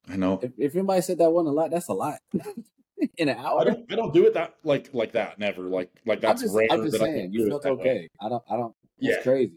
[0.09, 0.39] I know.
[0.43, 2.19] If, if anybody said that wasn't a lot, that's a lot.
[3.19, 3.61] In an hour.
[3.61, 3.93] I don't.
[3.93, 5.39] I don't do it that like like that.
[5.39, 7.75] Never like like I'm that's just, rare I'm just I saying, can you felt that
[7.75, 7.81] way.
[7.81, 8.09] okay.
[8.21, 9.23] I don't, I don't, that's Yeah.
[9.23, 9.53] crazy.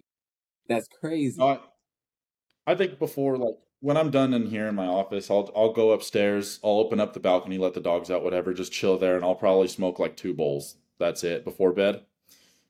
[0.68, 1.42] That's crazy.
[1.42, 1.58] Uh,
[2.66, 5.92] I think before like when I'm done in here in my office, I'll I'll go
[5.92, 9.24] upstairs, I'll open up the balcony, let the dogs out, whatever, just chill there, and
[9.24, 10.76] I'll probably smoke like two bowls.
[11.00, 12.06] That's it before bed.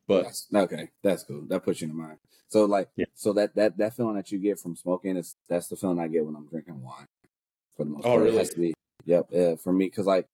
[0.07, 1.41] But That's, okay, that's cool.
[1.47, 2.19] That puts you in mind.
[2.49, 3.05] So like, Yeah.
[3.13, 6.07] so that that that feeling that you get from smoking is that's the feeling I
[6.07, 7.05] get when I'm drinking wine.
[7.75, 8.35] For the most Oh, part, really?
[8.35, 8.73] it has to be.
[9.05, 9.33] Yep.
[9.33, 10.27] Uh, for me, because like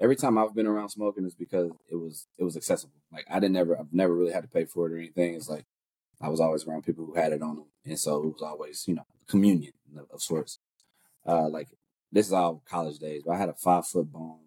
[0.00, 2.94] every time I've been around smoking is because it was it was accessible.
[3.12, 5.34] Like I didn't ever I've never really had to pay for it or anything.
[5.34, 5.64] It's like
[6.22, 8.86] I was always around people who had it on them, and so it was always
[8.86, 10.58] you know communion of, of sorts.
[11.26, 11.68] Uh, like
[12.10, 14.38] this is all college days, but I had a five foot bone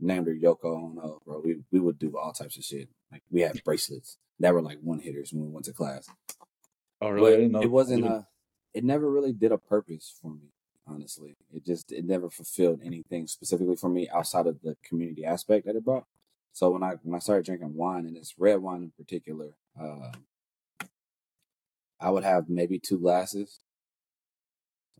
[0.00, 1.40] named her Yoko Ono, bro.
[1.44, 2.88] We we would do all types of shit.
[3.10, 6.08] Like we had bracelets that were like one hitters when we went to class.
[7.00, 7.32] oh really?
[7.32, 8.22] I didn't know But it wasn't uh
[8.74, 10.52] it never really did a purpose for me,
[10.86, 11.36] honestly.
[11.52, 15.76] It just it never fulfilled anything specifically for me outside of the community aspect that
[15.76, 16.04] it brought.
[16.52, 20.12] So when I when I started drinking wine and this red wine in particular, uh,
[22.00, 23.60] I would have maybe two glasses,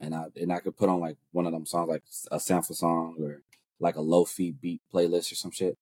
[0.01, 2.75] and I and I could put on like one of them songs, like a sample
[2.75, 3.43] song or
[3.81, 5.79] like a lo-fi beat playlist or some shit.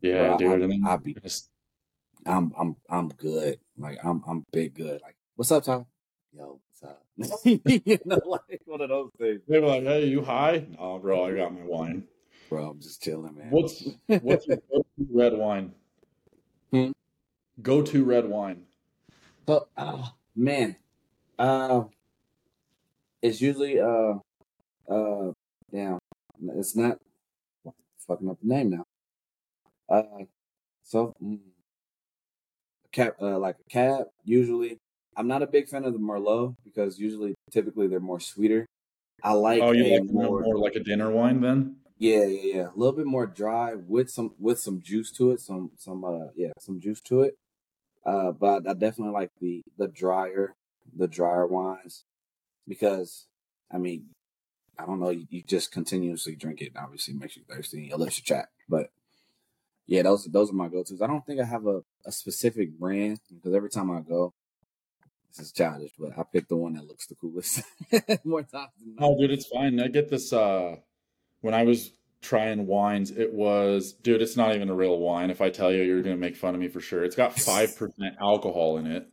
[0.00, 0.48] yeah, Bro, dude.
[0.48, 1.16] I- and then I'd be,
[2.24, 3.58] I'm I'm I'm good.
[3.78, 5.00] Like I'm I'm big good.
[5.02, 5.86] Like what's up, Tom?
[6.32, 7.02] Yo, what's up?
[7.44, 11.24] you know, like one of those things, they were like, "Hey, you high?" Oh, bro,
[11.26, 12.04] I got my wine.
[12.48, 12.70] bro.
[12.70, 13.50] I'm just chilling, man.
[13.50, 13.82] What's
[14.20, 15.72] what's your go-to red wine?
[16.72, 16.90] Hmm?
[17.62, 18.64] Go to red wine.
[19.46, 20.76] But uh, man,
[21.38, 21.84] uh,
[23.22, 24.14] it's usually uh
[24.88, 25.32] uh
[25.72, 25.98] damn,
[26.54, 26.98] it's not
[28.06, 28.84] fucking up the name now.
[29.88, 30.24] Uh,
[30.82, 31.40] so mm,
[32.92, 34.78] cab uh like a cab usually.
[35.18, 38.66] I'm not a big fan of the Merlot because usually typically they're more sweeter.
[39.22, 41.76] I like Oh, you like more, more more like a dinner wine then?
[41.98, 45.40] yeah yeah yeah a little bit more dry with some with some juice to it
[45.40, 47.34] some some uh yeah some juice to it.
[48.06, 50.54] Uh, but I definitely like the the drier
[50.96, 52.04] the drier wines
[52.68, 53.26] because
[53.72, 54.10] I mean
[54.78, 57.88] I don't know you, you just continuously drink it and obviously makes you thirsty and
[57.88, 58.90] your lips are chapped but
[59.86, 62.78] yeah those those are my go tos I don't think I have a, a specific
[62.78, 64.32] brand because every time I go
[65.36, 67.62] this is childish but I pick the one that looks the coolest
[68.24, 69.04] more times than not.
[69.04, 69.80] Oh, dude, it's fine.
[69.80, 70.32] I get this.
[70.32, 70.76] Uh,
[71.40, 71.90] when I was
[72.26, 75.30] trying wines, it was, dude, it's not even a real wine.
[75.30, 77.04] If I tell you, you're gonna make fun of me for sure.
[77.04, 79.08] It's got five percent alcohol in it,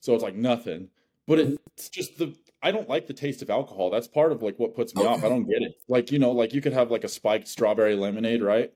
[0.00, 0.88] so it's like nothing.
[1.26, 2.36] But it's just the.
[2.62, 3.88] I don't like the taste of alcohol.
[3.88, 5.24] That's part of like what puts me off.
[5.24, 5.76] I don't get it.
[5.88, 8.72] Like you know, like you could have like a spiked strawberry lemonade, right?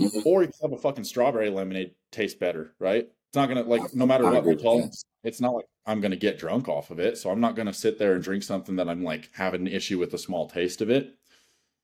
[0.00, 0.26] Mhm.
[0.26, 3.04] Or you could have a fucking strawberry lemonade taste better, right?
[3.04, 6.16] It's not gonna like no matter what we call it, it's not like I'm gonna
[6.16, 7.18] get drunk off of it.
[7.18, 9.98] So I'm not gonna sit there and drink something that I'm like having an issue
[9.98, 11.17] with the small taste of it.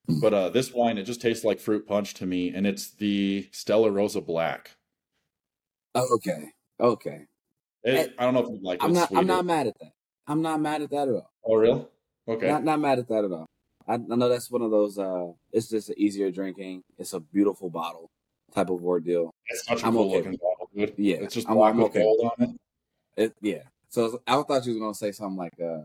[0.08, 0.20] Mm.
[0.20, 3.48] But uh this wine, it just tastes like fruit punch to me, and it's the
[3.52, 4.72] Stella Rosa Black.
[5.96, 6.50] okay
[6.80, 7.26] okay
[7.84, 8.82] It, I don't know if you like.
[8.82, 9.92] I'm not I'm not mad at that
[10.26, 11.30] I'm not mad at that at all.
[11.44, 11.90] Oh, real?
[12.26, 12.48] Okay.
[12.48, 13.46] Not not mad at that at all.
[13.86, 14.98] I, I know that's one of those.
[14.98, 16.82] uh It's just easier drinking.
[16.98, 18.10] It's a beautiful bottle
[18.54, 19.30] type of ordeal.
[19.46, 20.94] it's such a I'm cool okay looking bottle, dude.
[20.96, 22.50] Yeah, It's just I'm- black I'm with okay gold on it.
[23.16, 23.62] It, yeah.
[23.88, 25.82] So I thought you was gonna say something like uh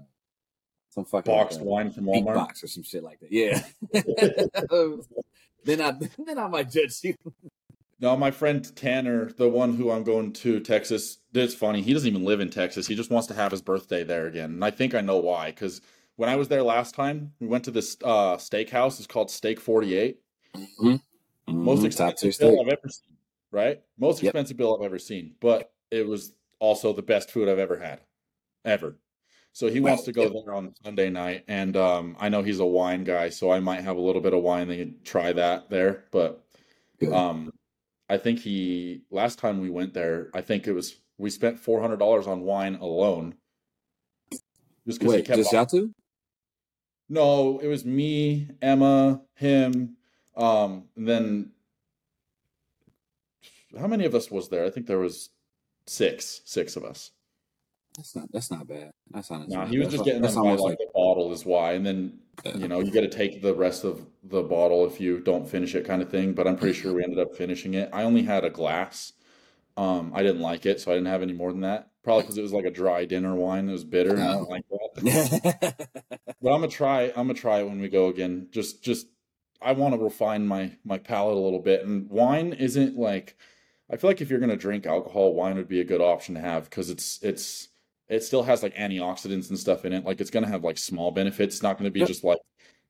[0.89, 2.35] some fucking Boxed uh, wine from Walmart.
[2.35, 3.31] box or some shit like that.
[3.31, 3.61] Yeah.
[5.63, 5.91] then I
[6.25, 7.15] then I might judge you.
[8.01, 11.81] No, my friend Tanner, the one who I'm going to Texas, it's funny.
[11.81, 12.87] He doesn't even live in Texas.
[12.87, 14.51] He just wants to have his birthday there again.
[14.51, 15.51] And I think I know why.
[15.51, 15.81] Because
[16.15, 18.99] when I was there last time, we went to this uh, steakhouse.
[18.99, 20.17] It's called Steak 48.
[21.47, 22.59] Most Mhm, top tier expensive bill steak.
[22.61, 23.17] I've ever seen,
[23.51, 23.81] right?
[23.97, 24.29] Most Yep.
[24.29, 25.35] expensive bill I've ever seen.
[25.41, 27.99] But it was also the best food I've ever had.
[28.63, 28.97] Ever.
[29.53, 31.43] So he wants to go there on Sunday night.
[31.47, 33.29] And um, I know he's a wine guy.
[33.29, 34.67] So I might have a little bit of wine.
[34.67, 36.05] They can try that there.
[36.11, 36.45] But
[37.11, 37.51] um,
[38.09, 41.81] I think he last time we went there, I think it was we spent four
[41.81, 43.35] hundred dollars on wine alone.
[44.87, 45.93] Just because he kept just two?
[47.09, 49.97] No, it was me, Emma, him,
[50.37, 51.51] um, and then
[53.79, 54.65] how many of us was there?
[54.65, 55.29] I think there was
[55.87, 57.11] six, six of us.
[57.99, 58.91] That's not that's not bad.
[59.11, 59.49] That's not.
[59.49, 61.73] No, he was that's just getting that's them by like like the bottle is why,
[61.73, 62.19] and then
[62.55, 65.75] you know, you got to take the rest of the bottle if you don't finish
[65.75, 66.33] it, kind of thing.
[66.33, 67.89] But I'm pretty sure we ended up finishing it.
[67.91, 69.11] I only had a glass.
[69.75, 71.89] Um, I didn't like it, so I didn't have any more than that.
[72.03, 73.67] Probably because it was like a dry dinner wine.
[73.67, 75.89] It was bitter, and I don't like that.
[76.41, 77.07] but I'm gonna try.
[77.07, 78.47] I'm gonna try it when we go again.
[78.51, 79.07] Just, just,
[79.61, 81.85] I want to refine my my palate a little bit.
[81.85, 83.37] And wine isn't like.
[83.91, 86.41] I feel like if you're gonna drink alcohol, wine would be a good option to
[86.41, 87.68] have because it's it's
[88.09, 90.03] it still has like antioxidants and stuff in it.
[90.03, 91.55] Like it's gonna have like small benefits.
[91.55, 92.07] It's not gonna be Yep.
[92.07, 92.39] just like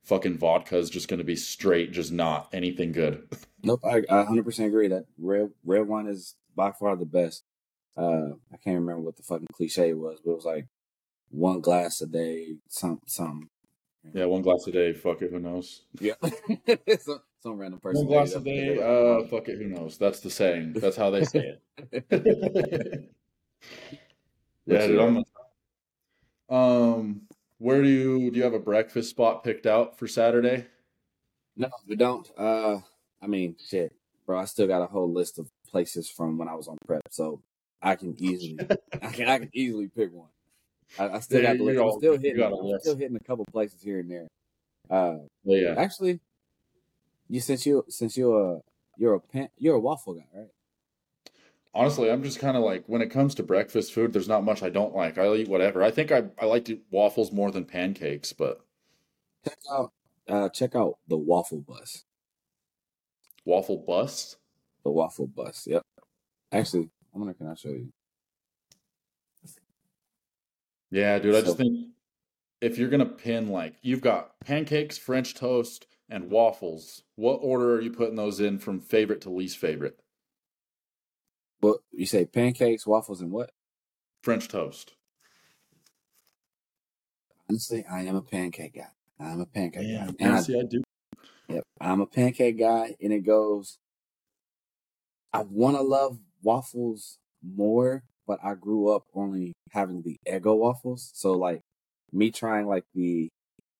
[0.03, 3.27] fucking vodka is just gonna be straight, just not anything good.
[3.61, 7.43] Nope, I, I 100% agree that red red wine is by far the best.
[7.97, 10.67] Uh, I can't remember what the fucking cliche was, but it was like
[11.29, 13.49] one glass a day, some some.
[14.13, 14.93] Yeah, one glass a day.
[14.93, 15.81] Fuck it, who knows?
[15.99, 16.13] Yeah,
[17.01, 18.05] some, some random person.
[18.07, 18.77] One glass a day.
[18.77, 19.97] Uh, fuck it, who knows?
[19.97, 20.71] That's the saying.
[20.77, 21.57] That's how they say
[22.01, 23.09] it.
[24.69, 24.99] yeah, dude.
[24.99, 25.23] I'm.
[26.49, 27.21] Um,
[27.59, 30.65] where do you do you have a breakfast spot picked out for Saturday?
[31.55, 32.29] No, we don't.
[32.37, 32.79] Uh,
[33.21, 33.93] I mean, shit,
[34.25, 34.39] bro.
[34.39, 37.41] I still got a whole list of places from when I was on prep, so
[37.81, 38.57] I can easily,
[39.01, 40.29] I can, I can easily pick one.
[40.97, 41.79] I, I still Yeah, got the list.
[41.79, 44.27] I'm still hitting, got a I'm still hitting a couple places here and there.
[44.89, 45.75] Uh, yeah.
[45.77, 46.19] actually,
[47.29, 48.61] you since you since you're a
[48.97, 50.49] you're a pan, you're a waffle guy, right?
[51.73, 54.61] Honestly, I'm just kind of like when it comes to breakfast food, there's not much
[54.61, 55.17] I don't like.
[55.17, 55.81] I eat whatever.
[55.83, 58.63] I think I I like to waffles more than pancakes, but
[59.43, 59.91] Check out,
[60.29, 62.05] uh, check out the waffle bus.
[63.45, 64.37] waffle bus.
[64.83, 65.67] The waffle bus.
[65.67, 65.83] Yep.
[66.51, 67.91] Actually, I'm gonna can I show you?
[70.91, 71.35] Yeah, dude.
[71.35, 71.89] I just think
[72.61, 77.81] if you're gonna pin like you've got pancakes, French toast, and waffles, what order are
[77.81, 79.99] you putting those in from favorite to least favorite?
[81.61, 83.51] But you say pancakes, waffles, and what?
[84.23, 84.93] French toast.
[87.49, 88.91] Honestly, I am a pancake guy.
[89.19, 90.83] I'm a pancake guy, Damn, and I see, I do.
[91.49, 91.63] Yep.
[91.81, 93.77] I'm a pancake guy, and it goes.
[95.33, 101.11] I want to love waffles more, but I grew up only having the Eggo waffles.
[101.13, 101.61] So, like,
[102.11, 103.29] me trying like the,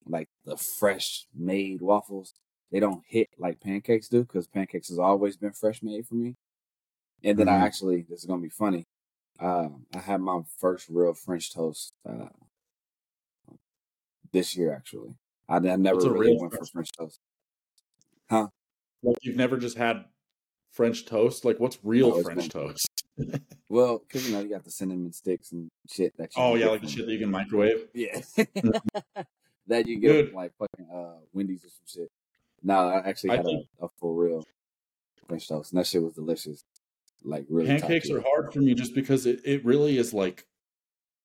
[0.06, 2.34] like the fresh made waffles,
[2.70, 6.36] they don't hit like pancakes do because pancakes has always been fresh made for me.
[7.22, 7.62] And then I Mhm.
[7.62, 8.86] actually, this is gonna be funny.
[9.38, 12.28] Um, I had my first real French toast uh,
[14.32, 14.72] this year.
[14.74, 15.16] Actually,
[15.48, 17.20] I, I never really real went for French French toast.
[19.02, 20.04] Like you've never just had
[20.72, 21.44] French toast?
[21.44, 22.86] Like what's real No, French toast?
[23.68, 26.66] Well, because you know you got the cinnamon sticks and shit that you Oh yeah,
[26.68, 27.88] like the shit that you can microwave.
[27.94, 28.20] Yeah,
[29.66, 30.34] that you get Dude.
[30.34, 32.08] like fucking uh, Wendy's or some shit.
[32.62, 34.44] No, I actually I had think- a, a for real
[35.26, 36.62] French toast, and that shit was delicious.
[37.22, 40.46] Like really, Pancakes are hard for me just because it, it really is like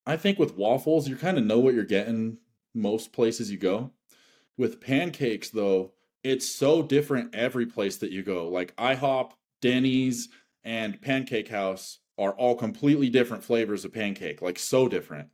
[0.05, 2.37] I think with waffles you kind of know what you're getting
[2.73, 3.91] most places you go.
[4.57, 5.93] With pancakes though,
[6.23, 8.47] it's so different every place that you go.
[8.49, 9.31] Like IHOP,
[9.61, 10.29] Denny's,
[10.63, 15.29] and Pancake House are all completely different flavors of pancake, like so different.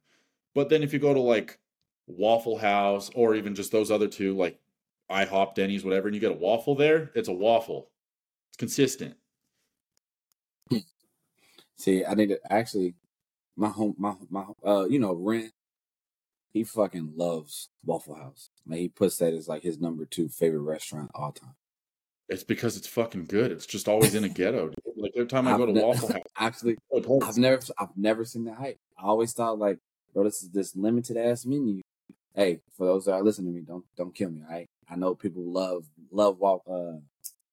[0.54, 1.60] But then if you go to like
[2.08, 4.60] Waffle House or even just those other two, like
[5.10, 7.90] IHOP, Denny's, whatever, and you get a waffle there, it's a waffle.
[8.50, 9.16] It's consistent.
[11.82, 12.94] See, I need to actually
[13.58, 15.50] my home my my uh you know Ren.
[16.54, 18.50] He fucking loves Waffle House.
[18.68, 21.56] Like he puts that as like his number two favorite restaurant all time.
[22.30, 23.52] It's because it's fucking good.
[23.52, 24.68] It's just always in a ghetto.
[24.68, 24.76] Dude.
[24.96, 26.78] Like every time I go to ne- Waffle House, Actually.
[27.24, 28.78] I've never I've never seen the hype.
[29.00, 29.80] I always thought like,
[30.14, 31.82] bro, this is this limited ass menu.
[32.36, 34.44] Hey, for those that are listening to me, don't don't kill me.
[34.48, 37.00] All right, I know people love love Wa- uh,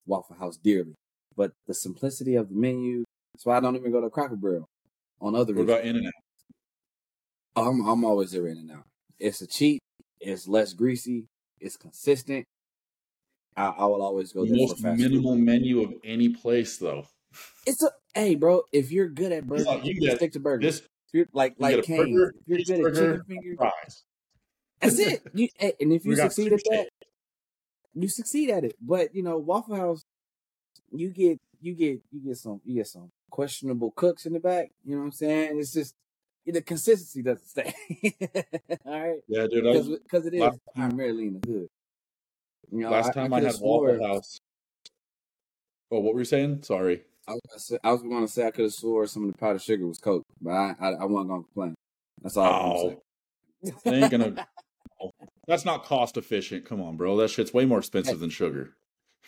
[0.05, 0.95] Waffle House dearly,
[1.35, 3.05] but the simplicity of the menu.
[3.39, 4.69] That's why I don't even go to Cracker Barrel
[5.21, 5.55] on other.
[5.55, 6.13] what about In and Out?
[7.55, 8.83] I'm I'm always there in and out.
[9.21, 9.81] It's a cheat.
[10.19, 11.29] It's less greasy.
[11.61, 12.47] It's consistent.
[13.57, 15.11] I, I will always go The there most for fast food.
[15.11, 17.07] minimal menu of any place, though.
[17.65, 18.63] It's a hey, bro.
[18.73, 20.81] If you're good at burgers, you can get stick to burgers.
[20.81, 24.03] This you're like you like Cane's, burger, if you're good at chicken fingers, fries.
[24.81, 25.23] that's it.
[25.33, 26.89] You, hey, and if you succeed at that,
[27.95, 28.75] you succeed at it.
[28.81, 30.03] But you know, Waffle House,
[30.91, 34.71] you get you get you get some you get some questionable cooks in the back.
[34.85, 35.59] You know what I'm saying?
[35.59, 35.95] It's just
[36.47, 37.75] the consistency doesn't stay.
[38.87, 39.65] All right, Yeah, dude.
[40.03, 41.69] Because it is primarily in the hood.
[42.71, 44.39] You know, last time I, could've had Waffle swore- House.
[45.91, 46.63] Oh, what were you saying?
[46.63, 47.03] Sorry.
[47.27, 49.33] I was, gonna say- I was going to say I could have swore some of
[49.33, 51.75] the powdered sugar was Coke, but I I, I wasn't going to complain.
[52.23, 53.03] That's all I Oh,
[53.85, 54.47] they ain't gonna.
[55.47, 56.65] That's not cost efficient.
[56.65, 57.17] Come on, bro.
[57.17, 58.75] That shit's way more expensive than sugar.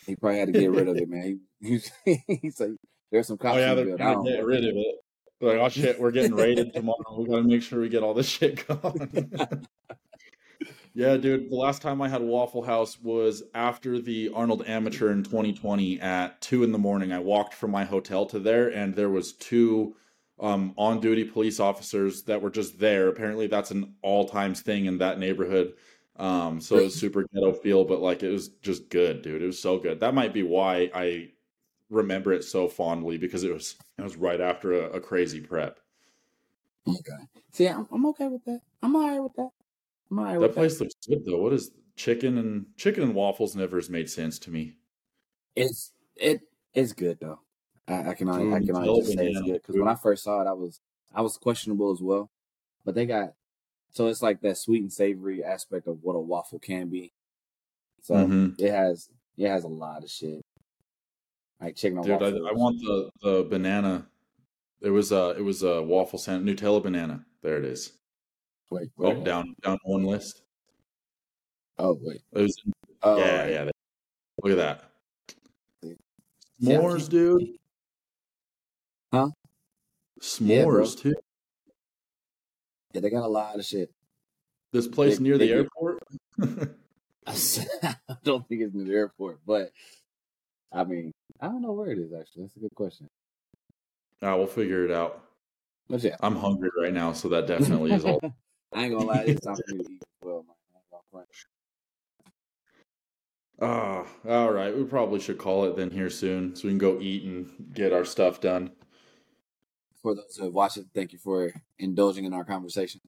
[0.05, 1.41] He probably had to get rid of it, man.
[1.61, 1.79] He,
[2.27, 2.71] he's like,
[3.11, 3.97] there's some cops Oh yeah, they're building.
[3.97, 4.95] Gonna get rid of it.
[5.41, 7.17] Like, oh shit, we're getting raided tomorrow.
[7.17, 9.67] We gotta make sure we get all this shit gone.
[10.93, 11.49] Yeah, dude.
[11.49, 16.41] The last time I had Waffle House was after the Arnold Amateur in 2020 at
[16.41, 17.13] two in the morning.
[17.13, 19.95] I walked from my hotel to there, and there was two
[20.39, 23.07] um, on-duty police officers that were just there.
[23.07, 25.75] Apparently, that's an all times thing in that neighborhood.
[26.17, 29.41] Um, so it was super ghetto feel, but like it was just good, dude.
[29.41, 30.01] It was so good.
[30.01, 31.29] That might be why I
[31.91, 35.79] remember it so fondly because it was it was right after a, a crazy prep.
[36.87, 37.27] Okay.
[37.51, 38.61] See, I'm, I'm okay with that.
[38.81, 39.49] I'm all right with that.
[40.09, 40.61] I'm all right That with that.
[40.61, 41.41] place looks good though.
[41.41, 44.77] What is chicken and chicken and waffles never has made sense to me.
[45.55, 46.41] It's it
[46.73, 47.39] it's good though.
[47.87, 50.23] I, I can only I can only just say it's good because when I first
[50.23, 50.79] saw it, I was
[51.13, 52.31] I was questionable as well.
[52.85, 53.33] But they got
[53.91, 57.13] so it's like that sweet and savory aspect of what a waffle can be.
[58.01, 58.55] So Mhm.
[58.59, 60.41] it has it has a lot of shit
[61.61, 62.27] like chicken Dude, I.
[62.27, 64.07] I want the the banana.
[64.81, 67.25] It was a it was a waffle sandwich, Nutella banana.
[67.43, 67.93] There it is.
[68.69, 69.23] Wait, Oh, wait.
[69.23, 70.41] down down one list.
[71.77, 72.21] Oh wait.
[72.33, 72.55] It was
[73.03, 73.51] Oh yeah right.
[73.51, 73.69] yeah.
[74.43, 74.57] Look at
[75.83, 75.95] that.
[76.61, 77.41] S'mores, dude.
[79.13, 79.29] Huh?
[80.39, 80.63] Yeah.
[80.63, 81.15] S'mores too.
[82.93, 83.91] Yeah, they got a lot of shit.
[84.71, 86.03] This place They- near they the airport.
[87.27, 87.35] I
[88.23, 89.71] don't think it's near the airport, but
[90.71, 91.11] I mean,
[91.41, 92.43] I don't know where it is actually.
[92.43, 93.07] That's a good question.
[94.21, 95.23] Ah, we'll figure it out.
[95.89, 98.19] But yeah, I'm hungry right now, so that definitely is all.
[98.73, 100.55] I ain't gonna lie, it's time for me to eat as well, man.
[100.73, 101.27] I ain't gonna front.
[103.61, 104.75] Ah, all right.
[104.75, 107.93] We probably should call it then here soon, so we can go eat and get
[107.93, 108.71] our stuff done.
[110.01, 113.01] For those who have watched it, thank you for indulging in our conversation.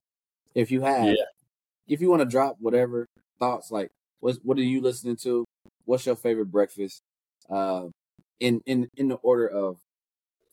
[0.56, 1.26] If you have, Yeah.
[1.88, 3.08] if you want to drop whatever
[3.40, 5.46] thoughts, like what what are you listening to?
[5.86, 7.02] What's your favorite breakfast?
[7.50, 7.90] Uh,
[8.44, 9.80] in in in the order of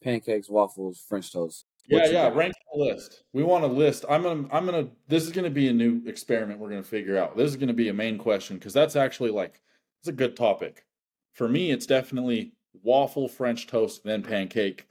[0.02, 1.66] pancakes, waffles, French toast.
[1.86, 2.12] Yeah, yeah.
[2.28, 2.36] got?
[2.36, 3.24] Rank the list.
[3.32, 4.04] We want a list.
[4.08, 4.48] I'm gonna.
[4.52, 4.88] I'm gonna.
[5.08, 6.60] This is gonna be a new experiment.
[6.60, 7.36] We're gonna figure out.
[7.36, 9.60] This is gonna be a main question because that's actually like
[10.00, 10.86] it's a good topic.
[11.32, 12.52] For me, it's definitely
[12.82, 14.86] waffle, French toast, then pancake.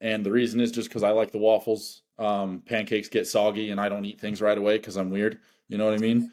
[0.00, 2.02] And the reason is just because I like the waffles.
[2.18, 5.38] Um, pancakes get soggy, and I don't eat things right away because I'm weird.
[5.68, 6.32] You know what I mean?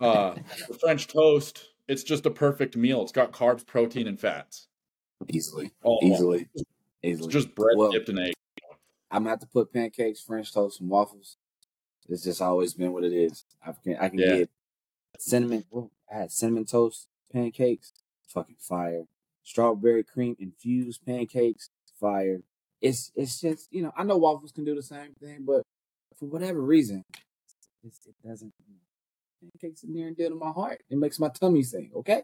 [0.00, 0.34] Uh,
[0.68, 1.64] the French toast.
[1.88, 3.00] It's just a perfect meal.
[3.02, 4.66] It's got carbs, protein, and fats.
[5.28, 6.48] Easily, All easily,
[7.02, 7.32] easily.
[7.32, 8.34] just bread Well, dipped in egg.
[9.10, 11.36] I'm gonna have to put pancakes, French toast, and waffles.
[12.08, 13.44] It's just always been what it is.
[13.64, 14.36] I can I can Yeah.
[14.38, 14.50] get
[15.18, 15.64] cinnamon.
[15.70, 17.92] Well, I had cinnamon toast pancakes,
[18.28, 19.04] fucking fire.
[19.42, 22.42] Strawberry cream infused pancakes, fire.
[22.80, 25.62] It's it's just you know I know waffles can do the same thing, but
[26.16, 27.02] for whatever reason,
[27.82, 28.52] it's, it doesn't.
[29.40, 30.82] Pancakes are near and dear to my heart.
[30.90, 31.90] It makes my tummy sing.
[31.94, 32.22] Okay.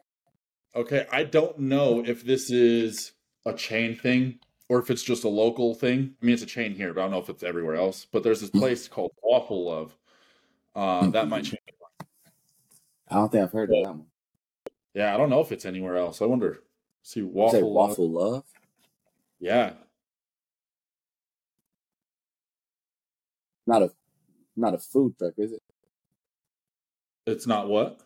[0.75, 3.13] Okay, I don't know if this is
[3.45, 4.39] a chain thing
[4.69, 6.15] or if it's just a local thing.
[6.21, 8.07] I mean, it's a chain here, but I don't know if it's everywhere else.
[8.11, 9.97] But there's this place called Waffle Love.
[10.75, 11.59] Uh, that might change.
[13.09, 14.07] I don't think I've heard of that one.
[14.95, 16.23] Yeah, I don't know if it's anywhere else.
[16.23, 16.61] I wonder.
[17.03, 17.89] See, Waffle Love.
[17.91, 18.45] waffle love.
[19.41, 19.73] Yeah,
[23.67, 23.93] Not a
[24.57, 25.63] not a food truck, is it?
[27.27, 28.01] it's not what?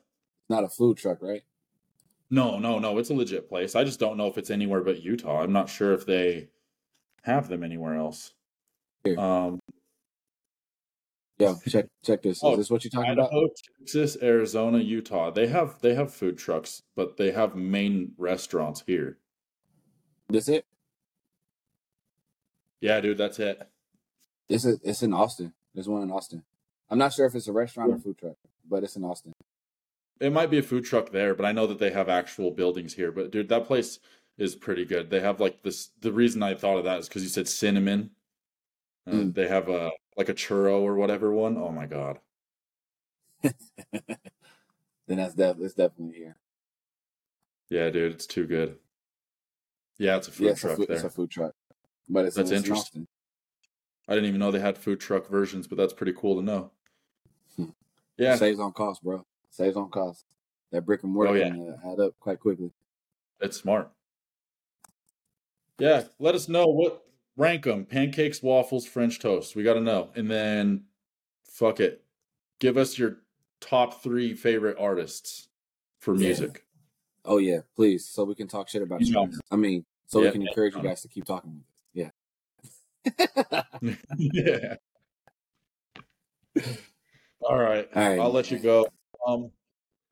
[0.48, 1.42] Not a food truck, right?
[2.30, 2.98] No, no, no.
[2.98, 3.74] It's a legit place.
[3.76, 5.42] I just don't know if it's anywhere but Utah.
[5.42, 6.48] I'm not sure if they
[7.22, 8.32] have them anywhere else.
[9.04, 9.18] Here.
[9.18, 9.60] Um,
[11.38, 12.38] Yo, check check this.
[12.38, 13.28] Is Oh, this what you're talking about?
[13.30, 13.48] Idaho,
[13.78, 15.30] Texas, Arizona, Utah.
[15.30, 19.18] They have they have food trucks, but they have main restaurants here.
[20.30, 20.64] This it?
[22.80, 23.68] Yeah, dude, that's it.
[24.48, 25.52] This is it's in Austin.
[25.74, 26.42] There's one in Austin.
[26.88, 28.36] I'm not sure if it's a restaurant or food truck,
[28.66, 29.32] but it's in Austin.
[30.20, 32.94] It might be a food truck there, but I know that they have actual buildings
[32.94, 33.12] here.
[33.12, 33.98] But dude, that place
[34.38, 35.10] is pretty good.
[35.10, 35.90] They have like this.
[36.00, 38.10] The reason I thought of that is because you said cinnamon.
[39.06, 39.34] Uh, Mm.
[39.34, 41.56] They have a like a churro or whatever one.
[41.56, 42.18] Oh my god.
[43.42, 43.52] then
[45.06, 46.36] that's def- it's definitely here.
[47.70, 48.78] Yeah, dude, it's too good.
[49.98, 50.96] Yeah, it's a food Yeah, it's a, truck food, there.
[50.96, 51.52] it's a food truck,
[52.08, 53.02] but it's, That's interesting.
[53.02, 53.08] Austin.
[54.08, 56.70] I didn't even know they had food truck versions, but that's pretty cool to know.
[57.56, 57.64] Hmm.
[58.18, 59.24] Yeah, Saves on cost, bro.
[59.56, 60.24] Saves on cost.
[60.70, 61.48] That brick and mortar Oh, yeah.
[61.48, 62.70] can uh, add up quite quickly.
[63.40, 63.90] it's smart.
[65.78, 67.02] Yeah, let us know what
[67.36, 69.56] rank them: pancakes, waffles, French toast.
[69.56, 70.84] We got to know, and then
[71.48, 72.02] fuck it,
[72.58, 73.18] give us your
[73.60, 75.48] top three favorite artists
[76.00, 76.26] for Yeah.
[76.26, 76.64] music.
[77.24, 79.14] Oh yeah, please, so we can talk shit about you.
[79.18, 79.26] Yeah.
[79.26, 79.40] guys.
[79.50, 81.62] I mean, so Yeah, we can yeah, encourage you guys to keep talking.
[81.94, 82.10] Yeah.
[84.18, 84.76] yeah.
[87.42, 87.88] All right.
[87.94, 88.18] All right.
[88.18, 88.86] I'll let you go.
[89.26, 89.50] Um,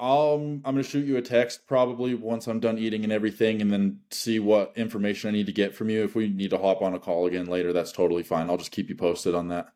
[0.00, 3.72] um, I'm gonna shoot you a text probably once I'm done eating and everything, and
[3.72, 6.02] then see what information I need to get from you.
[6.02, 8.50] If we need to hop on a call again later, that's totally fine.
[8.50, 9.68] I'll just keep you posted on that.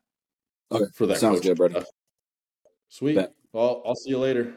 [0.71, 1.85] Okay, For that sounds good, brother.
[2.89, 3.15] Sweet.
[3.15, 3.33] Bet.
[3.53, 4.55] Well, I'll see you later.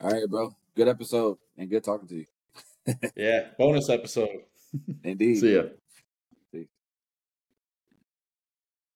[0.00, 0.54] All right, bro.
[0.74, 2.26] Good episode and good talking to you.
[3.16, 4.40] yeah, bonus episode.
[5.04, 5.36] Indeed.
[5.38, 5.62] See ya.